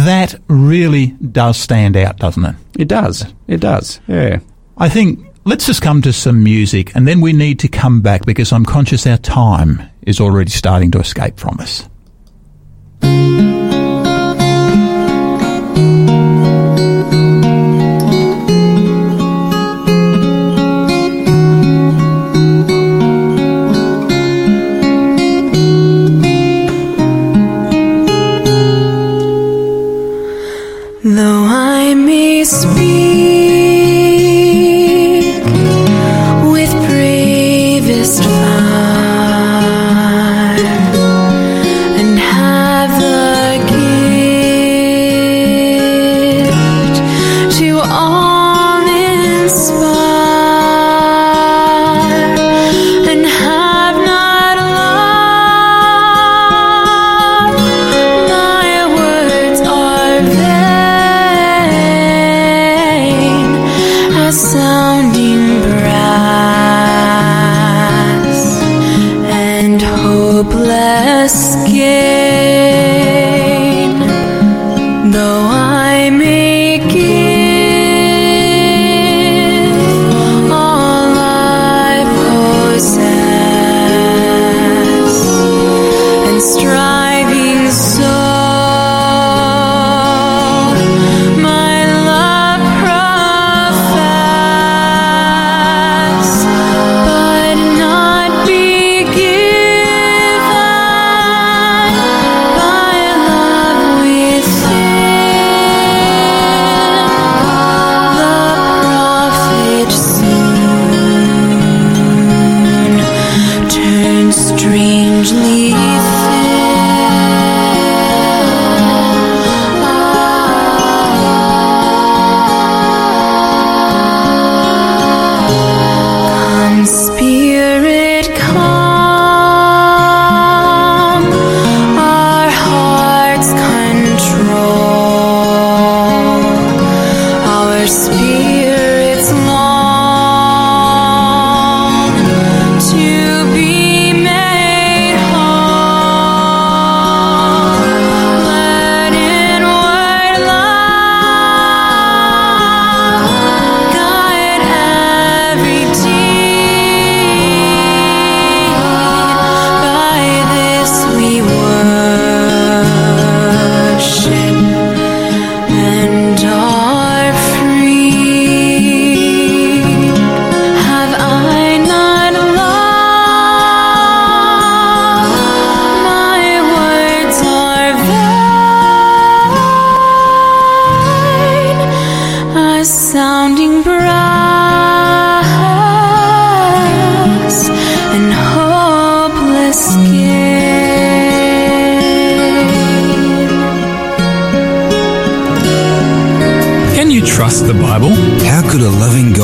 that 0.06 0.34
really 0.48 1.08
does 1.08 1.56
stand 1.56 1.96
out, 1.96 2.16
doesn't 2.18 2.44
it? 2.44 2.56
It 2.78 2.88
does. 2.88 3.24
It 3.46 3.60
does. 3.60 4.00
Yeah. 4.06 4.40
I 4.76 4.88
think 4.88 5.24
let's 5.44 5.66
just 5.66 5.82
come 5.82 6.02
to 6.02 6.12
some 6.12 6.42
music 6.42 6.94
and 6.94 7.06
then 7.06 7.20
we 7.20 7.32
need 7.32 7.58
to 7.60 7.68
come 7.68 8.00
back 8.00 8.24
because 8.24 8.52
I'm 8.52 8.64
conscious 8.64 9.06
our 9.06 9.18
time 9.18 9.82
is 10.02 10.20
already 10.20 10.50
starting 10.50 10.90
to 10.92 10.98
escape 10.98 11.38
from 11.38 11.58
us. 11.60 11.88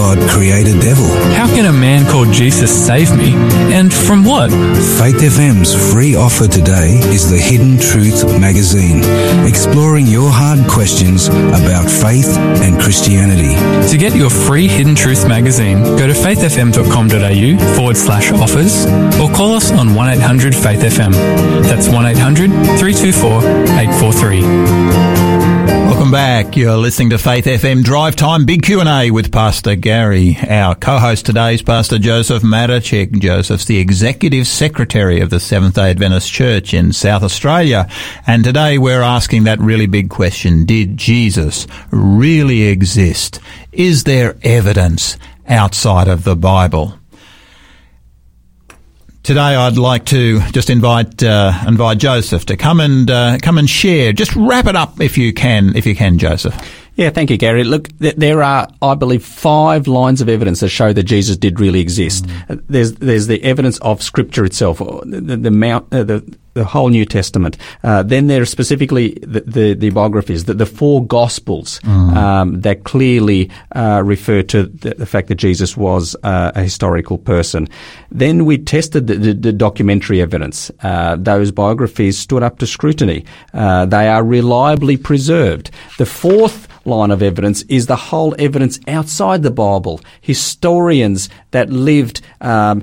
God 0.08 0.18
create 0.30 0.66
a 0.66 0.78
devil? 0.80 1.06
How 1.34 1.46
can 1.48 1.66
a 1.66 1.72
man 1.72 2.06
called 2.10 2.32
Jesus 2.32 2.70
save 2.86 3.14
me? 3.14 3.34
And 3.74 3.92
from 3.92 4.24
what? 4.24 4.50
Faith 4.50 5.20
FM's 5.20 5.74
free 5.92 6.14
offer 6.14 6.48
today 6.48 6.98
is 7.12 7.30
the 7.30 7.36
Hidden 7.36 7.78
Truth 7.78 8.40
magazine, 8.40 9.02
exploring 9.46 10.06
your 10.06 10.30
hard 10.30 10.66
questions 10.68 11.28
about 11.28 11.90
faith 11.90 12.38
and 12.64 12.80
Christianity. 12.80 13.54
To 13.90 13.98
get 13.98 14.16
your 14.16 14.30
free 14.30 14.66
Hidden 14.66 14.94
Truth 14.94 15.28
magazine, 15.28 15.82
go 15.82 16.06
to 16.06 16.14
faithfm.com.au 16.14 17.74
forward 17.76 17.96
slash 17.96 18.32
offers 18.32 18.86
or 19.20 19.28
call 19.30 19.54
us 19.54 19.70
on 19.70 19.94
1800 19.94 20.54
Faith 20.54 20.80
FM. 20.80 21.12
That's 21.64 21.88
1800 21.88 22.50
324 22.78 23.42
843. 23.76 25.27
Welcome 26.08 26.46
back. 26.46 26.56
You're 26.56 26.78
listening 26.78 27.10
to 27.10 27.18
Faith 27.18 27.44
FM 27.44 27.84
Drive 27.84 28.16
Time 28.16 28.46
Big 28.46 28.62
Q&A 28.62 29.10
with 29.10 29.30
Pastor 29.30 29.74
Gary. 29.74 30.38
Our 30.48 30.74
co-host 30.74 31.26
today 31.26 31.52
is 31.52 31.60
Pastor 31.60 31.98
Joseph 31.98 32.42
Matachek. 32.42 33.20
Joseph's 33.20 33.66
the 33.66 33.76
Executive 33.76 34.46
Secretary 34.46 35.20
of 35.20 35.28
the 35.28 35.38
Seventh-day 35.38 35.90
Adventist 35.90 36.32
Church 36.32 36.72
in 36.72 36.94
South 36.94 37.22
Australia. 37.22 37.90
And 38.26 38.42
today 38.42 38.78
we're 38.78 39.02
asking 39.02 39.44
that 39.44 39.58
really 39.58 39.86
big 39.86 40.08
question. 40.08 40.64
Did 40.64 40.96
Jesus 40.96 41.66
really 41.90 42.62
exist? 42.62 43.38
Is 43.70 44.04
there 44.04 44.38
evidence 44.42 45.18
outside 45.46 46.08
of 46.08 46.24
the 46.24 46.36
Bible? 46.36 46.97
Today, 49.28 49.56
I'd 49.56 49.76
like 49.76 50.06
to 50.06 50.40
just 50.52 50.70
invite 50.70 51.22
uh, 51.22 51.52
invite 51.66 51.98
Joseph 51.98 52.46
to 52.46 52.56
come 52.56 52.80
and 52.80 53.10
uh, 53.10 53.36
come 53.42 53.58
and 53.58 53.68
share. 53.68 54.14
Just 54.14 54.34
wrap 54.34 54.64
it 54.64 54.74
up 54.74 55.02
if 55.02 55.18
you 55.18 55.34
can, 55.34 55.76
if 55.76 55.84
you 55.84 55.94
can, 55.94 56.16
Joseph. 56.16 56.54
Yeah, 56.98 57.10
thank 57.10 57.30
you, 57.30 57.36
Gary. 57.36 57.62
Look, 57.62 57.96
th- 57.98 58.16
there 58.16 58.42
are, 58.42 58.66
I 58.82 58.96
believe, 58.96 59.24
five 59.24 59.86
lines 59.86 60.20
of 60.20 60.28
evidence 60.28 60.58
that 60.60 60.70
show 60.70 60.92
that 60.92 61.04
Jesus 61.04 61.36
did 61.36 61.60
really 61.60 61.78
exist. 61.78 62.26
Uh, 62.48 62.56
There's 62.68 62.94
there's 62.94 63.28
the 63.28 63.40
evidence 63.44 63.78
of 63.78 64.02
Scripture 64.02 64.44
itself, 64.44 64.78
the, 64.78 65.20
the, 65.20 65.36
the 65.36 65.50
mount, 65.52 65.86
uh, 65.94 66.02
the 66.02 66.38
the 66.54 66.64
whole 66.64 66.88
New 66.88 67.04
Testament. 67.04 67.56
Uh, 67.84 68.02
then 68.02 68.26
there 68.26 68.42
are 68.42 68.46
specifically 68.46 69.10
the, 69.22 69.42
the, 69.42 69.74
the 69.74 69.90
biographies, 69.90 70.46
the, 70.46 70.54
the 70.54 70.66
four 70.66 71.06
Gospels 71.06 71.78
um, 71.84 72.62
that 72.62 72.82
clearly 72.82 73.48
uh, 73.76 74.02
refer 74.04 74.42
to 74.42 74.64
the, 74.64 74.94
the 74.94 75.06
fact 75.06 75.28
that 75.28 75.36
Jesus 75.36 75.76
was 75.76 76.16
uh, 76.24 76.50
a 76.56 76.62
historical 76.64 77.16
person. 77.16 77.68
Then 78.10 78.44
we 78.44 78.58
tested 78.58 79.06
the, 79.06 79.14
the, 79.14 79.34
the 79.34 79.52
documentary 79.52 80.20
evidence. 80.20 80.72
Uh, 80.82 81.14
those 81.14 81.52
biographies 81.52 82.18
stood 82.18 82.42
up 82.42 82.58
to 82.58 82.66
scrutiny. 82.66 83.24
Uh, 83.54 83.86
they 83.86 84.08
are 84.08 84.24
reliably 84.24 84.96
preserved. 84.96 85.70
The 85.98 86.06
fourth 86.06 86.66
line 86.88 87.10
of 87.10 87.22
evidence 87.22 87.62
is 87.62 87.86
the 87.86 87.96
whole 87.96 88.34
evidence 88.38 88.80
outside 88.88 89.42
the 89.42 89.50
Bible. 89.50 90.00
Historians 90.20 91.28
that 91.50 91.70
lived 91.70 92.20
um, 92.40 92.82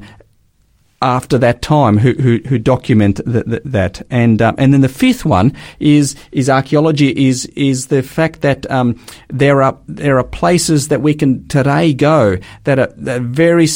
after 1.01 1.37
that 1.37 1.61
time 1.61 1.97
who 1.97 2.13
who, 2.13 2.39
who 2.47 2.57
document 2.57 3.21
th- 3.25 3.45
th- 3.45 3.61
that 3.65 4.01
and 4.09 4.41
um, 4.41 4.55
and 4.57 4.73
then 4.73 4.81
the 4.81 4.89
fifth 4.89 5.25
one 5.25 5.53
is 5.79 6.15
is 6.31 6.49
archaeology 6.49 7.27
is 7.27 7.45
is 7.47 7.87
the 7.87 8.01
fact 8.01 8.41
that 8.41 8.69
um, 8.71 8.99
there 9.29 9.61
are 9.61 9.77
there 9.87 10.17
are 10.17 10.23
places 10.23 10.87
that 10.87 11.01
we 11.01 11.13
can 11.13 11.47
today 11.47 11.93
go 11.93 12.37
that 12.63 12.79
are, 12.79 12.93
that 12.97 13.21
are 13.21 13.23
very 13.23 13.67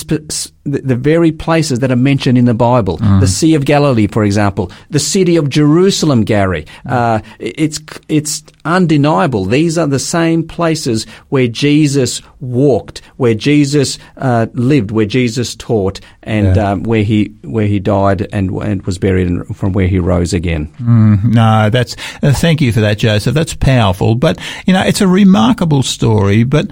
the, 0.66 0.82
the 0.82 0.95
very 0.95 1.32
places 1.32 1.80
that 1.80 1.89
are 1.91 1.95
mentioned 1.95 2.38
in 2.38 2.45
the 2.45 2.53
Bible 2.53 2.97
the 2.97 3.28
Sea 3.28 3.55
of 3.55 3.66
Galilee 3.66 4.07
for 4.07 4.24
example 4.24 4.72
the 4.89 4.99
city 4.99 5.36
of 5.38 5.49
Jerusalem 5.49 6.24
Gary 6.24 6.66
uh, 6.86 7.20
it's 7.39 7.80
it's 8.10 8.43
undeniable 8.66 9.45
these 9.45 9.78
are 9.78 9.88
the 9.88 9.99
same 9.99 10.43
places 10.47 11.05
where 11.30 11.47
Jesus 11.47 12.22
walked 12.41 13.01
where 13.18 13.34
Jesus 13.34 13.97
uh, 14.18 14.47
lived 14.53 14.91
where 14.91 15.05
Jesus 15.05 15.55
taught 15.55 15.99
and 16.24 16.55
Yeah. 16.55 16.72
um, 16.72 16.84
where 16.84 17.03
he 17.03 17.34
where 17.43 17.66
he 17.68 17.80
died 17.80 18.28
and 18.34 18.51
and 18.51 18.86
was 18.86 18.97
buried 18.97 19.28
and 19.28 19.55
from 19.55 19.74
where 19.74 19.88
he 19.88 19.97
rose 19.99 20.34
again. 20.34 20.70
No, 20.80 21.70
that's 21.70 21.95
uh, 22.22 22.34
thank 22.34 22.62
you 22.62 22.72
for 22.72 22.82
that, 22.82 22.97
Joseph. 22.99 23.34
That's 23.34 23.53
powerful. 23.55 24.16
But 24.16 24.38
you 24.66 24.74
know, 24.74 24.82
it's 24.84 25.01
a 25.01 25.07
remarkable 25.07 25.84
story. 25.84 26.43
But 26.43 26.68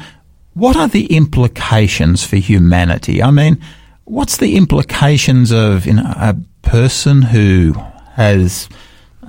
what 0.58 0.76
are 0.76 0.88
the 0.88 1.06
implications 1.16 2.26
for 2.26 2.38
humanity? 2.38 3.22
I 3.22 3.30
mean, 3.30 3.62
what's 4.06 4.38
the 4.38 4.56
implications 4.56 5.52
of 5.52 5.86
you 5.86 5.94
know 5.94 6.14
a 6.16 6.36
person 6.64 7.22
who 7.22 7.74
has, 8.14 8.68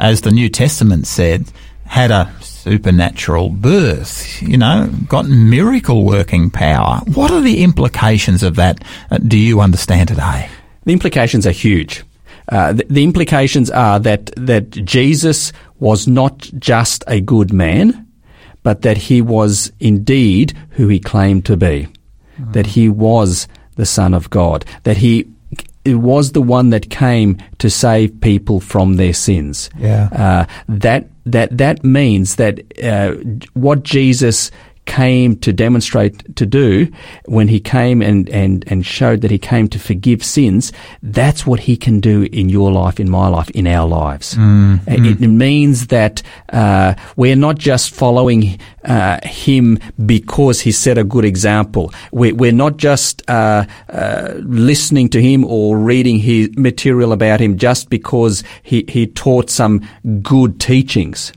as 0.01 0.22
the 0.22 0.31
New 0.31 0.49
Testament 0.49 1.07
said, 1.07 1.53
had 1.85 2.11
a 2.11 2.33
supernatural 2.41 3.51
birth? 3.51 4.41
You 4.41 4.57
know, 4.57 4.91
got 5.07 5.26
miracle 5.26 6.07
working 6.07 6.51
power. 6.51 7.03
What 7.12 7.31
are 7.31 7.43
the 7.43 7.62
implications 7.62 8.43
of 8.43 8.57
that? 8.57 8.83
Uh, 9.11 9.18
do 9.18 9.37
you 9.37 9.61
understand 9.61 10.09
today? 10.09 10.49
The 10.85 10.95
implications 10.95 11.47
are 11.47 11.53
huge. 11.53 12.05
Uh, 12.49 12.72
the, 12.72 12.87
the 12.89 13.05
implications 13.05 13.70
are 13.70 14.01
that 14.01 14.31
that 14.37 14.70
Jesus 14.70 15.53
was 15.79 16.09
not 16.09 16.51
just 16.59 17.05
a 17.07 17.20
good 17.20 17.53
man, 17.53 18.07
but 18.69 18.83
that 18.83 18.99
he 18.99 19.23
was 19.23 19.73
indeed 19.81 20.53
who 20.73 20.89
he 20.89 21.01
claimed 21.01 21.47
to 21.47 21.57
be. 21.57 21.89
That 22.53 22.66
he 22.66 22.91
was 22.91 23.49
the 23.77 23.87
Son 23.87 24.12
of 24.12 24.29
God. 24.29 24.66
That 24.83 24.99
he 24.99 25.27
was 25.87 26.33
the 26.33 26.43
one 26.43 26.69
that 26.69 26.91
came 26.91 27.39
to 27.61 27.71
save 27.71 28.21
people 28.21 28.61
from 28.61 28.97
their 28.97 29.14
sins. 29.14 29.71
Yeah. 29.79 30.11
Uh, 30.12 30.45
that 30.69 31.09
that 31.25 31.57
that 31.57 31.83
means 31.83 32.35
that 32.35 32.61
uh, 32.85 33.14
what 33.55 33.85
Jesus 33.85 34.51
came 34.97 35.36
to 35.36 35.53
demonstrate 35.53 36.14
to 36.36 36.47
do 36.47 36.89
when 37.26 37.49
he 37.49 37.61
came 37.61 38.01
and, 38.09 38.28
and, 38.30 38.64
and 38.70 38.84
showed 38.86 39.20
that 39.20 39.30
he 39.30 39.39
came 39.39 39.68
to 39.68 39.78
forgive 39.78 40.24
sins, 40.24 40.72
that's 41.03 41.47
what 41.47 41.61
he 41.61 41.76
can 41.76 42.01
do 42.01 42.22
in 42.32 42.49
your 42.49 42.70
life, 42.72 42.99
in 42.99 43.09
my 43.11 43.28
life, 43.28 43.51
in 43.55 43.66
our 43.66 43.86
lives. 43.86 44.36
Uh, 44.36 44.78
It, 44.86 45.20
it 45.22 45.28
means 45.49 45.86
that 45.89 46.22
uh, 46.53 46.95
we're 47.16 47.36
not 47.36 47.59
just 47.59 47.95
following 47.95 48.59
uh, 48.89 49.18
him 49.22 49.78
because 50.07 50.61
he 50.61 50.72
set 50.72 50.99
a 50.99 51.05
good 51.05 51.24
example. 51.24 51.93
We're, 52.11 52.34
we're 52.34 52.53
not 52.53 52.78
just 52.78 53.22
uh, 53.28 53.66
uh, 53.89 54.34
listening 54.39 55.11
to 55.11 55.22
him 55.22 55.45
or 55.45 55.78
reading 55.78 56.18
his 56.18 56.51
material 56.57 57.12
about 57.12 57.41
him 57.41 57.59
just 57.59 57.91
because 57.91 58.43
he, 58.62 58.84
he 58.89 59.07
taught 59.07 59.51
some 59.51 59.86
good 60.22 60.59
teachings, 60.59 61.32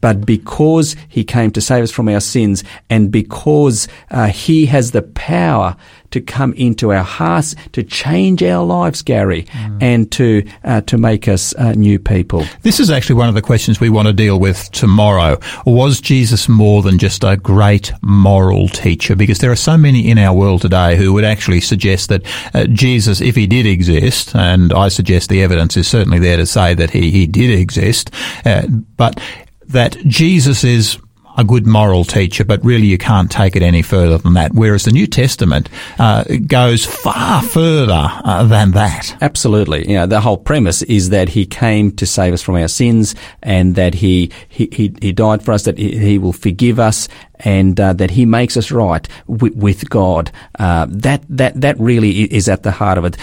but 0.00 0.24
because 0.24 0.96
he 1.08 1.24
came 1.24 1.50
to 1.52 1.60
save 1.60 1.84
us 1.84 1.90
from 1.90 2.08
our 2.08 2.20
sins 2.20 2.64
and 2.88 3.12
because 3.12 3.86
uh, 4.10 4.26
he 4.26 4.66
has 4.66 4.92
the 4.92 5.02
power 5.02 5.76
to 6.14 6.20
come 6.20 6.52
into 6.52 6.92
our 6.92 7.02
hearts, 7.02 7.56
to 7.72 7.82
change 7.82 8.40
our 8.44 8.64
lives, 8.64 9.02
Gary, 9.02 9.46
and 9.80 10.12
to 10.12 10.48
uh, 10.62 10.80
to 10.82 10.96
make 10.96 11.26
us 11.26 11.52
uh, 11.56 11.72
new 11.72 11.98
people. 11.98 12.44
This 12.62 12.78
is 12.78 12.88
actually 12.88 13.16
one 13.16 13.28
of 13.28 13.34
the 13.34 13.42
questions 13.42 13.80
we 13.80 13.90
want 13.90 14.06
to 14.06 14.14
deal 14.14 14.38
with 14.38 14.70
tomorrow. 14.70 15.40
Was 15.66 16.00
Jesus 16.00 16.48
more 16.48 16.82
than 16.82 16.98
just 16.98 17.24
a 17.24 17.36
great 17.36 17.92
moral 18.00 18.68
teacher? 18.68 19.16
Because 19.16 19.40
there 19.40 19.50
are 19.50 19.56
so 19.56 19.76
many 19.76 20.08
in 20.08 20.18
our 20.18 20.32
world 20.32 20.62
today 20.62 20.96
who 20.96 21.12
would 21.14 21.24
actually 21.24 21.60
suggest 21.60 22.10
that 22.10 22.22
uh, 22.54 22.66
Jesus, 22.66 23.20
if 23.20 23.34
he 23.34 23.48
did 23.48 23.66
exist, 23.66 24.36
and 24.36 24.72
I 24.72 24.88
suggest 24.88 25.30
the 25.30 25.42
evidence 25.42 25.76
is 25.76 25.88
certainly 25.88 26.20
there 26.20 26.36
to 26.36 26.46
say 26.46 26.74
that 26.74 26.90
he, 26.90 27.10
he 27.10 27.26
did 27.26 27.50
exist, 27.50 28.12
uh, 28.44 28.68
but 28.96 29.20
that 29.66 29.96
Jesus 30.06 30.62
is 30.62 30.96
a 31.36 31.44
good 31.44 31.66
moral 31.66 32.04
teacher, 32.04 32.44
but 32.44 32.64
really 32.64 32.86
you 32.86 32.98
can't 32.98 33.30
take 33.30 33.56
it 33.56 33.62
any 33.62 33.82
further 33.82 34.18
than 34.18 34.34
that. 34.34 34.52
Whereas 34.54 34.84
the 34.84 34.92
New 34.92 35.06
Testament 35.06 35.68
uh, 35.98 36.24
goes 36.46 36.84
far 36.84 37.42
further 37.42 38.08
uh, 38.24 38.44
than 38.44 38.72
that. 38.72 39.16
Absolutely. 39.20 39.88
You 39.88 39.94
know, 39.94 40.06
the 40.06 40.20
whole 40.20 40.36
premise 40.36 40.82
is 40.82 41.10
that 41.10 41.28
he 41.28 41.46
came 41.46 41.92
to 41.92 42.06
save 42.06 42.32
us 42.32 42.42
from 42.42 42.56
our 42.56 42.68
sins 42.68 43.14
and 43.42 43.74
that 43.74 43.94
he, 43.94 44.30
he, 44.48 44.68
he, 44.72 44.94
he 45.00 45.12
died 45.12 45.42
for 45.42 45.52
us, 45.52 45.64
that 45.64 45.78
he, 45.78 45.98
he 45.98 46.18
will 46.18 46.32
forgive 46.32 46.78
us 46.78 47.08
and 47.40 47.78
uh, 47.80 47.92
that 47.94 48.10
he 48.10 48.24
makes 48.26 48.56
us 48.56 48.70
right 48.70 49.06
with, 49.26 49.54
with 49.54 49.88
God. 49.90 50.30
Uh, 50.58 50.86
that, 50.88 51.24
that, 51.28 51.60
that 51.60 51.78
really 51.78 52.22
is 52.32 52.48
at 52.48 52.62
the 52.62 52.70
heart 52.70 52.98
of 52.98 53.04
it. 53.04 53.16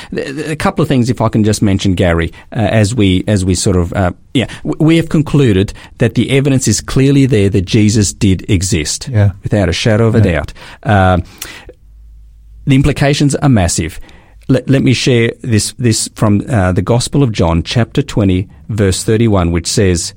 A 0.50 0.56
couple 0.56 0.82
of 0.82 0.88
things, 0.88 1.10
if 1.10 1.22
I 1.22 1.30
can 1.30 1.44
just 1.44 1.62
mention, 1.62 1.96
Gary, 1.96 2.32
uh, 2.52 2.60
as 2.60 2.94
we, 2.94 3.24
as 3.28 3.46
we 3.46 3.56
sort 3.56 3.78
of, 3.78 3.94
uh, 3.94 4.12
yeah, 4.34 4.48
we 4.64 4.98
have 4.98 5.10
concluded 5.10 5.74
that 5.98 6.16
the 6.16 6.30
evidence 6.32 6.68
is 6.68 6.82
clearly 6.82 7.26
there 7.26 7.50
that 7.50 7.66
Jesus 7.66 8.14
did 8.14 8.50
exist. 8.50 9.08
Yeah. 9.08 9.32
Without 9.44 9.70
a 9.70 9.74
shadow 9.74 10.08
of 10.08 10.16
a 10.16 10.22
doubt. 10.22 10.54
Um, 10.84 11.24
the 12.66 12.76
implications 12.76 13.36
are 13.36 13.50
massive. 13.50 14.00
Let, 14.48 14.70
let 14.70 14.84
me 14.84 14.94
share 14.94 15.32
this, 15.42 15.74
this 15.74 16.10
from 16.16 16.44
uh, 16.50 16.72
the 16.74 16.82
Gospel 16.82 17.24
of 17.24 17.32
John, 17.32 17.64
chapter 17.64 18.02
20, 18.02 18.50
verse 18.70 19.04
31, 19.04 19.52
which 19.52 19.68
says, 19.68 20.14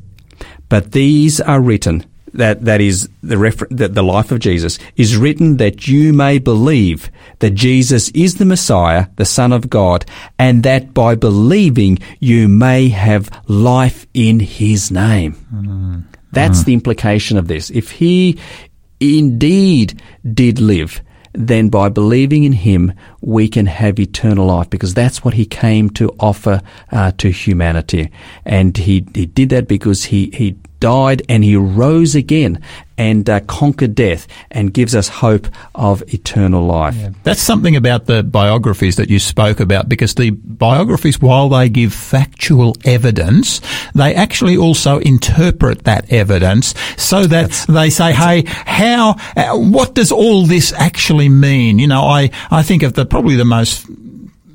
But 0.68 0.92
these 0.92 1.40
are 1.40 1.60
written, 1.60 2.04
that, 2.34 2.64
that 2.64 2.80
is 2.80 3.08
the, 3.22 3.38
refer- 3.38 3.68
the, 3.70 3.88
the 3.88 4.02
life 4.02 4.30
of 4.30 4.40
Jesus, 4.40 4.78
is 4.96 5.16
written 5.16 5.56
that 5.58 5.88
you 5.88 6.12
may 6.12 6.38
believe 6.38 7.10
that 7.38 7.50
Jesus 7.50 8.10
is 8.10 8.36
the 8.36 8.44
Messiah, 8.44 9.06
the 9.16 9.24
Son 9.24 9.52
of 9.52 9.70
God, 9.70 10.04
and 10.38 10.62
that 10.62 10.92
by 10.94 11.14
believing 11.14 11.98
you 12.20 12.48
may 12.48 12.88
have 12.88 13.30
life 13.48 14.06
in 14.14 14.40
His 14.40 14.90
name. 14.90 16.06
That's 16.32 16.64
the 16.64 16.74
implication 16.74 17.38
of 17.38 17.48
this. 17.48 17.70
If 17.70 17.92
He 17.92 18.38
indeed 19.00 20.00
did 20.32 20.60
live, 20.60 21.00
then 21.34 21.68
by 21.68 21.88
believing 21.88 22.44
in 22.44 22.52
him, 22.52 22.92
we 23.20 23.48
can 23.48 23.66
have 23.66 23.98
eternal 23.98 24.46
life 24.46 24.70
because 24.70 24.94
that's 24.94 25.24
what 25.24 25.34
he 25.34 25.44
came 25.44 25.90
to 25.90 26.14
offer 26.20 26.62
uh, 26.92 27.10
to 27.18 27.30
humanity. 27.30 28.10
And 28.44 28.76
he, 28.76 29.06
he 29.14 29.26
did 29.26 29.50
that 29.50 29.66
because 29.66 30.04
he, 30.04 30.30
he 30.32 30.56
died 30.80 31.22
and 31.28 31.44
he 31.44 31.56
rose 31.56 32.14
again 32.14 32.60
and 32.96 33.28
uh, 33.28 33.40
conquered 33.40 33.94
death 33.94 34.26
and 34.50 34.72
gives 34.72 34.94
us 34.94 35.08
hope 35.08 35.48
of 35.74 36.02
eternal 36.12 36.64
life. 36.64 36.96
That's 37.22 37.40
something 37.40 37.74
about 37.76 38.06
the 38.06 38.22
biographies 38.22 38.96
that 38.96 39.10
you 39.10 39.18
spoke 39.18 39.60
about 39.60 39.88
because 39.88 40.14
the 40.14 40.30
biographies, 40.30 41.20
while 41.20 41.48
they 41.48 41.68
give 41.68 41.92
factual 41.92 42.76
evidence, 42.84 43.60
they 43.94 44.14
actually 44.14 44.56
also 44.56 44.98
interpret 44.98 45.84
that 45.84 46.12
evidence 46.12 46.74
so 46.96 47.26
that 47.26 47.64
they 47.68 47.90
say, 47.90 48.12
hey, 48.12 48.44
how, 48.46 49.16
uh, 49.36 49.56
what 49.56 49.94
does 49.94 50.12
all 50.12 50.46
this 50.46 50.72
actually 50.74 51.28
mean? 51.28 51.78
You 51.78 51.88
know, 51.88 52.02
I, 52.02 52.30
I 52.50 52.62
think 52.62 52.82
of 52.82 52.94
the, 52.94 53.04
probably 53.04 53.36
the 53.36 53.44
most 53.44 53.86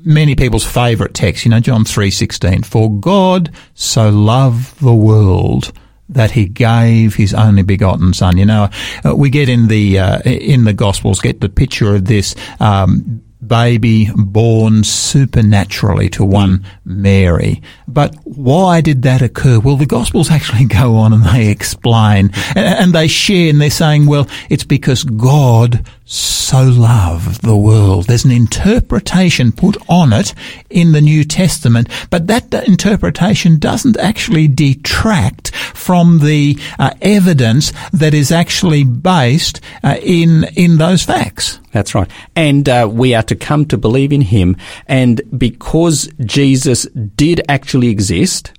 many 0.04 0.34
people's 0.34 0.64
favourite 0.64 1.14
text, 1.14 1.44
you 1.44 1.50
know, 1.50 1.60
John 1.60 1.84
3.16, 1.84 2.64
for 2.64 2.90
God 2.90 3.50
so 3.74 4.08
loved 4.08 4.80
the 4.80 4.94
world 4.94 5.72
that 6.10 6.32
he 6.32 6.46
gave 6.46 7.14
his 7.14 7.34
only 7.34 7.62
begotten 7.62 8.12
son. 8.12 8.36
You 8.36 8.46
know, 8.46 8.68
uh, 9.04 9.14
we 9.16 9.30
get 9.30 9.48
in 9.48 9.68
the 9.68 9.98
uh, 9.98 10.20
in 10.20 10.64
the 10.64 10.72
Gospels 10.72 11.20
get 11.20 11.40
the 11.40 11.48
picture 11.48 11.94
of 11.94 12.04
this. 12.04 12.34
Um, 12.58 13.22
baby 13.46 14.08
born 14.14 14.84
supernaturally 14.84 16.08
to 16.10 16.24
one 16.24 16.64
Mary. 16.84 17.62
But 17.88 18.14
why 18.24 18.80
did 18.80 19.02
that 19.02 19.22
occur? 19.22 19.58
Well, 19.58 19.76
the 19.76 19.86
Gospels 19.86 20.30
actually 20.30 20.66
go 20.66 20.96
on 20.96 21.12
and 21.12 21.24
they 21.24 21.48
explain 21.48 22.30
and, 22.54 22.58
and 22.58 22.92
they 22.92 23.08
share 23.08 23.50
and 23.50 23.60
they're 23.60 23.70
saying, 23.70 24.06
well, 24.06 24.28
it's 24.50 24.64
because 24.64 25.04
God 25.04 25.84
so 26.10 26.64
loved 26.64 27.42
the 27.42 27.56
world. 27.56 28.06
There's 28.06 28.24
an 28.24 28.32
interpretation 28.32 29.52
put 29.52 29.76
on 29.88 30.12
it 30.12 30.34
in 30.68 30.90
the 30.90 31.00
New 31.00 31.22
Testament, 31.22 31.88
but 32.10 32.26
that 32.26 32.52
interpretation 32.66 33.60
doesn't 33.60 33.96
actually 33.96 34.48
detract 34.48 35.54
from 35.54 36.18
the 36.18 36.58
uh, 36.80 36.94
evidence 37.00 37.72
that 37.92 38.14
is 38.14 38.32
actually 38.32 38.82
based 38.82 39.60
uh, 39.84 39.98
in 40.02 40.44
in 40.56 40.78
those 40.78 41.04
facts. 41.04 41.60
That's 41.70 41.94
right. 41.94 42.10
And 42.34 42.68
uh, 42.68 42.88
we 42.90 43.14
are 43.14 43.22
to 43.22 43.36
come 43.36 43.64
to 43.66 43.78
believe 43.78 44.12
in 44.12 44.22
him. 44.22 44.56
And 44.88 45.22
because 45.38 46.08
Jesus 46.24 46.86
did 47.14 47.40
actually 47.48 47.88
exist, 47.88 48.52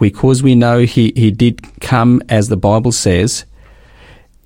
because 0.00 0.42
we 0.42 0.54
know 0.54 0.80
he, 0.80 1.12
he 1.14 1.30
did 1.30 1.80
come 1.82 2.22
as 2.30 2.48
the 2.48 2.56
Bible 2.56 2.92
says, 2.92 3.44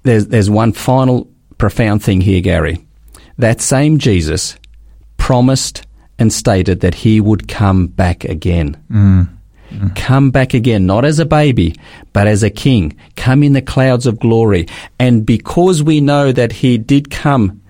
there's, 0.03 0.27
there's 0.27 0.51
one 0.51 0.73
final 0.73 1.31
profound 1.59 2.03
thing 2.03 2.21
here, 2.21 2.41
Gary. 2.41 2.85
That 3.39 3.61
same 3.61 3.99
Jesus 3.99 4.57
promised 5.17 5.87
and 6.19 6.33
stated 6.33 6.81
that 6.81 6.95
he 6.95 7.21
would 7.21 7.49
come 7.49 7.87
back 7.87 8.25
again. 8.25 8.83
Mm. 8.91 9.29
Come 9.95 10.31
back 10.31 10.55
again, 10.55 10.87
not 10.87 11.05
as 11.05 11.19
a 11.19 11.27
baby, 11.27 11.75
but 12.13 12.27
as 12.27 12.43
a 12.43 12.51
king. 12.51 12.97
Come 13.17 13.43
in 13.43 13.53
the 13.53 13.61
clouds 13.61 14.07
of 14.07 14.21
glory. 14.21 14.69
And 14.99 15.27
because 15.27 15.83
we 15.83 16.01
know 16.01 16.33
that 16.33 16.53
he 16.53 16.79
did 16.79 17.11
come 17.11 17.61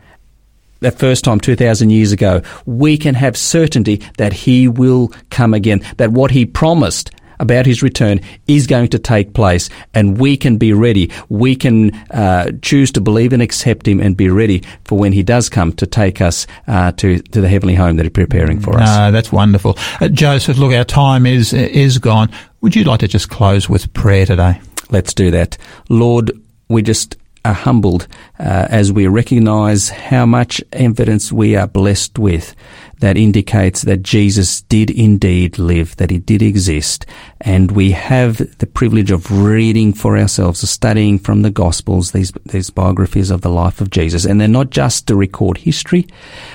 that 0.80 0.98
first 0.98 1.24
time 1.24 1.40
2,000 1.40 1.90
years 1.90 2.12
ago, 2.12 2.42
we 2.66 2.98
can 2.98 3.14
have 3.14 3.36
certainty 3.36 4.02
that 4.18 4.32
he 4.32 4.68
will 4.68 5.10
come 5.30 5.54
again, 5.54 5.82
that 5.96 6.12
what 6.12 6.30
he 6.30 6.44
promised 6.44 7.10
about 7.38 7.66
his 7.66 7.82
return 7.82 8.20
is 8.46 8.66
going 8.66 8.88
to 8.88 8.98
take 8.98 9.34
place 9.34 9.68
and 9.94 10.18
we 10.18 10.36
can 10.36 10.56
be 10.56 10.72
ready. 10.72 11.10
We 11.28 11.56
can 11.56 11.94
uh, 12.10 12.52
choose 12.62 12.92
to 12.92 13.00
believe 13.00 13.32
and 13.32 13.42
accept 13.42 13.86
him 13.86 14.00
and 14.00 14.16
be 14.16 14.28
ready 14.28 14.62
for 14.84 14.98
when 14.98 15.12
he 15.12 15.22
does 15.22 15.48
come 15.48 15.72
to 15.74 15.86
take 15.86 16.20
us 16.20 16.46
uh, 16.66 16.92
to, 16.92 17.18
to 17.18 17.40
the 17.40 17.48
heavenly 17.48 17.74
home 17.74 17.96
that 17.96 18.04
he's 18.04 18.12
preparing 18.12 18.60
for 18.60 18.76
us. 18.78 18.96
No, 18.96 19.10
that's 19.10 19.32
wonderful. 19.32 19.76
Uh, 20.00 20.08
Joseph, 20.08 20.58
look, 20.58 20.72
our 20.72 20.84
time 20.84 21.26
is, 21.26 21.52
is 21.52 21.98
gone. 21.98 22.30
Would 22.60 22.74
you 22.76 22.84
like 22.84 23.00
to 23.00 23.08
just 23.08 23.30
close 23.30 23.68
with 23.68 23.92
prayer 23.92 24.26
today? 24.26 24.60
Let's 24.90 25.14
do 25.14 25.30
that. 25.32 25.58
Lord, 25.88 26.30
we 26.68 26.82
just 26.82 27.16
are 27.46 27.54
humbled 27.54 28.08
uh, 28.38 28.66
as 28.68 28.92
we 28.92 29.06
recognize 29.06 29.88
how 29.88 30.26
much 30.26 30.62
evidence 30.72 31.32
we 31.32 31.56
are 31.56 31.66
blessed 31.66 32.18
with 32.18 32.54
that 32.98 33.16
indicates 33.16 33.82
that 33.82 34.02
Jesus 34.02 34.62
did 34.62 34.90
indeed 34.90 35.58
live, 35.58 35.96
that 35.96 36.10
he 36.10 36.18
did 36.18 36.42
exist, 36.42 37.04
and 37.40 37.70
we 37.72 37.90
have 37.90 38.38
the 38.58 38.66
privilege 38.66 39.10
of 39.10 39.30
reading 39.30 39.92
for 39.92 40.16
ourselves, 40.16 40.68
studying 40.68 41.18
from 41.18 41.42
the 41.42 41.50
Gospels, 41.50 42.12
these, 42.12 42.32
these 42.46 42.70
biographies 42.70 43.30
of 43.30 43.42
the 43.42 43.50
life 43.50 43.80
of 43.80 43.90
Jesus. 43.90 44.24
And 44.24 44.40
they're 44.40 44.48
not 44.48 44.70
just 44.70 45.06
to 45.06 45.16
record 45.16 45.58
history, 45.58 46.06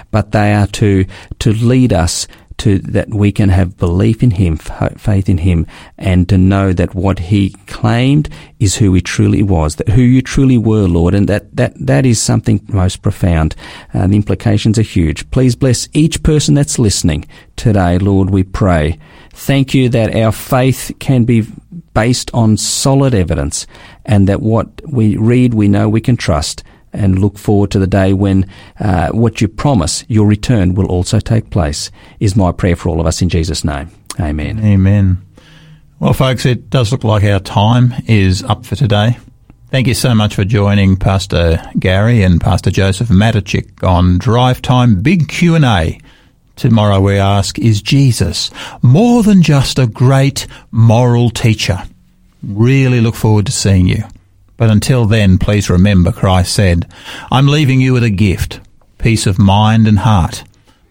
but 0.09 0.31
they 0.31 0.53
are 0.53 0.67
to, 0.67 1.05
to 1.39 1.53
lead 1.53 1.93
us 1.93 2.27
to 2.61 2.77
that 2.79 3.09
we 3.09 3.31
can 3.31 3.49
have 3.49 3.77
belief 3.77 4.21
in 4.21 4.31
him, 4.31 4.55
faith 4.57 5.27
in 5.27 5.39
him, 5.39 5.65
and 5.97 6.29
to 6.29 6.37
know 6.37 6.73
that 6.73 6.93
what 6.93 7.17
he 7.17 7.49
claimed 7.65 8.29
is 8.59 8.75
who 8.75 8.93
he 8.93 9.01
truly 9.01 9.41
was, 9.41 9.77
that 9.77 9.89
who 9.89 10.01
you 10.03 10.21
truly 10.21 10.59
were, 10.59 10.87
Lord, 10.87 11.15
and 11.15 11.27
that 11.27 11.55
that 11.55 11.73
that 11.75 12.05
is 12.05 12.21
something 12.21 12.61
most 12.67 13.01
profound. 13.01 13.55
Uh, 13.93 14.05
the 14.05 14.15
implications 14.15 14.77
are 14.77 14.83
huge. 14.83 15.29
Please 15.31 15.55
bless 15.55 15.89
each 15.93 16.21
person 16.21 16.53
that's 16.53 16.77
listening 16.77 17.25
today, 17.55 17.97
Lord. 17.97 18.29
We 18.29 18.43
pray. 18.43 18.99
Thank 19.31 19.73
you 19.73 19.89
that 19.89 20.15
our 20.15 20.31
faith 20.31 20.91
can 20.99 21.25
be 21.25 21.47
based 21.95 22.29
on 22.33 22.57
solid 22.57 23.15
evidence, 23.15 23.65
and 24.05 24.27
that 24.27 24.41
what 24.41 24.67
we 24.87 25.17
read, 25.17 25.55
we 25.55 25.67
know 25.67 25.89
we 25.89 26.01
can 26.01 26.15
trust 26.15 26.63
and 26.93 27.19
look 27.19 27.37
forward 27.37 27.71
to 27.71 27.79
the 27.79 27.87
day 27.87 28.13
when 28.13 28.49
uh, 28.79 29.09
what 29.09 29.41
you 29.41 29.47
promise, 29.47 30.03
your 30.07 30.27
return, 30.27 30.75
will 30.75 30.87
also 30.87 31.19
take 31.19 31.49
place, 31.49 31.91
is 32.19 32.35
my 32.35 32.51
prayer 32.51 32.75
for 32.75 32.89
all 32.89 32.99
of 32.99 33.07
us 33.07 33.21
in 33.21 33.29
Jesus' 33.29 33.63
name. 33.63 33.89
Amen. 34.19 34.59
Amen. 34.63 35.21
Well, 35.99 36.13
folks, 36.13 36.45
it 36.45 36.69
does 36.69 36.91
look 36.91 37.03
like 37.03 37.23
our 37.23 37.39
time 37.39 37.93
is 38.07 38.43
up 38.43 38.65
for 38.65 38.75
today. 38.75 39.17
Thank 39.69 39.87
you 39.87 39.93
so 39.93 40.13
much 40.13 40.35
for 40.35 40.43
joining 40.43 40.97
Pastor 40.97 41.61
Gary 41.79 42.23
and 42.23 42.41
Pastor 42.41 42.71
Joseph 42.71 43.07
Matichik 43.07 43.87
on 43.87 44.17
Drive 44.17 44.61
Time 44.61 45.01
Big 45.01 45.29
Q&A. 45.29 45.99
Tomorrow 46.57 46.99
we 46.99 47.15
ask, 47.17 47.57
is 47.57 47.81
Jesus 47.81 48.51
more 48.81 49.23
than 49.23 49.41
just 49.41 49.79
a 49.79 49.87
great 49.87 50.45
moral 50.71 51.29
teacher? 51.29 51.83
Really 52.43 52.99
look 52.99 53.15
forward 53.15 53.45
to 53.45 53.51
seeing 53.51 53.87
you. 53.87 54.03
But 54.61 54.69
until 54.69 55.05
then, 55.07 55.39
please 55.39 55.71
remember 55.71 56.11
Christ 56.11 56.53
said, 56.53 56.87
I'm 57.31 57.47
leaving 57.47 57.81
you 57.81 57.93
with 57.93 58.03
a 58.03 58.11
gift, 58.11 58.59
peace 58.99 59.25
of 59.25 59.39
mind 59.39 59.87
and 59.87 59.97
heart. 59.97 60.43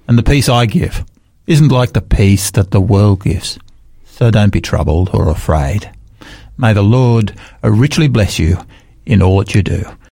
And 0.08 0.18
the 0.18 0.24
peace 0.24 0.48
I 0.48 0.66
give 0.66 1.04
isn't 1.46 1.68
like 1.70 1.92
the 1.92 2.00
peace 2.00 2.50
that 2.50 2.72
the 2.72 2.80
world 2.80 3.22
gives. 3.22 3.60
So 4.06 4.32
don't 4.32 4.52
be 4.52 4.60
troubled 4.60 5.10
or 5.14 5.28
afraid. 5.28 5.88
May 6.58 6.72
the 6.72 6.82
Lord 6.82 7.32
richly 7.62 8.08
bless 8.08 8.40
you 8.40 8.58
in 9.06 9.22
all 9.22 9.38
that 9.38 9.54
you 9.54 9.62
do. 9.62 9.84